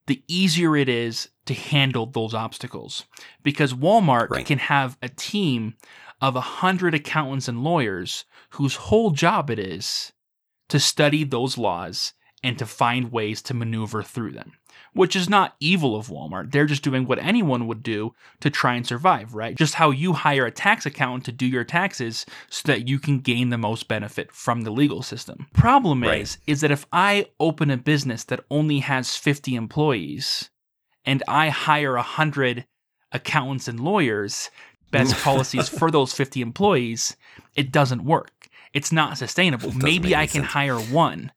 the 0.08 0.24
easier 0.28 0.76
it 0.76 0.89
is 0.89 1.30
to 1.46 1.54
handle 1.54 2.06
those 2.06 2.34
obstacles 2.34 3.06
because 3.42 3.74
Walmart 3.74 4.30
Right. 4.30 4.46
can 4.46 4.60
have 4.60 4.98
a 5.02 5.10
team 5.10 5.76
of 6.22 6.36
a 6.36 6.42
hundred 6.42 6.94
accountants 6.94 7.48
and 7.48 7.63
lawyers 7.63 8.26
whose 8.52 8.76
whole 8.76 9.12
job 9.12 9.50
it 9.50 9.60
is 9.60 10.12
to 10.70 10.80
study 10.80 11.24
those 11.24 11.58
laws 11.58 12.13
and 12.43 12.58
to 12.60 12.65
find 12.65 13.12
ways 13.12 13.41
to 13.43 13.53
maneuver 13.53 14.03
through 14.03 14.32
them. 14.34 14.53
Which 14.93 15.15
is 15.15 15.29
not 15.29 15.56
evil 15.60 15.95
of 15.95 16.08
Walmart. 16.08 16.51
They're 16.51 16.65
just 16.65 16.84
doing 16.84 17.06
what 17.06 17.17
anyone 17.19 17.65
would 17.67 17.82
do 17.82 18.13
to 18.41 18.49
try 18.49 18.75
and 18.75 18.86
survive, 18.86 19.34
right? 19.34 19.56
Just 19.56 19.75
how 19.75 19.89
you 19.91 20.13
hire 20.13 20.45
a 20.45 20.51
tax 20.51 20.86
accountant 20.86 21.25
to 21.25 21.32
do 21.32 21.47
your 21.47 21.63
taxes 21.63 22.25
so 22.49 22.62
that 22.67 22.88
you 22.88 22.99
can 22.99 23.19
gain 23.19 23.49
the 23.49 23.58
most 23.58 23.88
benefit 23.88 24.32
from 24.32 24.62
the 24.62 24.71
legal 24.71 25.01
system. 25.01 25.47
Problem 25.53 26.03
Right. 26.03 26.21
is 26.21 26.38
is 26.45 26.62
that 26.62 26.69
if 26.71 26.86
I 26.91 27.27
open 27.39 27.71
a 27.71 27.77
business 27.77 28.23
that 28.25 28.43
only 28.51 28.79
has 28.79 29.15
50 29.15 29.56
employees 29.56 30.49
and 31.06 31.23
I 31.27 31.49
hire 31.49 31.95
100 31.95 32.65
accountants 33.12 33.67
and 33.67 33.79
lawyers, 33.79 34.49
best 34.91 35.15
policies 35.23 35.69
for 35.69 35.89
those 35.91 36.13
50 36.21 36.41
employees, 36.41 37.15
it 37.56 37.71
doesn't 37.71 38.03
work. 38.06 38.47
It's 38.73 38.91
not 38.91 39.17
sustainable. 39.17 39.67
Doesn't 39.69 39.84
Maybe 39.84 40.15
I 40.15 40.25
can 40.27 40.41
sense. 40.41 40.47
hire 40.53 40.77
one. 40.79 41.32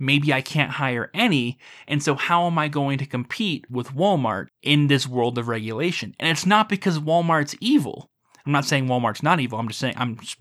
Maybe 0.00 0.32
I 0.32 0.40
can't 0.40 0.72
hire 0.72 1.10
any. 1.14 1.58
And 1.86 2.02
so, 2.02 2.14
how 2.16 2.46
am 2.46 2.58
I 2.58 2.68
going 2.68 2.98
to 2.98 3.06
compete 3.06 3.70
with 3.70 3.94
Walmart 3.94 4.46
in 4.62 4.86
this 4.86 5.06
world 5.06 5.36
of 5.38 5.46
regulation? 5.46 6.14
And 6.18 6.30
it's 6.30 6.46
not 6.46 6.68
because 6.68 6.98
Walmart's 6.98 7.54
evil. 7.60 8.10
I'm 8.46 8.52
not 8.52 8.64
saying 8.64 8.86
Walmart's 8.86 9.22
not 9.22 9.38
evil. 9.40 9.58
I'm 9.58 9.68
just 9.68 9.78
saying 9.80 9.94
I'm. 9.98 10.16
Just, 10.16 10.38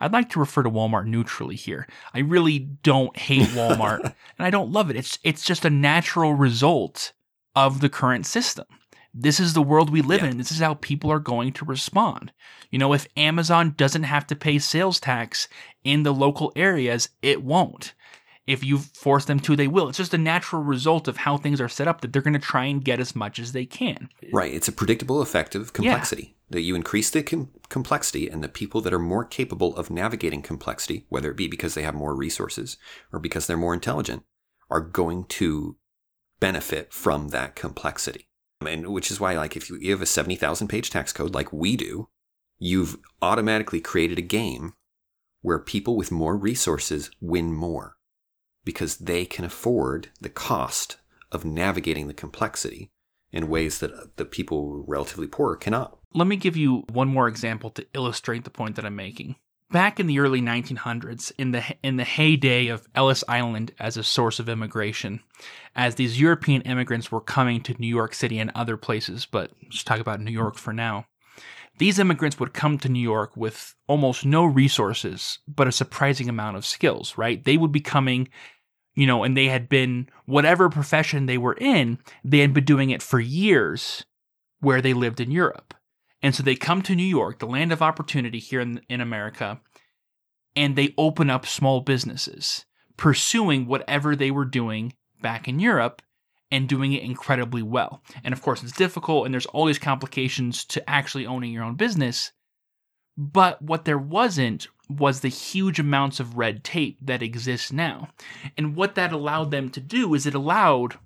I'd 0.00 0.12
like 0.14 0.30
to 0.30 0.40
refer 0.40 0.62
to 0.62 0.70
Walmart 0.70 1.04
neutrally 1.06 1.56
here. 1.56 1.86
I 2.14 2.20
really 2.20 2.58
don't 2.58 3.14
hate 3.16 3.48
Walmart, 3.48 4.02
and 4.02 4.14
I 4.46 4.48
don't 4.50 4.72
love 4.72 4.88
it. 4.88 4.96
It's 4.96 5.18
it's 5.22 5.44
just 5.44 5.66
a 5.66 5.70
natural 5.70 6.32
result 6.34 7.12
of 7.54 7.80
the 7.80 7.90
current 7.90 8.24
system. 8.24 8.64
This 9.12 9.40
is 9.40 9.52
the 9.52 9.62
world 9.62 9.90
we 9.90 10.00
live 10.02 10.22
Yeah. 10.22 10.28
in. 10.30 10.38
This 10.38 10.52
is 10.52 10.60
how 10.60 10.74
people 10.74 11.10
are 11.12 11.18
going 11.18 11.52
to 11.54 11.64
respond. 11.64 12.32
You 12.70 12.78
know, 12.78 12.92
if 12.94 13.08
Amazon 13.16 13.74
doesn't 13.76 14.04
have 14.04 14.26
to 14.28 14.36
pay 14.36 14.58
sales 14.60 15.00
tax 15.00 15.48
in 15.84 16.04
the 16.04 16.14
local 16.14 16.52
areas, 16.56 17.08
it 17.20 17.42
won't. 17.42 17.92
If 18.46 18.64
you 18.64 18.78
force 18.78 19.26
them 19.26 19.38
to, 19.40 19.54
they 19.54 19.68
will. 19.68 19.88
It's 19.88 19.98
just 19.98 20.14
a 20.14 20.18
natural 20.18 20.62
result 20.62 21.06
of 21.08 21.18
how 21.18 21.36
things 21.36 21.60
are 21.60 21.68
set 21.68 21.86
up 21.86 22.00
that 22.00 22.12
they're 22.12 22.22
going 22.22 22.34
to 22.34 22.38
try 22.38 22.64
and 22.64 22.84
get 22.84 22.98
as 22.98 23.14
much 23.14 23.38
as 23.38 23.52
they 23.52 23.66
can. 23.66 24.08
Right. 24.32 24.52
It's 24.52 24.68
a 24.68 24.72
predictable 24.72 25.20
effect 25.20 25.54
of 25.54 25.72
complexity. 25.72 26.36
That 26.48 26.62
you 26.62 26.74
increase 26.74 27.10
the 27.10 27.22
com- 27.22 27.50
complexity, 27.68 28.28
and 28.28 28.42
the 28.42 28.48
people 28.48 28.80
that 28.80 28.92
are 28.92 28.98
more 28.98 29.24
capable 29.24 29.76
of 29.76 29.88
navigating 29.88 30.42
complexity, 30.42 31.06
whether 31.08 31.30
it 31.30 31.36
be 31.36 31.46
because 31.46 31.74
they 31.74 31.82
have 31.82 31.94
more 31.94 32.16
resources 32.16 32.76
or 33.12 33.20
because 33.20 33.46
they're 33.46 33.56
more 33.56 33.74
intelligent, 33.74 34.24
are 34.68 34.80
going 34.80 35.24
to 35.26 35.76
benefit 36.40 36.92
from 36.92 37.28
that 37.28 37.54
complexity. 37.54 38.26
And 38.66 38.88
which 38.88 39.12
is 39.12 39.20
why, 39.20 39.36
like, 39.36 39.56
if 39.56 39.70
you 39.70 39.76
you 39.76 39.92
have 39.92 40.02
a 40.02 40.06
70,000 40.06 40.66
page 40.66 40.90
tax 40.90 41.12
code 41.12 41.34
like 41.34 41.52
we 41.52 41.76
do, 41.76 42.08
you've 42.58 42.96
automatically 43.22 43.80
created 43.80 44.18
a 44.18 44.22
game 44.22 44.74
where 45.42 45.58
people 45.58 45.96
with 45.96 46.10
more 46.10 46.36
resources 46.36 47.10
win 47.20 47.54
more 47.54 47.96
because 48.70 48.98
they 48.98 49.26
can 49.26 49.44
afford 49.44 50.10
the 50.20 50.28
cost 50.28 50.96
of 51.32 51.44
navigating 51.44 52.06
the 52.06 52.14
complexity 52.14 52.88
in 53.32 53.48
ways 53.48 53.80
that 53.80 53.92
uh, 53.92 54.04
the 54.14 54.24
people 54.24 54.84
relatively 54.86 55.26
poor 55.26 55.56
cannot. 55.56 55.98
Let 56.14 56.28
me 56.28 56.36
give 56.36 56.56
you 56.56 56.84
one 56.92 57.08
more 57.08 57.26
example 57.26 57.70
to 57.70 57.86
illustrate 57.94 58.44
the 58.44 58.50
point 58.50 58.76
that 58.76 58.84
I'm 58.84 58.94
making. 58.94 59.34
Back 59.72 59.98
in 59.98 60.06
the 60.06 60.20
early 60.20 60.40
1900s, 60.40 61.32
in 61.36 61.50
the 61.50 61.64
in 61.82 61.96
the 61.96 62.04
heyday 62.04 62.68
of 62.68 62.86
Ellis 62.94 63.24
Island 63.26 63.72
as 63.80 63.96
a 63.96 64.04
source 64.04 64.38
of 64.38 64.48
immigration, 64.48 65.18
as 65.74 65.96
these 65.96 66.20
European 66.20 66.62
immigrants 66.62 67.10
were 67.10 67.20
coming 67.20 67.60
to 67.62 67.74
New 67.80 67.88
York 67.88 68.14
City 68.14 68.38
and 68.38 68.52
other 68.54 68.76
places, 68.76 69.26
but 69.26 69.50
let's 69.64 69.82
talk 69.82 69.98
about 69.98 70.20
New 70.20 70.30
York 70.30 70.56
for 70.56 70.72
now. 70.72 71.06
These 71.78 71.98
immigrants 71.98 72.38
would 72.38 72.52
come 72.52 72.78
to 72.78 72.88
New 72.90 73.00
York 73.00 73.36
with 73.36 73.74
almost 73.86 74.26
no 74.26 74.44
resources, 74.44 75.38
but 75.48 75.66
a 75.66 75.72
surprising 75.72 76.28
amount 76.28 76.58
of 76.58 76.66
skills, 76.66 77.16
right? 77.16 77.42
They 77.42 77.56
would 77.56 77.72
be 77.72 77.80
coming, 77.80 78.28
you 79.00 79.06
know, 79.06 79.24
and 79.24 79.34
they 79.34 79.46
had 79.46 79.66
been, 79.66 80.06
whatever 80.26 80.68
profession 80.68 81.24
they 81.24 81.38
were 81.38 81.54
in, 81.54 81.98
they 82.22 82.40
had 82.40 82.52
been 82.52 82.66
doing 82.66 82.90
it 82.90 83.02
for 83.02 83.18
years 83.18 84.04
where 84.58 84.82
they 84.82 84.92
lived 84.92 85.22
in 85.22 85.30
Europe. 85.30 85.72
And 86.20 86.34
so 86.34 86.42
they 86.42 86.54
come 86.54 86.82
to 86.82 86.94
New 86.94 87.02
York, 87.02 87.38
the 87.38 87.46
land 87.46 87.72
of 87.72 87.80
opportunity 87.80 88.38
here 88.38 88.60
in, 88.60 88.82
in 88.90 89.00
America, 89.00 89.58
and 90.54 90.76
they 90.76 90.92
open 90.98 91.30
up 91.30 91.46
small 91.46 91.80
businesses, 91.80 92.66
pursuing 92.98 93.64
whatever 93.64 94.14
they 94.14 94.30
were 94.30 94.44
doing 94.44 94.92
back 95.22 95.48
in 95.48 95.60
Europe 95.60 96.02
and 96.50 96.68
doing 96.68 96.92
it 96.92 97.02
incredibly 97.02 97.62
well. 97.62 98.02
And 98.22 98.34
of 98.34 98.42
course, 98.42 98.62
it's 98.62 98.70
difficult 98.70 99.24
and 99.24 99.32
there's 99.32 99.46
all 99.46 99.64
these 99.64 99.78
complications 99.78 100.62
to 100.66 100.90
actually 100.90 101.24
owning 101.24 101.54
your 101.54 101.64
own 101.64 101.76
business. 101.76 102.32
But 103.16 103.62
what 103.62 103.86
there 103.86 103.96
wasn't 103.96 104.68
was 104.90 105.20
the 105.20 105.28
huge 105.28 105.78
amounts 105.78 106.20
of 106.20 106.36
red 106.36 106.64
tape 106.64 106.98
that 107.00 107.22
exists 107.22 107.72
now. 107.72 108.08
And 108.56 108.74
what 108.76 108.94
that 108.96 109.12
allowed 109.12 109.50
them 109.50 109.70
to 109.70 109.80
do 109.80 110.14
is 110.14 110.26
it 110.26 110.34
allowed 110.34 110.96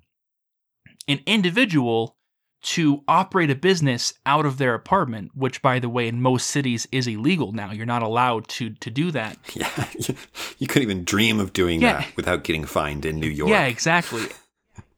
an 1.06 1.20
individual 1.26 2.16
to 2.62 3.02
operate 3.06 3.50
a 3.50 3.54
business 3.54 4.14
out 4.24 4.46
of 4.46 4.56
their 4.56 4.72
apartment, 4.74 5.32
which 5.34 5.60
by 5.60 5.78
the 5.78 5.88
way 5.90 6.08
in 6.08 6.22
most 6.22 6.46
cities 6.46 6.88
is 6.90 7.06
illegal 7.06 7.52
now. 7.52 7.70
You're 7.72 7.84
not 7.84 8.02
allowed 8.02 8.48
to 8.48 8.70
to 8.70 8.90
do 8.90 9.10
that. 9.10 9.36
Yeah, 9.54 9.86
you, 9.98 10.14
you 10.58 10.66
couldn't 10.66 10.84
even 10.90 11.04
dream 11.04 11.40
of 11.40 11.52
doing 11.52 11.82
Yeah. 11.82 11.98
that 11.98 12.16
without 12.16 12.42
getting 12.42 12.64
fined 12.64 13.04
in 13.04 13.20
New 13.20 13.28
York. 13.28 13.50
Yeah, 13.50 13.66
exactly. 13.66 14.24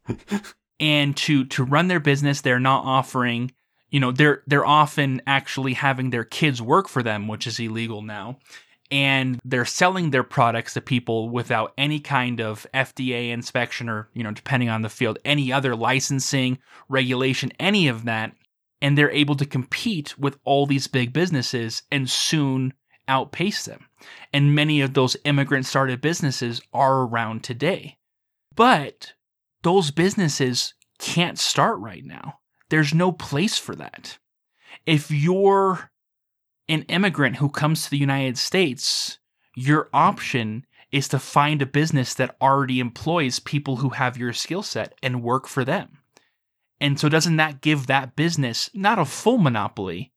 and 0.81 1.17
to 1.17 1.45
to 1.47 1.65
run 1.65 1.89
their 1.89 1.99
business, 2.01 2.41
they're 2.41 2.61
not 2.61 2.85
offering, 2.85 3.51
you 3.91 3.99
know, 3.99 4.13
they're 4.13 4.43
they're 4.47 4.67
often 4.67 5.21
actually 5.27 5.73
having 5.75 6.11
their 6.11 6.25
kids 6.25 6.63
work 6.63 6.89
for 6.89 7.03
them, 7.03 7.27
which 7.27 7.47
is 7.49 7.59
illegal 7.59 8.01
now. 8.03 8.39
And 8.91 9.41
they're 9.45 9.65
selling 9.65 10.11
their 10.11 10.23
products 10.23 10.75
to 10.75 10.81
people 10.81 11.29
without 11.29 11.73
any 11.77 11.99
kind 11.99 12.41
of 12.41 12.67
FDA 12.73 13.31
inspection 13.31 13.89
or, 13.89 14.09
you 14.15 14.23
know, 14.23 14.31
depending 14.31 14.69
on 14.69 14.83
the 14.83 14.89
field, 14.89 15.19
any 15.25 15.53
other 15.53 15.75
licensing, 15.75 16.59
regulation, 16.89 17.51
any 17.59 17.89
of 17.89 18.05
that. 18.05 18.33
And 18.81 18.97
they're 18.97 19.11
able 19.11 19.35
to 19.37 19.47
compete 19.47 20.19
with 20.19 20.39
all 20.45 20.67
these 20.67 20.87
big 20.87 21.13
businesses 21.13 21.83
and 21.91 22.09
soon 22.09 22.75
outpace 23.09 23.65
them. 23.65 23.87
And 24.33 24.55
many 24.55 24.81
of 24.81 24.95
those 24.95 25.17
immigrant 25.25 25.67
started 25.67 26.01
businesses 26.01 26.61
are 26.73 27.03
around 27.03 27.43
today. 27.43 27.99
But 28.55 29.15
those 29.63 29.91
businesses 29.91 30.75
can't 30.99 31.39
start 31.39 31.79
right 31.81 32.05
now. 32.05 32.39
There's 32.69 32.95
no 32.95 33.13
place 33.13 33.59
for 33.59 33.75
that. 33.77 34.19
If 34.87 35.11
you're 35.11 35.91
an 36.69 36.83
immigrant 36.83 37.37
who 37.37 37.49
comes 37.49 37.85
to 37.85 37.91
the 37.91 37.99
United 37.99 38.39
States, 38.39 39.19
your 39.55 39.89
option 39.93 40.67
is 40.93 41.09
to 41.09 41.19
find 41.19 41.63
a 41.63 41.67
business 41.67 42.15
that 42.15 42.37
already 42.41 42.81
employs 42.81 43.39
people 43.39 43.77
who 43.77 43.91
have 43.91 44.17
your 44.17 44.33
skill 44.33 44.63
set 44.63 44.95
and 45.03 45.23
work 45.23 45.47
for 45.47 45.65
them. 45.65 45.99
And 46.81 47.01
so, 47.01 47.09
doesn't 47.09 47.37
that 47.37 47.61
give 47.61 47.87
that 47.87 48.17
business 48.17 48.71
not 48.75 48.99
a 48.99 49.05
full 49.05 49.39
monopoly, 49.39 50.13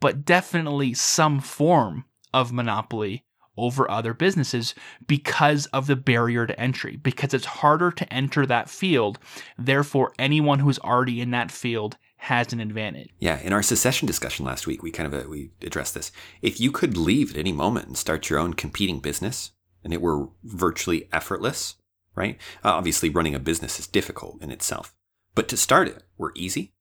but 0.00 0.24
definitely 0.24 0.94
some 0.94 1.40
form 1.40 2.04
of 2.32 2.52
monopoly 2.52 3.24
over 3.56 3.90
other 3.90 4.14
businesses 4.14 4.74
because 5.06 5.66
of 5.66 5.86
the 5.86 5.96
barrier 5.96 6.46
to 6.46 6.58
entry, 6.58 6.96
because 6.96 7.34
it's 7.34 7.44
harder 7.44 7.90
to 7.90 8.10
enter 8.12 8.46
that 8.46 8.70
field. 8.70 9.18
Therefore, 9.58 10.12
anyone 10.18 10.60
who's 10.60 10.78
already 10.78 11.20
in 11.20 11.32
that 11.32 11.50
field 11.50 11.96
has 12.18 12.52
an 12.52 12.60
advantage. 12.60 13.10
Yeah, 13.18 13.40
in 13.40 13.52
our 13.52 13.62
secession 13.62 14.06
discussion 14.06 14.44
last 14.44 14.66
week, 14.66 14.82
we 14.82 14.90
kind 14.90 15.12
of 15.12 15.24
uh, 15.24 15.28
we 15.28 15.50
addressed 15.62 15.94
this. 15.94 16.12
If 16.42 16.60
you 16.60 16.70
could 16.70 16.96
leave 16.96 17.30
at 17.30 17.38
any 17.38 17.52
moment 17.52 17.86
and 17.86 17.96
start 17.96 18.28
your 18.28 18.38
own 18.38 18.54
competing 18.54 19.00
business, 19.00 19.52
and 19.82 19.94
it 19.94 20.02
were 20.02 20.28
virtually 20.42 21.08
effortless, 21.12 21.76
right? 22.14 22.36
Uh, 22.64 22.70
obviously, 22.70 23.08
running 23.08 23.34
a 23.34 23.40
business 23.40 23.78
is 23.78 23.86
difficult 23.86 24.42
in 24.42 24.50
itself, 24.50 24.94
but 25.34 25.48
to 25.48 25.56
start 25.56 25.88
it 25.88 26.02
were 26.18 26.32
easy. 26.34 26.74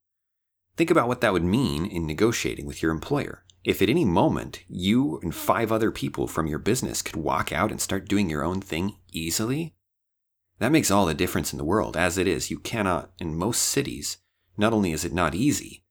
Think 0.76 0.92
about 0.92 1.08
what 1.08 1.22
that 1.22 1.34
would 1.34 1.44
mean 1.44 1.86
in 1.86 2.06
negotiating 2.06 2.66
with 2.66 2.82
your 2.82 2.92
employer. 2.92 3.44
If 3.64 3.82
at 3.82 3.90
any 3.90 4.06
moment 4.06 4.64
you 4.68 5.20
and 5.22 5.34
five 5.34 5.72
other 5.72 5.92
people 5.92 6.28
from 6.28 6.48
your 6.48 6.60
business 6.60 7.02
could 7.02 7.16
walk 7.16 7.52
out 7.52 7.70
and 7.70 7.82
start 7.82 8.08
doing 8.08 8.30
your 8.30 8.44
own 8.44 8.62
thing 8.62 8.96
easily, 9.12 9.76
that 10.60 10.72
makes 10.72 10.90
all 10.90 11.06
the 11.06 11.14
difference 11.14 11.52
in 11.52 11.58
the 11.58 11.66
world. 11.66 11.96
As 11.96 12.18
it 12.18 12.28
is, 12.28 12.50
you 12.50 12.60
cannot, 12.60 13.12
in 13.20 13.36
most 13.36 13.62
cities, 13.62 14.18
not 14.58 14.74
only 14.74 14.92
is 14.92 15.06
it 15.06 15.14
not 15.14 15.36
easy, 15.36 15.84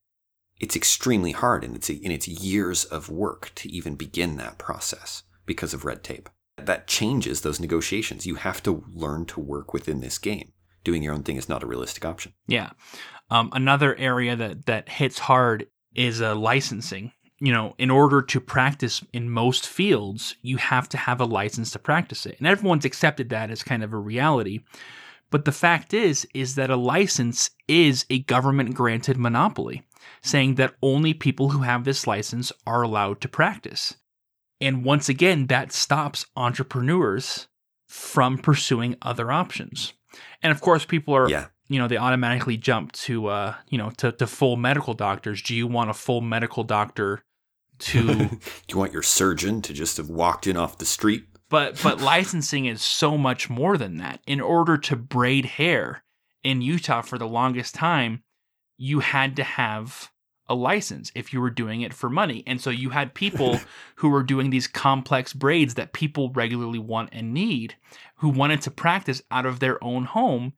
it's 0.59 0.76
extremely 0.76 1.33
hard 1.33 1.64
and 1.64 1.76
it's, 1.76 1.88
and 1.88 2.12
it's 2.12 2.29
years 2.29 2.85
of 2.85 3.09
work 3.09 3.52
to 3.57 3.70
even 3.70 3.94
begin 3.94 4.37
that 4.37 4.59
process 4.59 5.22
because 5.44 5.74
of 5.74 5.85
red 5.85 6.02
tape. 6.02 6.29
That 6.57 6.87
changes 6.87 7.42
those 7.42 7.61
negotiations. 7.61 8.26
You 8.26 8.37
have 8.37 8.62
to 8.62 8.85
learn 8.92 9.26
to 9.26 9.40
work 9.40 9.72
within 9.72 10.00
this 10.00 10.18
game. 10.18 10.52
Doing 10.85 11.02
your 11.02 11.12
own 11.12 11.22
thing 11.22 11.37
is 11.37 11.48
not 11.48 11.62
a 11.62 11.66
realistic 11.66 12.05
option. 12.05 12.33
Yeah. 12.46 12.70
Um, 13.31 13.50
another 13.52 13.94
area 13.96 14.37
that 14.37 14.66
that 14.66 14.88
hits 14.88 15.18
hard 15.18 15.66
is 15.94 16.22
uh, 16.22 16.35
licensing. 16.35 17.12
You 17.38 17.52
know, 17.52 17.74
in 17.76 17.90
order 17.90 18.22
to 18.22 18.40
practice 18.40 19.05
in 19.12 19.29
most 19.29 19.66
fields, 19.66 20.37
you 20.40 20.57
have 20.57 20.88
to 20.90 20.96
have 20.96 21.20
a 21.20 21.26
license 21.26 21.70
to 21.72 21.79
practice 21.79 22.24
it, 22.24 22.37
and 22.38 22.46
everyone's 22.46 22.87
accepted 22.87 23.29
that 23.29 23.50
as 23.50 23.62
kind 23.62 23.83
of 23.83 23.92
a 23.92 23.98
reality. 23.98 24.61
But 25.37 25.44
the 25.44 25.53
fact 25.53 25.92
is, 25.92 26.27
is 26.33 26.55
that 26.55 26.70
a 26.70 26.77
license 26.77 27.51
is 27.68 28.07
a 28.09 28.20
government 28.20 28.72
granted 28.75 29.18
monopoly, 29.18 29.83
saying 30.22 30.55
that 30.55 30.77
only 30.81 31.12
people 31.12 31.51
who 31.51 31.61
have 31.61 31.85
this 31.85 32.07
license 32.07 32.53
are 32.66 32.81
allowed 32.81 33.20
to 33.20 33.29
practice. 33.29 33.96
And 34.62 34.83
once 34.83 35.11
again, 35.11 35.49
that 35.49 35.72
stops 35.72 36.25
entrepreneurs 36.37 37.49
from 37.87 38.38
pursuing 38.38 38.96
other 39.03 39.31
options. 39.31 39.92
And 40.42 40.53
of 40.53 40.62
course, 40.62 40.87
people 40.87 41.12
are, 41.14 41.29
Yeah. 41.29 41.49
you 41.68 41.79
know, 41.79 41.87
they 41.87 41.99
automatically 41.99 42.57
jump 42.57 42.92
to, 42.92 43.27
uh, 43.27 43.57
you 43.68 43.77
know, 43.77 43.90
to, 43.99 44.12
to 44.12 44.27
full 44.27 44.57
medical 44.57 44.94
doctors. 44.94 45.42
Do 45.42 45.55
you 45.55 45.66
want 45.66 45.90
a 45.90 45.92
full 45.92 46.22
medical 46.22 46.64
doctor 46.64 47.20
to 47.81 48.03
Do 48.14 48.38
you 48.70 48.79
want 48.79 48.94
your 48.94 49.03
surgeon 49.03 49.61
to 49.61 49.75
just 49.75 49.99
have 49.99 50.09
walked 50.09 50.46
in 50.46 50.57
off 50.57 50.79
the 50.79 50.87
street? 50.87 51.27
But 51.48 51.80
but 51.82 52.00
licensing 52.00 52.66
is 52.66 52.82
so 52.82 53.16
much 53.16 53.48
more 53.48 53.76
than 53.76 53.98
that 53.98 54.20
in 54.26 54.40
order 54.40 54.76
to 54.76 54.96
braid 54.96 55.44
hair 55.44 56.02
in 56.42 56.62
utah 56.62 57.02
for 57.02 57.18
the 57.18 57.28
longest 57.28 57.74
time 57.74 58.22
you 58.76 59.00
had 59.00 59.37
to 59.37 59.44
have 59.44 60.11
a 60.48 60.54
license 60.54 61.11
if 61.14 61.32
you 61.32 61.40
were 61.40 61.50
doing 61.50 61.80
it 61.80 61.92
for 61.92 62.09
money 62.09 62.44
and 62.46 62.61
so 62.61 62.70
you 62.70 62.90
had 62.90 63.14
people 63.14 63.61
who 63.96 64.09
were 64.09 64.22
doing 64.22 64.50
these 64.50 64.68
complex 64.68 65.32
braids 65.32 65.74
that 65.74 65.92
people 65.92 66.30
regularly 66.30 66.78
want 66.78 67.09
and 67.12 67.35
need 67.35 67.74
who 68.16 68.28
wanted 68.28 68.61
to 68.62 68.70
practice 68.70 69.22
out 69.30 69.46
of 69.46 69.59
their 69.61 69.82
own 69.82 70.04
home 70.04 70.52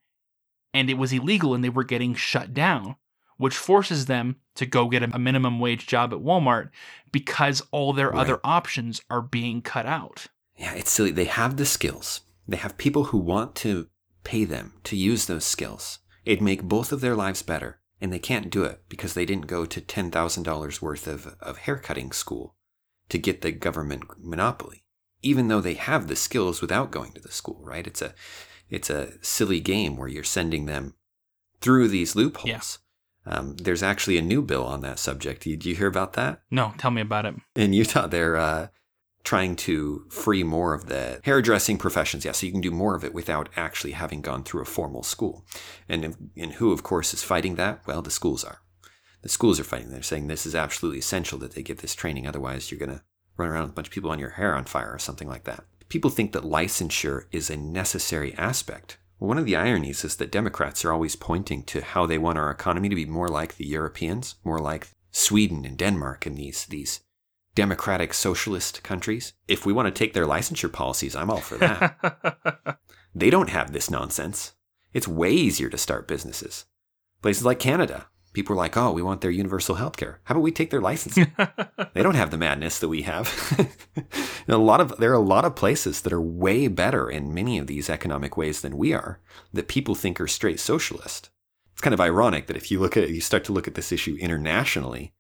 and 0.75 0.91
it 0.91 0.99
was 0.99 1.13
illegal 1.13 1.55
and 1.55 1.65
they 1.65 1.71
were 1.71 1.85
getting 1.85 2.15
shut 2.15 2.53
down 2.53 2.97
which 3.39 3.57
forces 3.57 4.07
them 4.07 4.37
to 4.57 4.67
go 4.67 4.89
get 4.89 5.03
a 5.03 5.19
minimum 5.19 5.61
wage 5.61 5.87
job 5.87 6.13
at 6.13 6.19
Walmart 6.19 6.71
because 7.13 7.63
all 7.71 7.93
their 7.93 8.11
Right. 8.11 8.19
other 8.19 8.41
options 8.45 9.01
are 9.09 9.23
being 9.23 9.63
cut 9.63 9.87
out. 9.87 10.27
Yeah, 10.59 10.75
it's 10.75 10.91
silly. 10.91 11.11
They 11.11 11.25
have 11.25 11.57
the 11.57 11.67
skills. 11.67 12.23
They 12.47 12.57
have 12.57 12.79
people 12.79 13.05
who 13.05 13.19
want 13.19 13.55
to 13.57 13.89
pay 14.25 14.45
them 14.45 14.75
to 14.85 14.97
use 14.97 15.27
those 15.27 15.45
skills. 15.45 16.01
It'd 16.25 16.43
make 16.43 16.63
both 16.63 16.93
of 16.93 17.01
their 17.01 17.15
lives 17.15 17.43
better. 17.43 17.81
And 18.01 18.13
they 18.13 18.19
can't 18.21 18.51
do 18.51 18.63
it 18.65 18.83
because 18.89 19.15
they 19.15 19.25
didn't 19.25 19.49
go 19.49 19.65
to 19.67 19.81
$10,000 19.81 20.83
worth 20.83 21.07
of, 21.09 21.35
of 21.41 21.59
haircutting 21.59 22.13
school 22.13 22.55
to 23.09 23.19
get 23.19 23.41
the 23.43 23.51
government 23.51 24.05
monopoly. 24.19 24.85
Even 25.23 25.49
though 25.49 25.61
they 25.61 25.75
have 25.75 26.07
the 26.07 26.15
skills 26.15 26.61
without 26.61 26.93
going 26.93 27.13
to 27.13 27.21
the 27.21 27.33
school, 27.33 27.61
right? 27.65 27.87
It's 27.87 28.01
a 28.01 28.15
it's 28.71 28.91
a 28.91 29.13
silly 29.23 29.61
game 29.61 29.97
where 29.97 30.09
you're 30.09 30.23
sending 30.23 30.67
them 30.67 30.95
through 31.61 31.89
these 31.89 32.15
loopholes. 32.15 32.79
Um, 33.27 33.57
there's 33.57 33.83
actually 33.83 34.17
a 34.19 34.23
new 34.23 34.43
bill 34.43 34.65
on 34.65 34.81
that 34.83 34.99
subject. 34.99 35.43
Did 35.43 35.65
you 35.65 35.75
hear 35.75 35.89
about 35.89 36.13
that? 36.13 36.43
No, 36.51 36.73
tell 36.79 36.91
me 36.91 37.01
about 37.03 37.27
it. 37.27 37.35
in 37.57 37.73
Utah, 37.73 38.07
they're 38.07 38.37
uh, 38.37 38.69
trying 39.29 39.55
to 39.55 40.07
free 40.09 40.43
more 40.43 40.73
of 40.73 40.87
the 40.87 41.21
hairdressing 41.23 41.77
professions. 41.77 42.25
Yeah, 42.25 42.33
so 42.33 42.47
you 42.47 42.53
can 42.53 42.63
do 42.63 42.71
more 42.71 42.97
of 42.97 43.05
it 43.05 43.13
without 43.13 43.51
actually 43.57 43.93
having 43.93 44.23
gone 44.23 44.43
through 44.43 44.63
a 44.63 44.65
formal 44.65 45.03
school. 45.03 45.45
And, 45.87 46.31
and 46.35 46.53
who, 46.53 46.73
of 46.73 46.83
course, 46.83 47.13
is 47.13 47.23
fighting 47.23 47.57
that? 47.57 47.87
Well, 47.87 48.01
the 48.01 48.11
schools 48.11 48.43
are. 48.43 48.63
The 49.21 49.29
schools 49.29 49.61
are 49.61 49.65
fighting. 49.65 49.91
They're 49.91 50.01
saying 50.01 50.29
this 50.29 50.47
is 50.47 50.55
absolutely 50.55 51.01
essential 51.01 51.39
that 51.41 51.53
they 51.53 51.63
get 51.63 51.81
this 51.81 51.95
training. 51.95 52.27
Otherwise, 52.27 52.71
you're 52.71 52.79
going 52.79 52.97
to 52.97 53.03
run 53.37 53.51
around 53.51 53.65
with 53.65 53.73
a 53.73 53.75
bunch 53.75 53.89
of 53.89 53.93
people 53.93 54.11
on 54.11 54.19
your 54.19 54.31
hair 54.31 54.57
on 54.57 54.65
fire 54.65 54.95
or 54.95 54.99
something 54.99 55.29
like 55.29 55.45
that. 55.45 55.63
People 55.91 56.11
think 56.11 56.33
that 56.33 56.45
licensure 56.45 57.25
is 57.31 57.51
a 57.51 57.57
necessary 57.59 58.33
aspect. 58.39 58.97
One 59.19 59.37
of 59.37 59.45
the 59.45 59.57
ironies 59.57 60.05
is 60.05 60.17
that 60.17 60.33
Democrats 60.33 60.87
are 60.87 60.93
always 60.93 61.17
pointing 61.17 61.65
to 61.65 61.83
how 61.83 62.07
they 62.07 62.17
want 62.17 62.39
our 62.39 62.51
economy 62.51 62.89
to 62.89 62.95
be 62.95 63.05
more 63.05 63.29
like 63.29 63.57
the 63.57 63.67
Europeans, 63.67 64.37
more 64.43 64.59
like 64.59 64.89
Sweden 65.11 65.67
and 65.67 65.77
Denmark 65.77 66.25
and 66.25 66.39
these 66.39 66.65
these 66.65 67.01
democratic 67.55 68.15
socialist 68.15 68.83
countries. 68.83 69.33
If 69.49 69.67
we 69.67 69.73
want 69.73 69.87
to 69.87 69.99
take 69.99 70.15
their 70.15 70.27
licensure 70.27 70.73
policies, 70.73 71.17
I'm 71.17 71.31
all 71.31 71.41
for 71.41 71.59
that. 71.59 72.79
they 73.15 73.31
don't 73.31 73.51
have 73.51 73.73
this 73.73 73.91
nonsense. 73.91 74.53
It's 74.93 75.09
way 75.09 75.33
easier 75.33 75.69
to 75.69 75.79
start 75.79 76.09
businesses. 76.09 76.67
Places 77.21 77.45
like 77.45 77.59
Canada, 77.59 78.07
people 78.33 78.55
are 78.55 78.57
like, 78.57 78.77
"Oh, 78.77 78.93
we 78.93 79.03
want 79.03 79.21
their 79.21 79.31
universal 79.31 79.75
health 79.75 79.97
care. 79.97 80.21
How 80.25 80.35
about 80.35 80.43
we 80.43 80.53
take 80.53 80.71
their 80.71 80.81
license?" 80.91 81.15
they 81.95 82.03
don't 82.03 82.15
have 82.15 82.31
the 82.31 82.39
madness 82.39 82.79
that 82.79 82.89
we 82.89 83.03
have. 83.03 83.29
a 84.49 84.57
lot 84.57 84.81
of 84.81 84.97
there 84.99 85.11
are 85.11 85.15
a 85.15 85.19
lot 85.19 85.45
of 85.45 85.57
places 85.57 86.03
that 86.03 86.13
are 86.13 86.21
way 86.21 86.69
better 86.69 87.11
in 87.11 87.35
many 87.35 87.59
of 87.59 87.67
these 87.67 87.91
economic 87.91 88.37
ways 88.37 88.61
than 88.61 88.79
we 88.79 88.93
are 88.93 89.21
that 89.53 89.69
people 89.69 89.95
think 89.95 90.21
are 90.21 90.29
straight 90.29 90.61
socialist. 90.61 91.31
It's 91.73 91.81
kind 91.81 91.95
of 91.95 92.01
ironic 92.01 92.47
that 92.47 92.57
if 92.57 92.71
you 92.71 92.81
look 92.81 92.97
at 92.97 93.11
you 93.11 93.21
start 93.21 93.45
to 93.45 93.53
look 93.53 93.69
at 93.69 93.75
this 93.75 93.93
issue 93.93 94.17
internationally, 94.21 95.13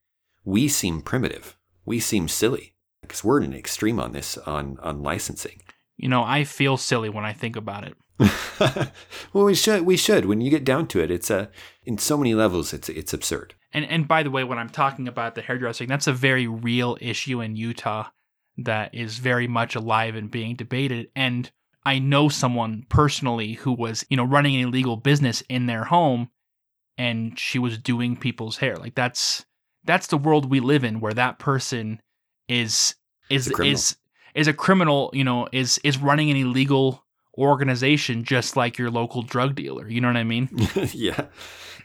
we 0.45 0.69
seem 0.69 1.03
primitive. 1.03 1.58
We 1.89 2.01
seem 2.01 2.29
silly 2.29 2.75
because 3.01 3.25
we're 3.25 3.39
in 3.39 3.53
an 3.53 3.59
extreme 3.59 3.99
on 3.99 4.13
this 4.13 4.37
on 4.39 4.77
on 4.83 5.03
licensing. 5.03 5.63
you 5.97 6.09
know, 6.09 6.23
I 6.23 6.45
feel 6.45 6.77
silly 6.77 7.09
when 7.09 7.25
I 7.25 7.33
think 7.33 7.57
about 7.57 7.85
it. 7.85 7.95
well, 9.33 9.45
we 9.47 9.55
should 9.55 9.83
we 9.87 9.97
should 9.97 10.27
when 10.27 10.43
you 10.43 10.51
get 10.51 10.65
down 10.65 10.87
to 10.89 11.01
it, 11.01 11.11
it's 11.11 11.31
a 11.31 11.51
in 11.85 11.97
so 11.97 12.19
many 12.19 12.35
levels 12.35 12.75
it's 12.75 12.91
it's 12.91 13.15
absurd. 13.15 13.55
And 13.73 13.87
and 13.87 14.07
by 14.07 14.23
the 14.23 14.31
way, 14.31 14.45
when 14.45 14.59
I'm 14.59 14.69
talking 14.69 15.09
about 15.09 15.35
the 15.35 15.41
hairdressing, 15.41 15.89
that's 15.89 16.07
a 16.07 16.13
very 16.13 16.47
real 16.47 16.99
issue 17.01 17.41
in 17.41 17.57
Utah 17.57 18.11
that 18.59 18.95
is 18.95 19.17
very 19.17 19.49
much 19.49 19.75
alive 19.75 20.15
and 20.15 20.31
being 20.31 20.57
debated. 20.57 21.09
And 21.17 21.51
I 21.87 22.01
know 22.01 22.29
someone 22.29 22.85
personally 22.91 23.55
who 23.55 23.73
was, 23.73 24.05
you 24.11 24.17
know, 24.19 24.25
running 24.25 24.57
an 24.57 24.69
illegal 24.69 24.97
business 24.97 25.43
in 25.49 25.65
their 25.65 25.85
home 25.85 26.29
and 26.99 27.39
she 27.39 27.59
was 27.59 27.79
doing 27.79 28.15
people's 28.15 28.59
hair. 28.59 28.77
Like 28.77 28.95
that's 28.95 29.47
that's 29.89 30.09
the 30.09 30.19
world 30.19 30.51
we 30.51 30.61
live 30.61 30.85
in 30.85 31.01
where 31.01 31.15
that 31.15 31.39
person 31.39 32.01
is 32.47 32.95
is 33.31 33.49
a 33.49 33.53
criminal. 33.53 33.75
is 33.75 33.97
is 34.35 34.47
a 34.47 34.53
criminal, 34.53 35.11
you 35.15 35.25
know, 35.25 35.49
is 35.51 35.81
is 35.83 35.97
running 35.97 36.31
an 36.31 36.37
illegal 36.37 37.05
organization 37.39 38.23
just 38.23 38.55
like 38.55 38.77
your 38.77 38.91
local 38.91 39.23
drug 39.23 39.55
dealer. 39.55 39.89
You 39.89 40.03
know 40.03 40.09
what 40.09 40.19
I 40.19 40.25
mean? 40.25 40.51
yeah, 40.93 41.27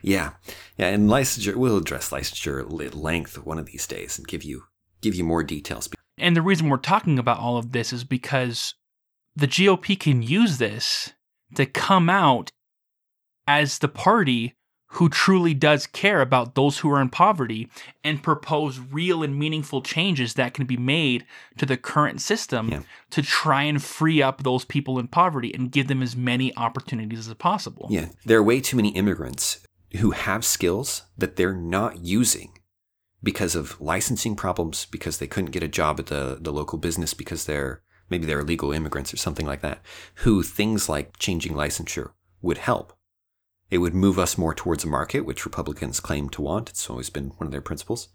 yeah, 0.01 0.31
yeah. 0.77 0.87
And 0.87 1.09
licensure, 1.09 1.55
we'll 1.55 1.77
address 1.77 2.09
licensure 2.09 2.59
at 2.59 2.93
length 2.93 3.45
one 3.45 3.57
of 3.57 3.67
these 3.67 3.87
days 3.87 4.17
and 4.17 4.27
give 4.27 4.43
you 4.43 4.65
give 5.01 5.15
you 5.15 5.23
more 5.23 5.41
details. 5.41 5.87
And 6.17 6.35
the 6.35 6.41
reason 6.41 6.67
we're 6.67 6.77
talking 6.77 7.17
about 7.17 7.39
all 7.39 7.57
of 7.57 7.71
this 7.71 7.93
is 7.93 8.03
because 8.03 8.75
the 9.33 9.47
GOP 9.47 9.97
can 9.97 10.21
use 10.21 10.57
this 10.57 11.13
to 11.55 11.65
come 11.65 12.09
out 12.09 12.51
as 13.47 13.79
the 13.79 13.87
party 13.87 14.55
who 14.93 15.09
truly 15.09 15.53
does 15.53 15.87
care 15.87 16.21
about 16.21 16.55
those 16.55 16.79
who 16.79 16.89
are 16.91 17.01
in 17.01 17.09
poverty 17.09 17.69
and 18.03 18.21
propose 18.21 18.79
real 18.79 19.23
and 19.23 19.37
meaningful 19.37 19.81
changes 19.81 20.35
that 20.35 20.53
can 20.53 20.65
be 20.65 20.77
made 20.77 21.25
to 21.57 21.65
the 21.65 21.77
current 21.77 22.21
system 22.21 22.69
Yeah. 22.69 22.81
to 23.11 23.21
try 23.21 23.63
and 23.63 23.81
free 23.83 24.21
up 24.21 24.43
those 24.43 24.65
people 24.65 24.99
in 24.99 25.07
poverty 25.07 25.51
and 25.53 25.71
give 25.71 25.87
them 25.87 26.01
as 26.01 26.15
many 26.15 26.55
opportunities 26.57 27.27
as 27.27 27.33
possible. 27.35 27.87
Yeah, 27.89 28.09
there 28.25 28.37
are 28.37 28.43
way 28.43 28.61
too 28.61 28.77
many 28.77 28.89
immigrants 28.89 29.59
who 29.99 30.11
have 30.11 30.45
skills 30.45 31.03
that 31.17 31.35
they're 31.35 31.55
not 31.55 32.03
using 32.03 32.51
because 33.21 33.55
of 33.55 33.79
licensing 33.79 34.35
problems, 34.35 34.85
because 34.91 35.17
they 35.17 35.27
couldn't 35.27 35.51
get 35.51 35.63
a 35.63 35.67
job 35.67 35.99
at 35.99 36.07
the, 36.07 36.37
the 36.41 36.51
local 36.51 36.77
business 36.77 37.13
because 37.13 37.45
they're 37.45 37.81
maybe 38.09 38.25
they're 38.25 38.41
illegal 38.41 38.71
immigrants 38.71 39.13
or 39.13 39.17
something 39.17 39.45
like 39.45 39.61
that, 39.61 39.81
who 40.15 40.43
things 40.43 40.87
like 40.89 41.17
changing 41.17 41.53
licensure 41.53 42.11
would 42.41 42.57
help. 42.59 42.93
It 43.73 43.79
would 43.79 43.95
move 43.95 44.19
us 44.19 44.37
more 44.37 44.53
towards 44.53 44.83
a 44.83 44.87
market, 44.87 45.21
which 45.21 45.45
Republicans 45.45 45.99
claim 45.99 46.29
to 46.29 46.43
want. 46.43 46.69
It's 46.69 46.91
always 46.91 47.09
been 47.09 47.29
one 47.37 47.47
of 47.47 47.51
their 47.51 47.59
principles. 47.59 48.07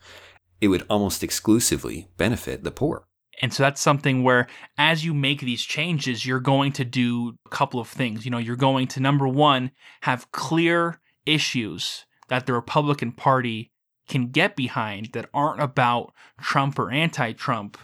It 0.61 0.68
would 0.68 0.87
almost 0.88 1.25
exclusively 1.25 2.07
benefit 2.16 2.62
the 2.62 2.71
poor. 2.71 3.09
And 3.42 3.53
so 3.53 3.64
that's 3.64 3.81
something 3.81 4.23
where, 4.23 4.47
as 4.77 5.05
you 5.05 5.14
make 5.14 5.40
these 5.40 5.62
changes, 5.62 6.25
you're 6.25 6.38
going 6.38 6.71
to 6.75 6.85
do 6.85 7.35
a 7.44 7.49
couple 7.49 7.81
of 7.81 7.88
things. 7.88 8.25
You 8.25 8.31
know, 8.31 8.38
you're 8.38 8.55
going 8.55 8.87
to, 8.87 9.01
number 9.01 9.27
one, 9.27 9.73
have 10.03 10.31
clear 10.31 11.01
issues 11.27 12.07
that 12.29 12.47
the 12.47 12.53
Republican 12.53 13.11
Party 13.11 13.73
can 14.07 14.29
get 14.29 14.55
behind 14.55 15.11
that 15.12 15.29
aren't 15.35 15.61
about 15.61 16.14
Trump 16.40 16.79
or 16.79 16.92
anti 16.92 17.33
Trump. 17.33 17.77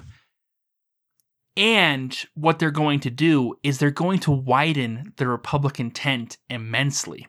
And 1.56 2.16
what 2.34 2.60
they're 2.60 2.70
going 2.70 3.00
to 3.00 3.10
do 3.10 3.56
is 3.64 3.78
they're 3.78 3.90
going 3.90 4.20
to 4.20 4.30
widen 4.30 5.12
the 5.16 5.26
Republican 5.26 5.90
tent 5.90 6.38
immensely 6.48 7.26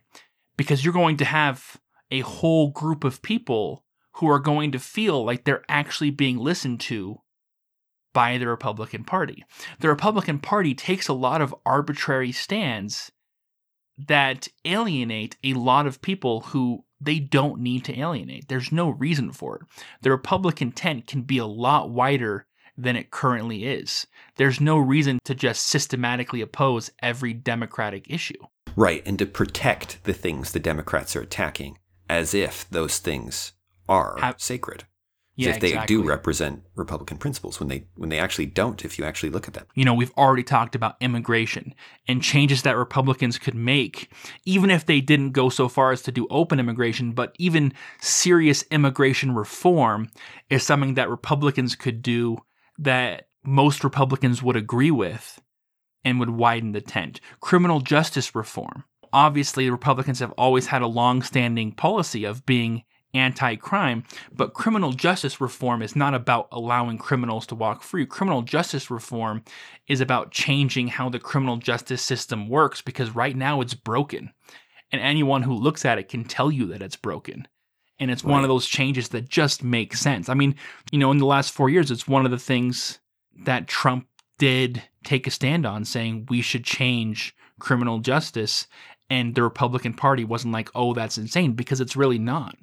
because 0.57 0.83
you're 0.83 0.93
going 0.93 1.17
to 1.17 1.25
have 1.25 1.77
a 2.11 2.21
whole 2.21 2.69
group 2.69 3.03
of 3.03 3.21
people 3.21 3.83
who 4.13 4.29
are 4.29 4.39
going 4.39 4.71
to 4.71 4.79
feel 4.79 5.25
like 5.25 5.43
they're 5.43 5.65
actually 5.67 6.11
being 6.11 6.37
listened 6.37 6.79
to 6.79 7.21
by 8.13 8.37
the 8.37 8.47
Republican 8.47 9.03
Party. 9.03 9.43
The 9.79 9.89
Republican 9.89 10.39
Party 10.39 10.73
takes 10.73 11.07
a 11.07 11.13
lot 11.13 11.41
of 11.41 11.53
arbitrary 11.65 12.31
stands 12.31 13.11
that 13.97 14.47
alienate 14.63 15.37
a 15.43 15.53
lot 15.53 15.85
of 15.85 16.01
people 16.01 16.41
who 16.41 16.85
they 17.01 17.19
don't 17.19 17.59
need 17.59 17.83
to 17.85 17.99
alienate. 17.99 18.47
There's 18.47 18.71
no 18.71 18.89
reason 18.89 19.31
for 19.31 19.57
it. 19.57 19.61
The 20.01 20.11
Republican 20.11 20.71
tent 20.71 21.07
can 21.07 21.23
be 21.23 21.37
a 21.37 21.45
lot 21.45 21.89
wider 21.89 22.45
than 22.77 22.95
it 22.95 23.11
currently 23.11 23.65
is. 23.65 24.07
There's 24.37 24.59
no 24.59 24.77
reason 24.77 25.19
to 25.25 25.35
just 25.35 25.67
systematically 25.67 26.41
oppose 26.41 26.91
every 27.01 27.33
Democratic 27.33 28.09
issue. 28.09 28.33
Right, 28.75 29.01
and 29.05 29.17
to 29.19 29.25
protect 29.25 30.03
the 30.03 30.13
things 30.13 30.51
the 30.51 30.59
Democrats 30.59 31.15
are 31.15 31.21
attacking 31.21 31.77
as 32.09 32.33
if 32.33 32.69
those 32.69 32.99
things 32.99 33.53
are 33.87 34.35
sacred. 34.37 34.85
Yeah, 35.37 35.49
if 35.49 35.59
they 35.59 35.69
exactly. 35.69 35.97
do 35.97 36.03
represent 36.03 36.63
Republican 36.75 37.17
principles 37.17 37.59
when 37.59 37.67
they 37.67 37.87
when 37.95 38.07
they 38.07 38.19
actually 38.19 38.45
don't, 38.45 38.85
if 38.85 38.97
you 38.97 39.03
actually 39.03 39.31
look 39.31 39.49
at 39.49 39.53
them. 39.53 39.65
You 39.75 39.83
know, 39.83 39.93
we've 39.93 40.13
already 40.17 40.43
talked 40.43 40.75
about 40.75 40.95
immigration 41.01 41.75
and 42.07 42.21
changes 42.21 42.61
that 42.61 42.77
Republicans 42.77 43.37
could 43.37 43.53
make, 43.53 44.09
even 44.45 44.69
if 44.69 44.85
they 44.85 45.01
didn't 45.01 45.31
go 45.31 45.49
so 45.49 45.67
far 45.67 45.91
as 45.91 46.01
to 46.03 46.11
do 46.11 46.25
open 46.29 46.57
immigration, 46.57 47.11
but 47.11 47.35
even 47.37 47.73
serious 47.99 48.63
immigration 48.71 49.35
reform 49.35 50.09
is 50.49 50.63
something 50.63 50.93
that 50.93 51.09
Republicans 51.09 51.75
could 51.75 52.01
do 52.01 52.37
that 52.77 53.27
most 53.43 53.83
Republicans 53.83 54.41
would 54.41 54.55
agree 54.55 54.91
with 54.91 55.41
and 56.05 56.19
would 56.19 56.29
widen 56.29 56.71
the 56.71 56.79
tent. 56.79 57.19
Criminal 57.41 57.81
justice 57.81 58.33
reform. 58.35 58.85
Obviously, 59.11 59.69
Republicans 59.69 60.19
have 60.19 60.31
always 60.33 60.67
had 60.67 60.81
a 60.81 60.87
long 60.87 61.21
standing 61.21 61.71
policy 61.71 62.23
of 62.23 62.45
being 62.45 62.83
anti 63.13 63.55
crime, 63.55 64.03
but 64.31 64.53
criminal 64.53 64.91
justice 64.91 65.41
reform 65.41 65.81
is 65.81 65.95
not 65.95 66.13
about 66.13 66.47
allowing 66.51 66.97
criminals 66.97 67.47
to 67.47 67.55
walk 67.55 67.81
free. 67.81 68.05
Criminal 68.05 68.41
justice 68.41 68.91
reform 68.91 69.43
is 69.87 70.01
about 70.01 70.31
changing 70.31 70.89
how 70.89 71.09
the 71.09 71.19
criminal 71.19 71.57
justice 71.57 72.01
system 72.01 72.49
works 72.49 72.81
because 72.81 73.15
right 73.15 73.35
now 73.35 73.61
it's 73.61 73.73
broken. 73.73 74.31
And 74.91 75.01
anyone 75.01 75.41
who 75.41 75.53
looks 75.53 75.85
at 75.85 75.97
it 75.97 76.09
can 76.09 76.23
tell 76.23 76.51
you 76.51 76.67
that 76.67 76.81
it's 76.81 76.95
broken. 76.95 77.47
And 77.97 78.11
it's 78.11 78.25
one 78.25 78.43
of 78.43 78.49
those 78.49 78.67
changes 78.67 79.09
that 79.09 79.29
just 79.29 79.63
makes 79.63 80.01
sense. 80.01 80.27
I 80.27 80.33
mean, 80.33 80.55
you 80.91 80.99
know, 80.99 81.11
in 81.11 81.17
the 81.17 81.25
last 81.25 81.53
four 81.53 81.69
years, 81.69 81.91
it's 81.91 82.07
one 82.07 82.25
of 82.25 82.31
the 82.31 82.37
things 82.37 82.99
that 83.45 83.67
Trump 83.67 84.07
did 84.37 84.83
take 85.03 85.27
a 85.27 85.31
stand 85.31 85.65
on, 85.65 85.85
saying 85.85 86.27
we 86.29 86.41
should 86.41 86.63
change 86.63 87.35
criminal 87.59 87.99
justice. 87.99 88.67
And 89.09 89.35
the 89.35 89.43
Republican 89.43 89.93
Party 89.93 90.23
wasn't 90.23 90.53
like, 90.53 90.69
oh, 90.73 90.93
that's 90.93 91.17
insane, 91.17 91.53
because 91.53 91.79
it's 91.79 91.95
really 91.95 92.17
not. 92.17 92.55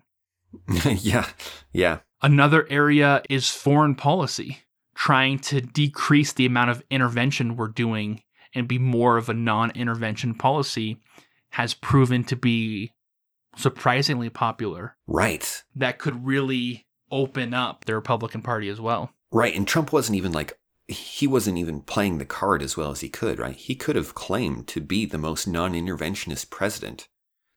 yeah, 0.84 1.28
yeah, 1.72 2.00
Another 2.22 2.66
area 2.70 3.20
is 3.28 3.48
foreign 3.48 3.96
policy, 3.96 4.58
trying 4.94 5.40
to 5.40 5.60
decrease 5.60 6.32
the 6.32 6.46
amount 6.46 6.70
of 6.70 6.82
intervention 6.88 7.56
we're 7.56 7.66
doing 7.66 8.22
and 8.54 8.68
be 8.68 8.78
more 8.78 9.16
of 9.16 9.28
a 9.28 9.34
non 9.34 9.72
intervention 9.72 10.34
policy 10.34 10.98
has 11.50 11.74
proven 11.74 12.22
to 12.24 12.36
be 12.36 12.92
surprisingly 13.56 14.30
popular. 14.30 14.96
right, 15.06 15.64
That 15.74 15.98
could 15.98 16.24
really 16.24 16.86
open 17.10 17.52
up 17.54 17.84
the 17.84 17.94
Republican 17.94 18.40
Party 18.40 18.68
as 18.68 18.80
well. 18.80 19.10
right. 19.32 19.54
And 19.54 19.66
Trump 19.66 19.92
wasn't 19.92 20.16
even 20.16 20.32
like 20.32 20.56
he 20.88 21.26
wasn't 21.26 21.58
even 21.58 21.80
playing 21.80 22.18
the 22.18 22.24
card 22.24 22.62
as 22.62 22.76
well 22.76 22.90
as 22.90 23.00
he 23.00 23.08
could. 23.08 23.38
Right, 23.38 23.56
he 23.56 23.74
could 23.74 23.96
have 23.96 24.14
claimed 24.14 24.66
to 24.68 24.80
be 24.80 25.06
the 25.06 25.18
most 25.18 25.46
non-interventionist 25.46 26.50
president 26.50 27.08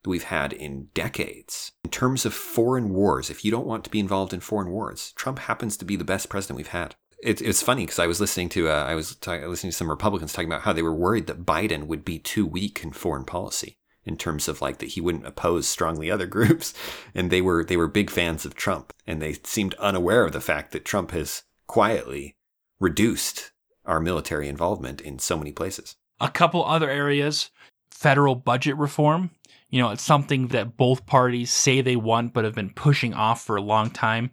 that 0.04 0.10
we've 0.10 0.24
had 0.26 0.54
in 0.54 0.90
decades. 0.94 1.72
In 1.84 1.90
terms 1.90 2.26
of 2.26 2.34
foreign 2.34 2.90
wars, 2.90 3.30
if 3.30 3.44
you 3.44 3.52
don't 3.52 3.68
want 3.68 3.84
to 3.84 3.90
be 3.90 4.00
involved 4.00 4.34
in 4.34 4.40
foreign 4.40 4.70
wars, 4.70 5.14
Trump 5.16 5.40
happens 5.40 5.78
to 5.78 5.86
be 5.86 5.96
the 5.96 6.04
best 6.04 6.30
president 6.30 6.58
we've 6.58 6.68
had. 6.68 6.96
It, 7.24 7.42
it's 7.42 7.64
funny 7.64 7.84
because 7.84 8.00
I 8.00 8.08
was 8.08 8.20
listening 8.20 8.50
to 8.50 8.70
uh, 8.70 8.86
I 8.88 8.94
was 8.94 9.18
listening 9.26 9.72
to 9.72 9.78
some 9.78 9.90
Republicans 9.90 10.32
talking 10.32 10.50
about 10.50 10.62
how 10.62 10.74
they 10.74 10.84
were 10.84 10.94
worried 10.94 11.28
that 11.28 11.46
Biden 11.46 11.88
would 11.88 12.06
be 12.06 12.20
too 12.20 12.46
weak 12.46 12.84
in 12.84 12.92
foreign 12.92 13.26
policy 13.26 13.78
in 14.04 14.18
terms 14.18 14.48
of 14.48 14.62
like 14.62 14.78
that 14.78 14.92
he 14.92 15.02
wouldn't 15.02 15.26
oppose 15.26 15.68
strongly 15.68 16.12
other 16.12 16.28
groups, 16.38 16.74
and 17.14 17.32
they 17.32 17.42
were 17.42 17.64
they 17.66 17.78
were 17.78 17.88
big 17.88 18.10
fans 18.10 18.46
of 18.46 18.54
Trump, 18.56 18.94
and 19.08 19.22
they 19.22 19.34
seemed 19.44 19.74
unaware 19.76 20.26
of 20.26 20.34
the 20.34 20.42
fact 20.42 20.72
that 20.72 20.86
Trump 20.86 21.12
has 21.12 21.44
quietly 21.68 22.36
reduced 22.80 23.52
our 23.86 24.00
military 24.00 24.48
involvement 24.48 25.02
in 25.02 25.20
so 25.20 25.38
many 25.38 25.52
places. 25.52 25.96
A 26.20 26.30
couple 26.30 26.66
other 26.66 26.90
areas 26.90 27.52
federal 27.96 28.36
budget 28.36 28.76
reform. 28.76 29.32
You 29.70 29.82
know, 29.82 29.90
it's 29.90 30.04
something 30.04 30.50
that 30.50 30.78
both 30.78 31.06
parties 31.06 31.52
say 31.52 31.82
they 31.82 31.96
want, 31.96 32.34
but 32.34 32.44
have 32.44 32.54
been 32.54 32.72
pushing 32.72 33.14
off 33.14 33.44
for 33.44 33.56
a 33.56 33.62
long 33.62 33.90
time. 33.90 34.32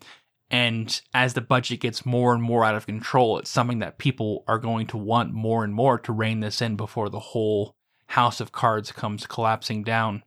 And 0.51 1.01
as 1.15 1.33
the 1.33 1.41
budget 1.41 1.81
gets 1.81 2.05
more 2.05 2.35
and 2.35 2.43
more 2.43 2.65
out 2.65 2.75
of 2.75 2.87
control, 2.87 3.39
it's 3.39 3.49
something 3.49 3.79
that 3.79 3.99
people 3.99 4.45
are 4.47 4.59
going 4.59 4.87
to 4.89 4.99
want 4.99 5.33
more 5.33 5.65
and 5.65 5.73
more 5.73 5.99
to 6.01 6.13
rein 6.13 6.41
this 6.41 6.61
in 6.61 6.77
before 6.77 7.09
the 7.09 7.21
whole 7.21 7.75
house 8.07 8.41
of 8.41 8.53
cards 8.53 8.93
comes 8.93 9.27
collapsing 9.27 9.85
down. 9.85 10.23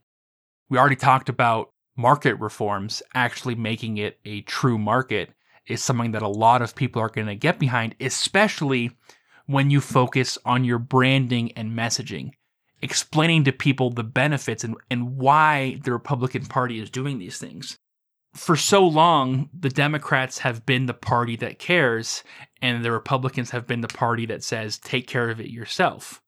We 0.69 0.79
already 0.79 0.95
talked 0.95 1.29
about 1.29 1.69
market 1.95 2.39
reforms, 2.39 3.03
actually 3.13 3.53
making 3.55 3.97
it 3.97 4.17
a 4.25 4.41
true 4.41 4.79
market 4.79 5.34
is 5.67 5.81
something 5.81 6.11
that 6.11 6.21
a 6.21 6.27
lot 6.27 6.61
of 6.61 6.75
people 6.75 7.01
are 7.01 7.09
going 7.09 7.27
to 7.27 7.35
get 7.35 7.59
behind, 7.59 7.95
especially 7.99 8.91
when 9.45 9.69
you 9.69 9.81
focus 9.81 10.37
on 10.45 10.63
your 10.63 10.79
branding 10.79 11.51
and 11.53 11.77
messaging, 11.77 12.31
explaining 12.81 13.43
to 13.43 13.51
people 13.51 13.89
the 13.89 14.03
benefits 14.03 14.63
and, 14.63 14.75
and 14.89 15.17
why 15.17 15.79
the 15.83 15.91
Republican 15.91 16.45
Party 16.45 16.79
is 16.79 16.89
doing 16.89 17.19
these 17.19 17.37
things. 17.37 17.77
For 18.33 18.55
so 18.55 18.85
long, 18.85 19.49
the 19.57 19.69
Democrats 19.69 20.39
have 20.39 20.65
been 20.65 20.87
the 20.87 20.93
party 20.93 21.37
that 21.37 21.57
cares, 21.57 22.23
and 22.61 22.83
the 22.83 22.91
Republicans 22.91 23.51
have 23.51 23.65
been 23.65 23.81
the 23.81 23.87
party 23.87 24.25
that 24.25 24.43
says, 24.43 24.77
take 24.77 25.07
care 25.07 25.29
of 25.29 25.39
it 25.39 25.49
yourself. 25.49 26.21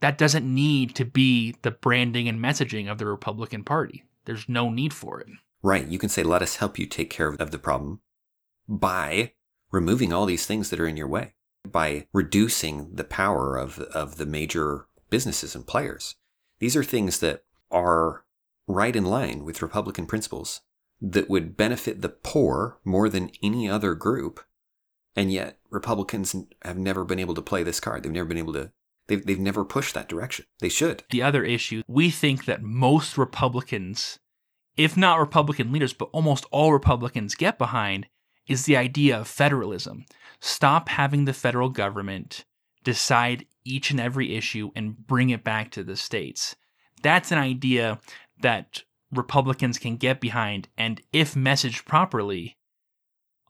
That 0.00 0.18
doesn't 0.18 0.44
need 0.44 0.94
to 0.96 1.04
be 1.04 1.56
the 1.62 1.70
branding 1.70 2.28
and 2.28 2.42
messaging 2.42 2.90
of 2.90 2.98
the 2.98 3.06
Republican 3.06 3.64
Party. 3.64 4.04
There's 4.26 4.48
no 4.48 4.70
need 4.70 4.92
for 4.92 5.20
it. 5.20 5.28
Right. 5.62 5.86
You 5.86 5.98
can 5.98 6.08
say, 6.08 6.22
let 6.22 6.42
us 6.42 6.56
help 6.56 6.78
you 6.78 6.86
take 6.86 7.10
care 7.10 7.28
of 7.28 7.50
the 7.50 7.58
problem 7.58 8.00
by 8.68 9.32
removing 9.70 10.12
all 10.12 10.26
these 10.26 10.46
things 10.46 10.70
that 10.70 10.80
are 10.80 10.86
in 10.86 10.96
your 10.96 11.08
way, 11.08 11.34
by 11.66 12.06
reducing 12.12 12.94
the 12.94 13.04
power 13.04 13.56
of, 13.56 13.78
of 13.78 14.16
the 14.16 14.26
major 14.26 14.86
businesses 15.10 15.54
and 15.54 15.66
players. 15.66 16.16
These 16.58 16.76
are 16.76 16.84
things 16.84 17.20
that 17.20 17.44
are 17.70 18.24
right 18.66 18.94
in 18.94 19.04
line 19.04 19.44
with 19.44 19.62
Republican 19.62 20.06
principles 20.06 20.60
that 21.00 21.30
would 21.30 21.56
benefit 21.56 22.02
the 22.02 22.08
poor 22.08 22.78
more 22.84 23.08
than 23.08 23.30
any 23.42 23.68
other 23.68 23.94
group. 23.94 24.40
And 25.16 25.32
yet, 25.32 25.58
Republicans 25.70 26.36
have 26.62 26.78
never 26.78 27.04
been 27.04 27.18
able 27.18 27.34
to 27.34 27.42
play 27.42 27.62
this 27.62 27.80
card. 27.80 28.02
They've 28.02 28.12
never 28.12 28.28
been 28.28 28.38
able 28.38 28.52
to, 28.52 28.70
they've, 29.08 29.24
they've 29.24 29.40
never 29.40 29.64
pushed 29.64 29.94
that 29.94 30.08
direction. 30.08 30.44
They 30.60 30.68
should. 30.68 31.04
the 31.10 31.22
other 31.22 31.44
issue, 31.44 31.82
we 31.88 32.10
think 32.10 32.44
that 32.44 32.62
most 32.62 33.18
Republicans, 33.18 34.18
if 34.76 34.96
not 34.96 35.18
Republican 35.18 35.72
leaders, 35.72 35.92
but 35.92 36.10
almost 36.12 36.46
all 36.50 36.72
Republicans 36.72 37.34
get 37.34 37.58
behind, 37.58 38.06
is 38.50 38.64
the 38.64 38.76
idea 38.76 39.16
of 39.18 39.28
federalism. 39.28 40.04
Stop 40.40 40.88
having 40.88 41.24
the 41.24 41.32
federal 41.32 41.68
government 41.68 42.44
decide 42.82 43.46
each 43.64 43.92
and 43.92 44.00
every 44.00 44.34
issue 44.34 44.70
and 44.74 45.06
bring 45.06 45.30
it 45.30 45.44
back 45.44 45.70
to 45.70 45.84
the 45.84 45.96
states. 45.96 46.56
That's 47.02 47.30
an 47.30 47.38
idea 47.38 48.00
that 48.42 48.82
Republicans 49.12 49.78
can 49.78 49.96
get 49.96 50.20
behind, 50.20 50.68
and 50.76 51.00
if 51.12 51.34
messaged 51.34 51.84
properly, 51.84 52.56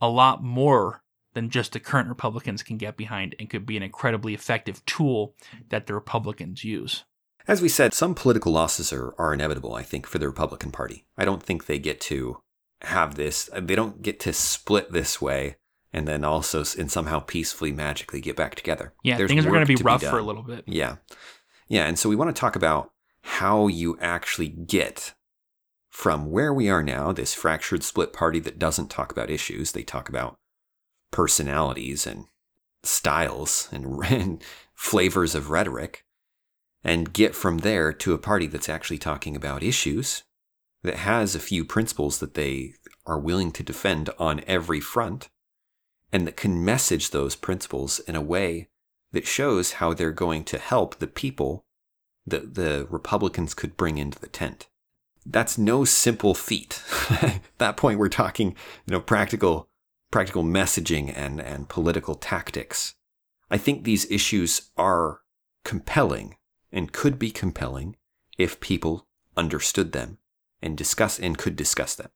a 0.02 0.08
lot 0.08 0.42
more 0.42 1.02
than 1.32 1.48
just 1.48 1.72
the 1.72 1.80
current 1.80 2.08
Republicans 2.08 2.62
can 2.62 2.76
get 2.76 2.96
behind 2.96 3.34
and 3.38 3.48
could 3.48 3.64
be 3.64 3.76
an 3.76 3.82
incredibly 3.82 4.34
effective 4.34 4.84
tool 4.84 5.34
that 5.70 5.86
the 5.86 5.94
Republicans 5.94 6.62
use. 6.62 7.04
As 7.48 7.62
we 7.62 7.68
said, 7.68 7.94
some 7.94 8.14
political 8.14 8.52
losses 8.52 8.92
are, 8.92 9.14
are 9.18 9.32
inevitable, 9.32 9.74
I 9.74 9.82
think, 9.82 10.06
for 10.06 10.18
the 10.18 10.26
Republican 10.26 10.70
Party. 10.70 11.06
I 11.16 11.24
don't 11.24 11.42
think 11.42 11.66
they 11.66 11.78
get 11.78 12.00
to 12.02 12.42
have 12.82 13.14
this, 13.14 13.50
they 13.56 13.74
don't 13.74 14.02
get 14.02 14.20
to 14.20 14.32
split 14.32 14.92
this 14.92 15.20
way 15.20 15.56
and 15.92 16.06
then 16.06 16.24
also 16.24 16.64
and 16.78 16.90
somehow 16.90 17.20
peacefully, 17.20 17.72
magically 17.72 18.20
get 18.20 18.36
back 18.36 18.54
together. 18.54 18.94
Yeah, 19.02 19.16
There's 19.16 19.28
things 19.28 19.44
are 19.44 19.50
going 19.50 19.66
to 19.66 19.76
be 19.76 19.82
rough 19.82 20.02
for 20.02 20.18
a 20.18 20.22
little 20.22 20.42
bit. 20.42 20.64
Yeah. 20.66 20.96
Yeah. 21.68 21.86
And 21.86 21.98
so 21.98 22.08
we 22.08 22.16
want 22.16 22.34
to 22.34 22.40
talk 22.40 22.56
about 22.56 22.90
how 23.22 23.66
you 23.66 23.98
actually 24.00 24.48
get 24.48 25.14
from 25.90 26.30
where 26.30 26.54
we 26.54 26.70
are 26.70 26.82
now, 26.82 27.12
this 27.12 27.34
fractured 27.34 27.82
split 27.82 28.12
party 28.12 28.38
that 28.40 28.58
doesn't 28.58 28.88
talk 28.88 29.10
about 29.10 29.30
issues, 29.30 29.72
they 29.72 29.82
talk 29.82 30.08
about 30.08 30.36
personalities 31.10 32.06
and 32.06 32.26
styles 32.82 33.68
and, 33.72 34.02
and 34.04 34.42
flavors 34.74 35.34
of 35.34 35.50
rhetoric, 35.50 36.04
and 36.82 37.12
get 37.12 37.34
from 37.34 37.58
there 37.58 37.92
to 37.92 38.14
a 38.14 38.18
party 38.18 38.46
that's 38.46 38.68
actually 38.68 38.98
talking 38.98 39.36
about 39.36 39.62
issues, 39.62 40.22
that 40.82 40.96
has 40.96 41.34
a 41.34 41.40
few 41.40 41.64
principles 41.64 42.18
that 42.18 42.34
they 42.34 42.74
are 43.06 43.18
willing 43.18 43.52
to 43.52 43.62
defend 43.62 44.10
on 44.18 44.42
every 44.46 44.80
front, 44.80 45.28
and 46.12 46.26
that 46.26 46.36
can 46.36 46.64
message 46.64 47.10
those 47.10 47.36
principles 47.36 47.98
in 48.00 48.16
a 48.16 48.20
way 48.20 48.68
that 49.12 49.26
shows 49.26 49.72
how 49.74 49.92
they're 49.92 50.12
going 50.12 50.44
to 50.44 50.58
help 50.58 50.96
the 50.96 51.06
people 51.06 51.64
that 52.26 52.54
the 52.54 52.86
Republicans 52.90 53.54
could 53.54 53.76
bring 53.76 53.98
into 53.98 54.18
the 54.18 54.28
tent. 54.28 54.68
That's 55.26 55.58
no 55.58 55.84
simple 55.84 56.34
feat. 56.34 56.82
At 57.10 57.42
that 57.58 57.76
point, 57.76 57.98
we're 57.98 58.08
talking, 58.08 58.50
you 58.86 58.92
know, 58.92 59.00
practical, 59.00 59.68
practical 60.10 60.44
messaging 60.44 61.12
and, 61.14 61.40
and 61.40 61.68
political 61.68 62.14
tactics. 62.14 62.94
I 63.50 63.58
think 63.58 63.84
these 63.84 64.10
issues 64.10 64.70
are 64.76 65.20
compelling 65.64 66.36
and 66.72 66.92
could 66.92 67.18
be 67.18 67.30
compelling 67.30 67.96
if 68.38 68.60
people 68.60 69.06
understood 69.36 69.92
them 69.92 70.18
and 70.62 70.76
discuss 70.76 71.18
and 71.18 71.38
could 71.38 71.56
discuss 71.56 71.94
them. 71.94 72.10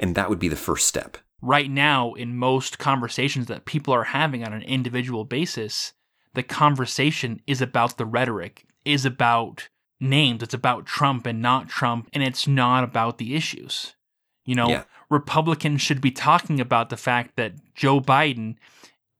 And 0.00 0.14
that 0.14 0.28
would 0.28 0.38
be 0.38 0.48
the 0.48 0.56
first 0.56 0.86
step. 0.86 1.18
Right 1.40 1.70
now, 1.70 2.14
in 2.14 2.36
most 2.36 2.78
conversations 2.78 3.46
that 3.46 3.64
people 3.64 3.94
are 3.94 4.04
having 4.04 4.44
on 4.44 4.52
an 4.52 4.62
individual 4.62 5.24
basis, 5.24 5.92
the 6.34 6.42
conversation 6.42 7.40
is 7.46 7.60
about 7.60 7.96
the 7.96 8.06
rhetoric, 8.06 8.66
is 8.84 9.04
about 9.04 9.68
names, 10.00 10.42
it's 10.42 10.54
about 10.54 10.86
Trump 10.86 11.26
and 11.26 11.40
not 11.40 11.68
Trump, 11.68 12.08
and 12.12 12.22
it's 12.22 12.46
not 12.46 12.84
about 12.84 13.18
the 13.18 13.34
issues. 13.34 13.94
You 14.44 14.54
know, 14.54 14.68
Yeah. 14.68 14.84
Republicans 15.10 15.80
should 15.82 16.00
be 16.00 16.10
talking 16.10 16.60
about 16.60 16.90
the 16.90 16.96
fact 16.96 17.36
that 17.36 17.74
Joe 17.74 18.00
Biden, 18.00 18.56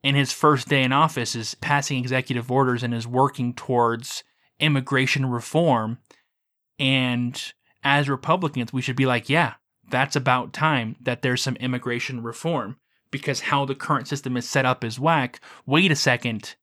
in 0.02 0.14
his 0.14 0.32
first 0.32 0.68
day 0.68 0.82
in 0.82 0.92
office, 0.92 1.34
is 1.34 1.54
passing 1.56 1.98
executive 1.98 2.50
orders 2.50 2.82
and 2.82 2.94
is 2.94 3.06
working 3.06 3.54
towards 3.54 4.22
immigration 4.60 5.26
reform. 5.26 5.98
And 6.78 7.52
as 7.88 8.06
Republicans, 8.06 8.70
we 8.70 8.82
should 8.82 8.96
be 8.96 9.06
like, 9.06 9.30
yeah, 9.30 9.54
that's 9.88 10.14
about 10.14 10.52
time 10.52 10.94
that 11.00 11.22
there's 11.22 11.42
some 11.42 11.56
immigration 11.56 12.22
reform 12.22 12.76
because 13.10 13.40
how 13.40 13.64
the 13.64 13.74
current 13.74 14.06
system 14.06 14.36
is 14.36 14.46
set 14.46 14.66
up 14.66 14.84
is 14.84 15.00
whack. 15.00 15.40
Wait 15.64 15.90
a 15.90 15.96
second. 15.96 16.54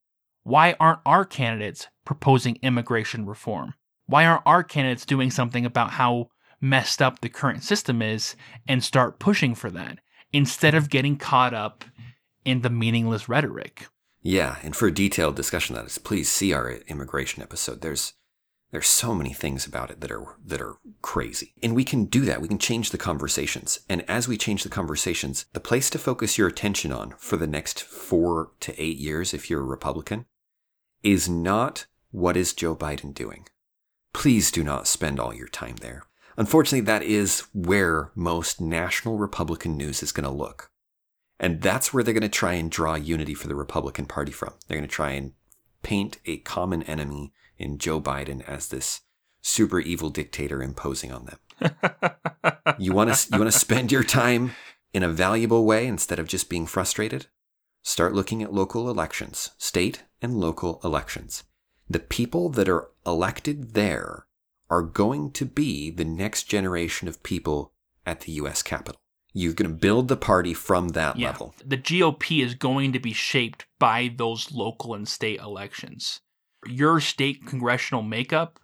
Why 0.44 0.76
aren't 0.80 1.00
our 1.04 1.26
candidates 1.26 1.88
proposing 2.06 2.60
immigration 2.62 3.26
reform? 3.26 3.74
Why 4.06 4.28
aren't 4.28 4.44
our 4.46 4.64
candidates 4.64 5.04
doing 5.04 5.32
something 5.32 5.66
about 5.66 5.90
how 5.94 6.30
messed 6.62 7.02
up 7.02 7.22
the 7.22 7.30
current 7.30 7.64
system 7.64 8.04
is 8.04 8.36
and 8.68 8.84
start 8.84 9.18
pushing 9.18 9.56
for 9.56 9.72
that 9.72 9.98
instead 10.32 10.76
of 10.76 10.92
getting 10.92 11.18
caught 11.18 11.56
up 11.56 11.84
in 12.46 12.62
the 12.62 12.70
meaningless 12.70 13.28
rhetoric? 13.28 13.88
Yeah, 14.22 14.58
and 14.62 14.76
for 14.76 14.90
a 14.90 14.94
detailed 14.94 15.36
discussion 15.36 15.76
of 15.76 15.92
that, 15.92 16.04
please 16.04 16.30
see 16.30 16.54
our 16.54 16.74
immigration 16.88 17.42
episode. 17.42 17.82
There's 17.82 18.14
there's 18.76 18.88
so 18.88 19.16
many 19.16 19.32
things 19.32 19.66
about 19.66 19.90
it 19.90 20.02
that 20.02 20.12
are 20.12 20.36
that 20.46 20.60
are 20.60 20.76
crazy. 21.02 21.54
And 21.64 21.74
we 21.74 21.86
can 21.86 22.08
do 22.08 22.26
that. 22.26 22.42
We 22.42 22.50
can 22.50 22.60
change 22.60 22.90
the 22.90 22.98
conversations. 22.98 23.80
And 23.88 24.04
as 24.10 24.28
we 24.28 24.36
change 24.38 24.64
the 24.64 24.70
conversations, 24.70 25.46
the 25.54 25.62
place 25.62 25.90
to 25.92 25.98
focus 25.98 26.38
your 26.38 26.50
attention 26.50 26.92
on 26.92 27.14
for 27.18 27.38
the 27.38 27.48
next 27.48 27.82
4 27.82 28.52
to 28.60 28.82
8 28.82 28.98
years 28.98 29.34
if 29.34 29.50
you're 29.50 29.62
a 29.62 29.64
Republican 29.64 30.26
is 31.04 31.30
not 31.30 31.86
what 32.12 32.36
is 32.36 32.54
Joe 32.54 32.76
Biden 32.76 33.14
doing. 33.14 33.48
Please 34.12 34.52
do 34.52 34.62
not 34.62 34.88
spend 34.88 35.22
all 35.22 35.34
your 35.34 35.48
time 35.48 35.78
there. 35.78 36.04
Unfortunately, 36.36 36.82
that 36.82 37.04
is 37.04 37.46
where 37.54 38.12
most 38.14 38.60
national 38.60 39.18
Republican 39.18 39.78
news 39.78 40.04
is 40.04 40.12
going 40.12 40.26
to 40.26 40.30
look. 40.30 40.70
And 41.40 41.62
that's 41.62 41.94
where 41.94 42.04
they're 42.04 42.14
going 42.14 42.24
to 42.24 42.30
try 42.30 42.56
and 42.56 42.70
draw 42.70 42.96
unity 42.96 43.36
for 43.36 43.48
the 43.48 43.56
Republican 43.56 44.06
Party 44.06 44.34
from. 44.34 44.54
They're 44.68 44.78
going 44.78 44.90
to 44.90 44.94
try 44.94 45.12
and 45.12 45.32
paint 45.82 46.18
a 46.26 46.40
common 46.40 46.84
enemy 46.84 47.32
in 47.58 47.78
Joe 47.78 48.02
Biden 48.02 48.44
as 48.48 48.68
this 48.70 49.02
super 49.42 49.80
evil 49.80 50.10
dictator 50.10 50.62
imposing 50.62 51.12
on 51.12 51.26
them. 51.26 51.40
you 52.78 52.94
want 52.94 53.14
to 53.14 53.30
you 53.32 53.40
want 53.40 53.52
to 53.52 53.60
spend 53.66 53.92
your 53.92 54.04
time 54.04 54.52
in 54.94 55.04
a 55.04 55.10
valuable 55.10 55.66
way 55.66 55.88
instead 55.88 56.20
of 56.20 56.28
just 56.28 56.50
being 56.50 56.66
frustrated? 56.66 57.28
Start 57.84 58.14
looking 58.14 58.42
at 58.42 58.54
local 58.54 58.90
elections, 58.90 59.52
state 59.58 60.04
and 60.22 60.40
local 60.40 60.80
elections. 60.84 61.44
The 61.88 62.00
people 62.00 62.50
that 62.50 62.68
are 62.68 62.90
elected 63.06 63.74
there 63.76 64.26
are 64.70 64.82
going 64.82 65.32
to 65.34 65.46
be 65.46 65.92
the 65.92 66.06
next 66.06 66.44
generation 66.44 67.08
of 67.08 67.22
people 67.22 67.74
at 68.06 68.22
the 68.22 68.32
US 68.34 68.64
Capitol. 68.64 69.00
You're 69.34 69.54
going 69.54 69.70
to 69.70 69.76
build 69.76 70.08
the 70.08 70.18
party 70.18 70.54
from 70.54 70.90
that 70.90 71.18
Yeah. 71.18 71.28
level. 71.28 71.54
The 71.64 71.78
GOP 71.78 72.44
is 72.44 72.56
going 72.56 72.94
to 72.94 73.00
be 73.00 73.14
shaped 73.14 73.66
by 73.78 74.12
those 74.18 74.52
local 74.52 74.96
and 74.96 75.08
state 75.08 75.40
elections. 75.40 76.22
Your 76.68 77.00
state 77.00 77.46
congressional 77.46 78.04
makeup 78.04 78.60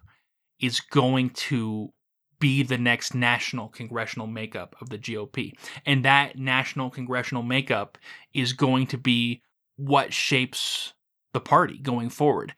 is 0.60 0.80
going 0.80 1.30
to 1.30 1.92
be 2.38 2.62
the 2.62 2.78
next 2.78 3.14
national 3.14 3.68
congressional 3.68 4.26
makeup 4.26 4.74
of 4.80 4.88
the 4.88 4.98
GOP. 4.98 5.52
And 5.86 6.04
that 6.04 6.36
national 6.36 6.90
congressional 6.90 7.42
makeup 7.44 7.98
is 8.34 8.52
going 8.52 8.88
to 8.88 8.98
be 8.98 9.42
what 9.76 10.12
shapes 10.12 10.94
the 11.32 11.40
party 11.40 11.78
going 11.78 12.10
forward. 12.10 12.54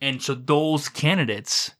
And 0.00 0.22
so 0.22 0.34
those 0.34 0.88
candidates, 0.88 1.72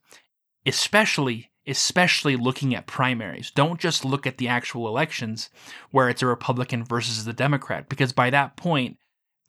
especially 0.64 1.50
especially 1.66 2.36
looking 2.36 2.74
at 2.74 2.86
primaries, 2.86 3.50
don't 3.50 3.78
just 3.78 4.04
look 4.04 4.26
at 4.26 4.38
the 4.38 4.48
actual 4.48 4.88
elections 4.88 5.48
where 5.90 6.08
it's 6.08 6.22
a 6.22 6.26
Republican 6.26 6.84
versus 6.84 7.24
the 7.24 7.32
Democrat, 7.32 7.88
because 7.88 8.12
by 8.12 8.30
that 8.30 8.56
point, 8.56 8.96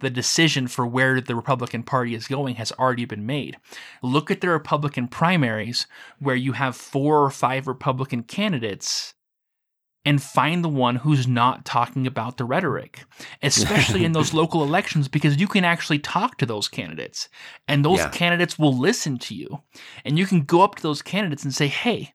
the 0.04 0.10
decision 0.12 0.68
for 0.68 0.86
where 0.86 1.20
the 1.20 1.36
Republican 1.36 1.82
Party 1.82 2.14
is 2.14 2.28
going 2.28 2.56
has 2.56 2.72
already 2.74 3.06
been 3.06 3.26
made. 3.26 3.58
Look 4.04 4.30
at 4.30 4.42
the 4.42 4.50
Republican 4.50 5.08
primaries 5.08 5.88
where 6.20 6.36
you 6.36 6.52
have 6.52 6.76
four 6.76 7.24
or 7.24 7.32
five 7.32 7.68
Republican 7.68 8.24
candidates 8.24 9.16
and 10.06 10.22
find 10.22 10.64
the 10.64 10.70
one 10.70 10.98
who's 10.98 11.28
not 11.28 11.64
talking 11.64 12.06
about 12.06 12.36
the 12.38 12.44
rhetoric, 12.44 13.06
especially 13.42 14.04
in 14.04 14.12
those 14.12 14.34
local 14.42 14.62
elections, 14.62 15.08
because 15.08 15.40
you 15.40 15.48
can 15.48 15.64
actually 15.64 16.00
talk 16.00 16.38
to 16.38 16.46
those 16.46 16.68
candidates 16.68 17.30
and 17.70 17.86
those 17.86 18.00
Yeah. 18.00 18.10
candidates 18.10 18.60
will 18.60 18.78
listen 18.78 19.18
to 19.20 19.34
you. 19.34 19.62
And 20.04 20.20
you 20.20 20.26
can 20.26 20.42
go 20.42 20.62
up 20.62 20.76
to 20.76 20.84
those 20.84 21.02
candidates 21.02 21.46
and 21.46 21.54
say, 21.56 21.68
hey, 21.68 22.14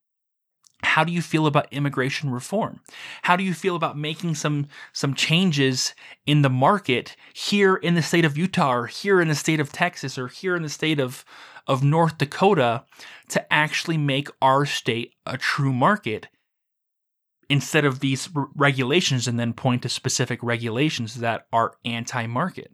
how 0.82 1.02
do 1.02 1.12
you 1.12 1.22
feel 1.22 1.46
about 1.46 1.72
immigration 1.72 2.30
reform? 2.30 2.80
How 3.22 3.36
do 3.36 3.42
you 3.42 3.54
feel 3.54 3.74
about 3.74 3.98
making 3.98 4.36
some 4.36 4.68
some 4.92 5.14
changes 5.14 5.94
in 6.26 6.42
the 6.42 6.50
market 6.50 7.16
here 7.32 7.76
in 7.76 7.94
the 7.94 8.02
state 8.02 8.24
of 8.24 8.38
Utah 8.38 8.74
or 8.74 8.86
here 8.86 9.20
in 9.20 9.28
the 9.28 9.34
state 9.34 9.60
of 9.60 9.72
Texas 9.72 10.16
or 10.16 10.28
here 10.28 10.54
in 10.54 10.62
the 10.62 10.68
state 10.68 11.00
of 11.00 11.24
of 11.66 11.82
North 11.82 12.18
Dakota 12.18 12.84
to 13.28 13.52
actually 13.52 13.98
make 13.98 14.28
our 14.40 14.64
state 14.64 15.14
a 15.26 15.36
true 15.36 15.72
market 15.72 16.28
instead 17.50 17.84
of 17.84 18.00
these 18.00 18.28
r- 18.34 18.48
regulations 18.54 19.26
and 19.26 19.38
then 19.38 19.52
point 19.52 19.82
to 19.82 19.88
specific 19.88 20.42
regulations 20.42 21.16
that 21.16 21.46
are 21.52 21.74
anti-market 21.84 22.72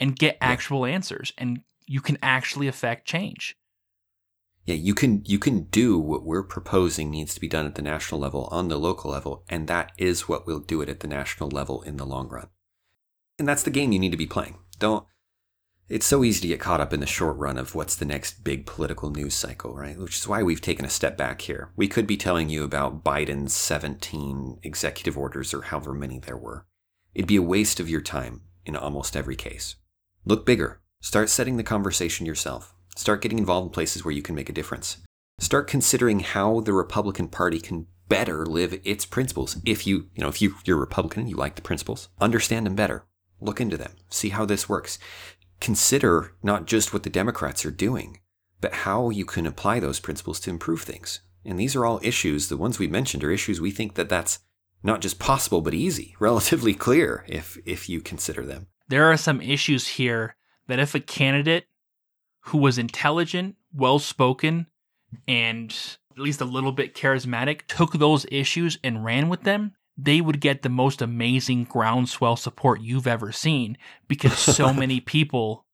and 0.00 0.18
get 0.18 0.36
actual 0.40 0.84
answers 0.84 1.32
and 1.38 1.62
you 1.86 2.00
can 2.00 2.18
actually 2.22 2.68
affect 2.68 3.06
change. 3.06 3.56
Yeah, 4.64 4.76
you 4.76 4.94
can 4.94 5.22
you 5.24 5.38
can 5.38 5.64
do 5.64 5.98
what 5.98 6.24
we're 6.24 6.44
proposing 6.44 7.10
needs 7.10 7.34
to 7.34 7.40
be 7.40 7.48
done 7.48 7.66
at 7.66 7.74
the 7.74 7.82
national 7.82 8.20
level 8.20 8.48
on 8.50 8.68
the 8.68 8.78
local 8.78 9.10
level, 9.10 9.44
and 9.48 9.66
that 9.68 9.92
is 9.98 10.28
what 10.28 10.46
will 10.46 10.60
do 10.60 10.80
it 10.80 10.88
at 10.88 11.00
the 11.00 11.08
national 11.08 11.50
level 11.50 11.82
in 11.82 11.96
the 11.96 12.06
long 12.06 12.28
run. 12.28 12.48
And 13.38 13.48
that's 13.48 13.64
the 13.64 13.70
game 13.70 13.92
you 13.92 13.98
need 13.98 14.12
to 14.12 14.16
be 14.16 14.26
playing. 14.26 14.58
Don't 14.78 15.04
it's 15.92 16.06
so 16.06 16.24
easy 16.24 16.40
to 16.40 16.48
get 16.48 16.58
caught 16.58 16.80
up 16.80 16.94
in 16.94 17.00
the 17.00 17.06
short 17.06 17.36
run 17.36 17.58
of 17.58 17.74
what's 17.74 17.96
the 17.96 18.06
next 18.06 18.44
big 18.44 18.64
political 18.64 19.10
news 19.10 19.34
cycle, 19.34 19.74
right? 19.74 19.98
Which 19.98 20.16
is 20.16 20.26
why 20.26 20.42
we've 20.42 20.60
taken 20.60 20.86
a 20.86 20.90
step 20.90 21.18
back 21.18 21.42
here. 21.42 21.70
We 21.76 21.86
could 21.86 22.06
be 22.06 22.16
telling 22.16 22.48
you 22.48 22.64
about 22.64 23.04
Biden's 23.04 23.52
17 23.52 24.60
executive 24.62 25.18
orders 25.18 25.52
or 25.52 25.60
however 25.60 25.92
many 25.92 26.18
there 26.18 26.36
were. 26.36 26.66
It'd 27.14 27.28
be 27.28 27.36
a 27.36 27.42
waste 27.42 27.78
of 27.78 27.90
your 27.90 28.00
time 28.00 28.40
in 28.64 28.74
almost 28.74 29.14
every 29.14 29.36
case. 29.36 29.76
Look 30.24 30.46
bigger. 30.46 30.80
Start 31.00 31.28
setting 31.28 31.58
the 31.58 31.62
conversation 31.62 32.24
yourself. 32.24 32.74
Start 32.96 33.22
getting 33.22 33.38
involved 33.38 33.66
in 33.66 33.72
places 33.72 34.04
where 34.04 34.12
you 34.12 34.22
can 34.22 34.34
make 34.34 34.48
a 34.48 34.52
difference. 34.52 34.98
Start 35.38 35.66
considering 35.66 36.20
how 36.20 36.60
the 36.60 36.72
Republican 36.72 37.28
Party 37.28 37.58
can 37.58 37.86
better 38.08 38.44
live 38.44 38.78
its 38.84 39.06
principles. 39.06 39.56
If 39.64 39.86
you, 39.86 40.08
you 40.14 40.22
know, 40.22 40.28
if 40.28 40.42
you, 40.42 40.56
you're 40.64 40.76
Republican 40.76 41.26
you 41.26 41.36
like 41.36 41.54
the 41.54 41.62
principles, 41.62 42.10
understand 42.20 42.66
them 42.66 42.74
better. 42.74 43.06
Look 43.40 43.60
into 43.60 43.76
them. 43.76 43.92
See 44.08 44.28
how 44.28 44.44
this 44.44 44.68
works. 44.68 44.98
Consider 45.60 46.34
not 46.42 46.66
just 46.66 46.92
what 46.92 47.02
the 47.02 47.10
Democrats 47.10 47.64
are 47.64 47.70
doing, 47.70 48.20
but 48.60 48.74
how 48.74 49.10
you 49.10 49.24
can 49.24 49.46
apply 49.46 49.80
those 49.80 49.98
principles 49.98 50.38
to 50.40 50.50
improve 50.50 50.82
things. 50.82 51.20
And 51.44 51.58
these 51.58 51.74
are 51.74 51.84
all 51.84 52.00
issues, 52.02 52.48
the 52.48 52.56
ones 52.56 52.78
we 52.78 52.86
mentioned 52.86 53.24
are 53.24 53.30
issues 53.30 53.60
we 53.60 53.70
think 53.70 53.94
that 53.94 54.08
that's 54.08 54.40
not 54.82 55.00
just 55.00 55.18
possible, 55.18 55.60
but 55.60 55.74
easy, 55.74 56.14
relatively 56.20 56.74
clear 56.74 57.24
if, 57.28 57.58
if 57.64 57.88
you 57.88 58.00
consider 58.00 58.44
them. 58.44 58.66
there 58.88 59.10
are 59.10 59.16
some 59.16 59.40
issues 59.40 59.88
here 59.88 60.36
that 60.68 60.78
if 60.78 60.94
a 60.94 61.00
candidate 61.00 61.66
who 62.46 62.58
was 62.58 62.78
intelligent, 62.78 63.56
well 63.72 63.98
spoken, 63.98 64.66
and 65.26 65.74
at 66.12 66.18
least 66.18 66.40
a 66.40 66.46
little 66.46 66.72
bit 66.72 66.94
charismatic 66.94 67.62
took 67.66 67.94
those 67.94 68.26
issues 68.30 68.78
and 68.84 69.04
ran 69.04 69.28
with 69.28 69.42
them, 69.42 69.72
they 69.96 70.20
would 70.20 70.40
get 70.40 70.62
the 70.62 70.68
most 70.68 71.02
amazing 71.02 71.64
groundswell 71.64 72.36
support 72.36 72.80
you've 72.80 73.06
ever 73.06 73.32
seen 73.32 73.76
because 74.08 74.38
so 74.38 74.72
many 74.74 75.00
people 75.00 75.66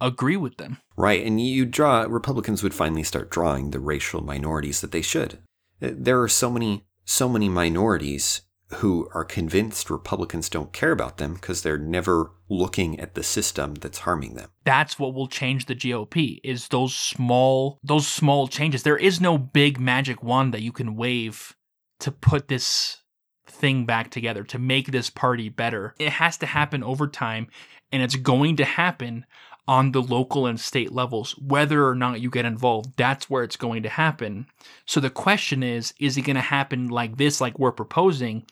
agree 0.00 0.36
with 0.36 0.56
them. 0.56 0.78
Right, 0.96 1.24
and 1.24 1.40
you 1.40 1.66
draw 1.66 2.02
Republicans 2.02 2.62
would 2.62 2.74
finally 2.74 3.02
start 3.02 3.30
drawing 3.30 3.70
the 3.70 3.80
racial 3.80 4.22
minorities 4.22 4.80
that 4.80 4.92
they 4.92 5.02
should. 5.02 5.38
There 5.80 6.20
are 6.22 6.28
so 6.28 6.50
many 6.50 6.84
so 7.08 7.28
many 7.28 7.48
minorities 7.48 8.42
who 8.74 9.08
are 9.14 9.24
convinced 9.24 9.90
Republicans 9.90 10.48
don't 10.48 10.72
care 10.72 10.90
about 10.90 11.18
them 11.18 11.34
because 11.34 11.62
they're 11.62 11.78
never 11.78 12.32
looking 12.48 12.98
at 12.98 13.14
the 13.14 13.22
system 13.22 13.74
that's 13.74 13.98
harming 13.98 14.34
them. 14.34 14.50
that's 14.64 14.98
what 14.98 15.14
will 15.14 15.28
change 15.28 15.66
the 15.66 15.74
GOP 15.74 16.40
is 16.42 16.68
those 16.68 16.94
small 16.94 17.78
those 17.82 18.06
small 18.06 18.48
changes. 18.48 18.82
There 18.82 18.96
is 18.96 19.20
no 19.20 19.38
big 19.38 19.78
magic 19.78 20.22
wand 20.22 20.52
that 20.54 20.62
you 20.62 20.72
can 20.72 20.96
wave 20.96 21.54
to 22.00 22.10
put 22.10 22.48
this 22.48 23.02
thing 23.46 23.86
back 23.86 24.10
together 24.10 24.42
to 24.44 24.58
make 24.58 24.90
this 24.90 25.10
party 25.10 25.48
better. 25.48 25.94
It 25.98 26.10
has 26.10 26.36
to 26.38 26.46
happen 26.46 26.82
over 26.82 27.06
time 27.06 27.48
and 27.92 28.02
it's 28.02 28.16
going 28.16 28.56
to 28.56 28.64
happen 28.64 29.24
on 29.68 29.92
the 29.92 30.02
local 30.02 30.46
and 30.46 30.60
state 30.60 30.92
levels 30.92 31.32
whether 31.38 31.86
or 31.86 31.94
not 31.94 32.20
you 32.20 32.30
get 32.30 32.44
involved. 32.44 32.92
That's 32.96 33.28
where 33.28 33.42
it's 33.42 33.56
going 33.56 33.82
to 33.82 33.88
happen. 33.88 34.46
So 34.84 35.00
the 35.00 35.10
question 35.10 35.62
is 35.62 35.92
is 35.98 36.16
it 36.16 36.22
going 36.22 36.36
to 36.36 36.42
happen 36.42 36.88
like 36.88 37.16
this 37.16 37.40
like 37.40 37.58
we're 37.58 37.72
proposing 37.72 38.46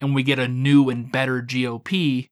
and 0.00 0.14
we 0.14 0.22
get 0.22 0.38
a 0.38 0.48
new 0.48 0.90
and 0.90 1.10
better 1.10 1.42
GOP 1.42 2.28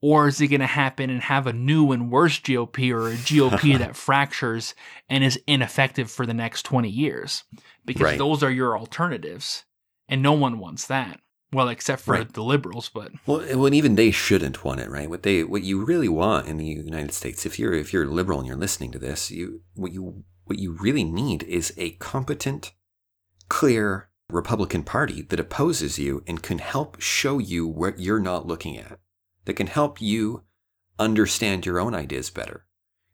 or 0.00 0.28
is 0.28 0.40
it 0.40 0.48
going 0.48 0.60
to 0.60 0.66
happen 0.66 1.10
and 1.10 1.22
have 1.22 1.46
a 1.46 1.52
new 1.52 1.90
and 1.90 2.10
worse 2.10 2.38
GOP 2.38 2.92
or 2.94 3.08
a 3.08 3.14
GOP 3.14 3.78
that 3.78 3.96
fractures 3.96 4.74
and 5.08 5.24
is 5.24 5.40
ineffective 5.46 6.10
for 6.10 6.24
the 6.24 6.34
next 6.34 6.62
20 6.64 6.88
years? 6.88 7.42
Because 7.84 8.02
Right. 8.02 8.18
those 8.18 8.42
are 8.42 8.50
your 8.50 8.78
alternatives. 8.78 9.64
And 10.08 10.22
no 10.22 10.32
one 10.32 10.58
wants 10.58 10.86
that. 10.86 11.20
Well, 11.52 11.68
except 11.68 12.02
for 12.02 12.12
Right. 12.14 12.32
the 12.32 12.42
liberals, 12.42 12.90
but 12.92 13.12
Well, 13.26 13.40
when 13.58 13.72
even 13.72 13.94
they 13.94 14.10
shouldn't 14.10 14.64
want 14.64 14.80
it, 14.80 14.90
right? 14.90 15.08
What 15.08 15.22
they, 15.22 15.44
what 15.44 15.62
you 15.62 15.84
really 15.84 16.08
want 16.08 16.46
in 16.46 16.58
the 16.58 16.66
United 16.66 17.12
States, 17.12 17.46
if 17.46 17.58
you're 17.58 17.72
if 17.72 17.92
you're 17.92 18.06
liberal 18.06 18.38
and 18.38 18.46
you're 18.46 18.56
listening 18.56 18.92
to 18.92 18.98
this, 18.98 19.30
you 19.30 19.62
what 19.74 19.92
you 19.92 20.24
what 20.44 20.58
you 20.58 20.72
really 20.72 21.04
need 21.04 21.42
is 21.44 21.72
a 21.76 21.90
competent, 21.92 22.72
clear 23.48 24.08
Republican 24.30 24.82
Party 24.82 25.22
that 25.22 25.40
opposes 25.40 25.98
you 25.98 26.22
and 26.26 26.42
can 26.42 26.58
help 26.58 27.00
show 27.00 27.38
you 27.38 27.66
what 27.66 27.98
you're 27.98 28.20
not 28.20 28.46
looking 28.46 28.76
at, 28.76 28.98
that 29.46 29.54
can 29.54 29.68
help 29.68 30.02
you 30.02 30.42
understand 30.98 31.64
your 31.64 31.80
own 31.80 31.94
ideas 31.94 32.28
better. 32.28 32.66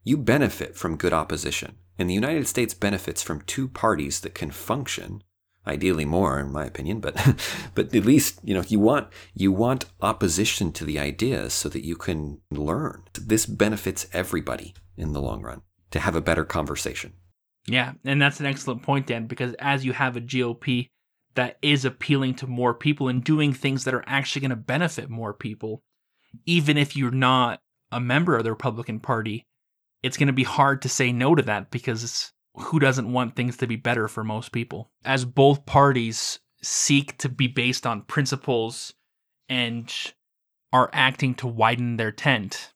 You 0.03 0.17
benefit 0.17 0.75
from 0.75 0.97
good 0.97 1.13
opposition, 1.13 1.77
and 1.97 2.09
the 2.09 2.13
United 2.13 2.47
States 2.47 2.73
benefits 2.73 3.21
from 3.23 3.41
two 3.41 3.67
parties 3.69 4.19
that 4.21 4.35
can 4.35 4.51
function 4.51 5.23
ideally 5.67 6.05
more 6.05 6.39
in 6.39 6.51
my 6.51 6.65
opinion 6.65 6.99
but 6.99 7.15
but 7.75 7.93
at 7.93 8.05
least 8.05 8.39
you 8.43 8.53
know 8.53 8.63
you 8.67 8.79
want 8.79 9.07
you 9.33 9.51
want 9.51 9.85
opposition 10.01 10.71
to 10.71 10.85
the 10.85 10.99
ideas 10.99 11.53
so 11.53 11.69
that 11.69 11.83
you 11.83 11.95
can 11.95 12.39
learn. 12.51 13.03
This 13.13 13.45
benefits 13.45 14.07
everybody 14.13 14.73
in 14.97 15.13
the 15.13 15.21
long 15.21 15.41
run 15.41 15.61
to 15.91 15.99
have 15.99 16.15
a 16.15 16.21
better 16.21 16.45
conversation. 16.45 17.13
Yeah, 17.67 17.93
and 18.03 18.21
that's 18.21 18.39
an 18.39 18.45
excellent 18.45 18.83
point, 18.83 19.07
Dan, 19.07 19.25
because 19.25 19.55
as 19.55 19.83
you 19.83 19.93
have 19.93 20.15
a 20.15 20.21
GOP 20.21 20.89
that 21.33 21.57
is 21.61 21.83
appealing 21.83 22.35
to 22.35 22.47
more 22.47 22.73
people 22.73 23.07
and 23.07 23.23
doing 23.23 23.53
things 23.53 23.83
that 23.83 23.93
are 23.93 24.03
actually 24.05 24.41
going 24.41 24.49
to 24.51 24.55
benefit 24.55 25.09
more 25.09 25.33
people, 25.33 25.81
even 26.45 26.77
if 26.77 26.95
you're 26.95 27.11
not 27.11 27.61
a 27.91 27.99
member 27.99 28.37
of 28.37 28.43
the 28.43 28.51
Republican 28.51 28.99
Party, 28.99 29.47
it's 30.03 30.17
going 30.17 30.27
to 30.27 30.33
be 30.33 30.43
hard 30.43 30.83
to 30.83 30.89
say 30.89 31.11
no 31.11 31.33
to 31.33 31.41
that 31.41 31.71
because 31.71 32.31
who 32.57 32.79
doesn't 32.79 33.11
want 33.11 33.35
things 33.35 33.57
to 33.57 33.67
be 33.67 33.75
better 33.75 34.07
for 34.07 34.23
most 34.23 34.51
people? 34.51 34.89
As 35.03 35.25
both 35.25 35.65
parties 35.65 36.39
seek 36.61 37.17
to 37.19 37.29
be 37.29 37.47
based 37.47 37.85
on 37.85 38.01
principles 38.03 38.93
and 39.49 39.93
are 40.73 40.89
acting 40.93 41.35
to 41.35 41.47
widen 41.47 41.97
their 41.97 42.11
tent, 42.11 42.73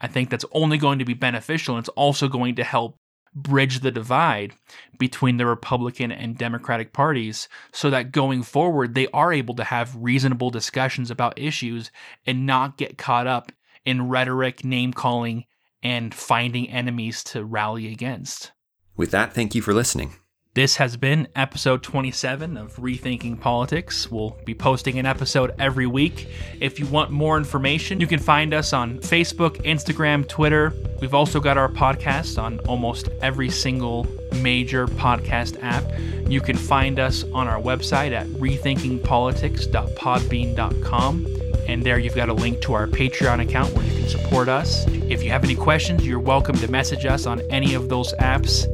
I 0.00 0.06
think 0.06 0.30
that's 0.30 0.44
only 0.52 0.78
going 0.78 0.98
to 0.98 1.04
be 1.04 1.14
beneficial. 1.14 1.76
And 1.76 1.82
it's 1.82 1.88
also 1.90 2.28
going 2.28 2.56
to 2.56 2.64
help 2.64 2.96
bridge 3.34 3.80
the 3.80 3.90
divide 3.90 4.52
between 4.98 5.38
the 5.38 5.46
Republican 5.46 6.12
and 6.12 6.38
Democratic 6.38 6.92
parties 6.92 7.48
so 7.72 7.90
that 7.90 8.12
going 8.12 8.42
forward, 8.42 8.94
they 8.94 9.08
are 9.08 9.32
able 9.32 9.54
to 9.56 9.64
have 9.64 9.96
reasonable 9.96 10.50
discussions 10.50 11.10
about 11.10 11.38
issues 11.38 11.90
and 12.26 12.46
not 12.46 12.76
get 12.76 12.96
caught 12.96 13.26
up 13.26 13.50
in 13.84 14.08
rhetoric, 14.08 14.64
name 14.64 14.92
calling, 14.92 15.44
and 15.82 16.14
finding 16.14 16.70
enemies 16.70 17.22
to 17.24 17.44
rally 17.44 17.92
against. 17.92 18.52
With 18.96 19.10
that 19.10 19.32
thank 19.32 19.54
you 19.54 19.62
for 19.62 19.72
listening 19.74 20.14
This 20.54 20.76
has 20.76 20.96
been 20.96 21.26
episode 21.34 21.82
27 21.82 22.56
of 22.56 22.76
Rethinking 22.76 23.40
Politics. 23.40 24.08
We'll 24.08 24.36
be 24.44 24.54
posting 24.54 25.00
an 25.00 25.06
episode 25.06 25.52
every 25.58 25.88
week. 25.88 26.28
If 26.60 26.78
you 26.78 26.86
want 26.86 27.10
more 27.10 27.36
information, 27.36 27.98
you 28.00 28.06
can 28.06 28.20
find 28.20 28.54
us 28.54 28.72
on 28.72 29.00
Facebook, 29.00 29.56
Instagram, 29.64 30.28
Twitter. 30.28 30.72
We've 31.00 31.12
also 31.12 31.40
got 31.40 31.58
our 31.58 31.68
podcast 31.68 32.40
on 32.40 32.60
almost 32.68 33.08
every 33.20 33.50
single 33.50 34.06
major 34.36 34.86
podcast 34.86 35.60
app. 35.60 35.82
You 36.30 36.40
can 36.40 36.56
find 36.56 37.00
us 37.00 37.24
on 37.34 37.48
our 37.48 37.60
website 37.60 38.12
at 38.12 38.28
rethinkingpolitics.podbean.com. 38.28 41.26
And 41.66 41.82
there 41.82 41.98
you've 41.98 42.14
got 42.14 42.28
a 42.28 42.34
link 42.34 42.60
to 42.62 42.74
our 42.74 42.86
Patreon 42.86 43.40
account 43.40 43.74
where 43.74 43.84
you 43.84 43.98
can 43.98 44.08
support 44.08 44.48
us. 44.48 44.86
If 45.08 45.22
you 45.22 45.30
have 45.30 45.44
any 45.44 45.54
questions, 45.54 46.06
you're 46.06 46.20
welcome 46.20 46.56
to 46.56 46.70
message 46.70 47.06
us 47.06 47.26
on 47.26 47.40
any 47.50 47.74
of 47.74 47.88
those 47.88 48.12
apps 48.14 48.66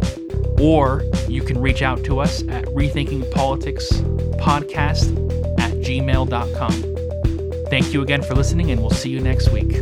or 0.60 1.04
you 1.26 1.42
can 1.42 1.60
reach 1.60 1.82
out 1.82 2.04
to 2.04 2.20
us 2.20 2.42
at 2.48 2.66
rethinkingpoliticspodcast 2.66 5.58
at 5.58 5.72
gmail.com. 5.72 6.72
Thank 7.70 7.92
you 7.94 8.02
again 8.02 8.22
for 8.22 8.34
listening, 8.34 8.70
and 8.70 8.80
we'll 8.80 8.90
see 8.90 9.10
you 9.10 9.18
next 9.20 9.50
week. 9.50 9.80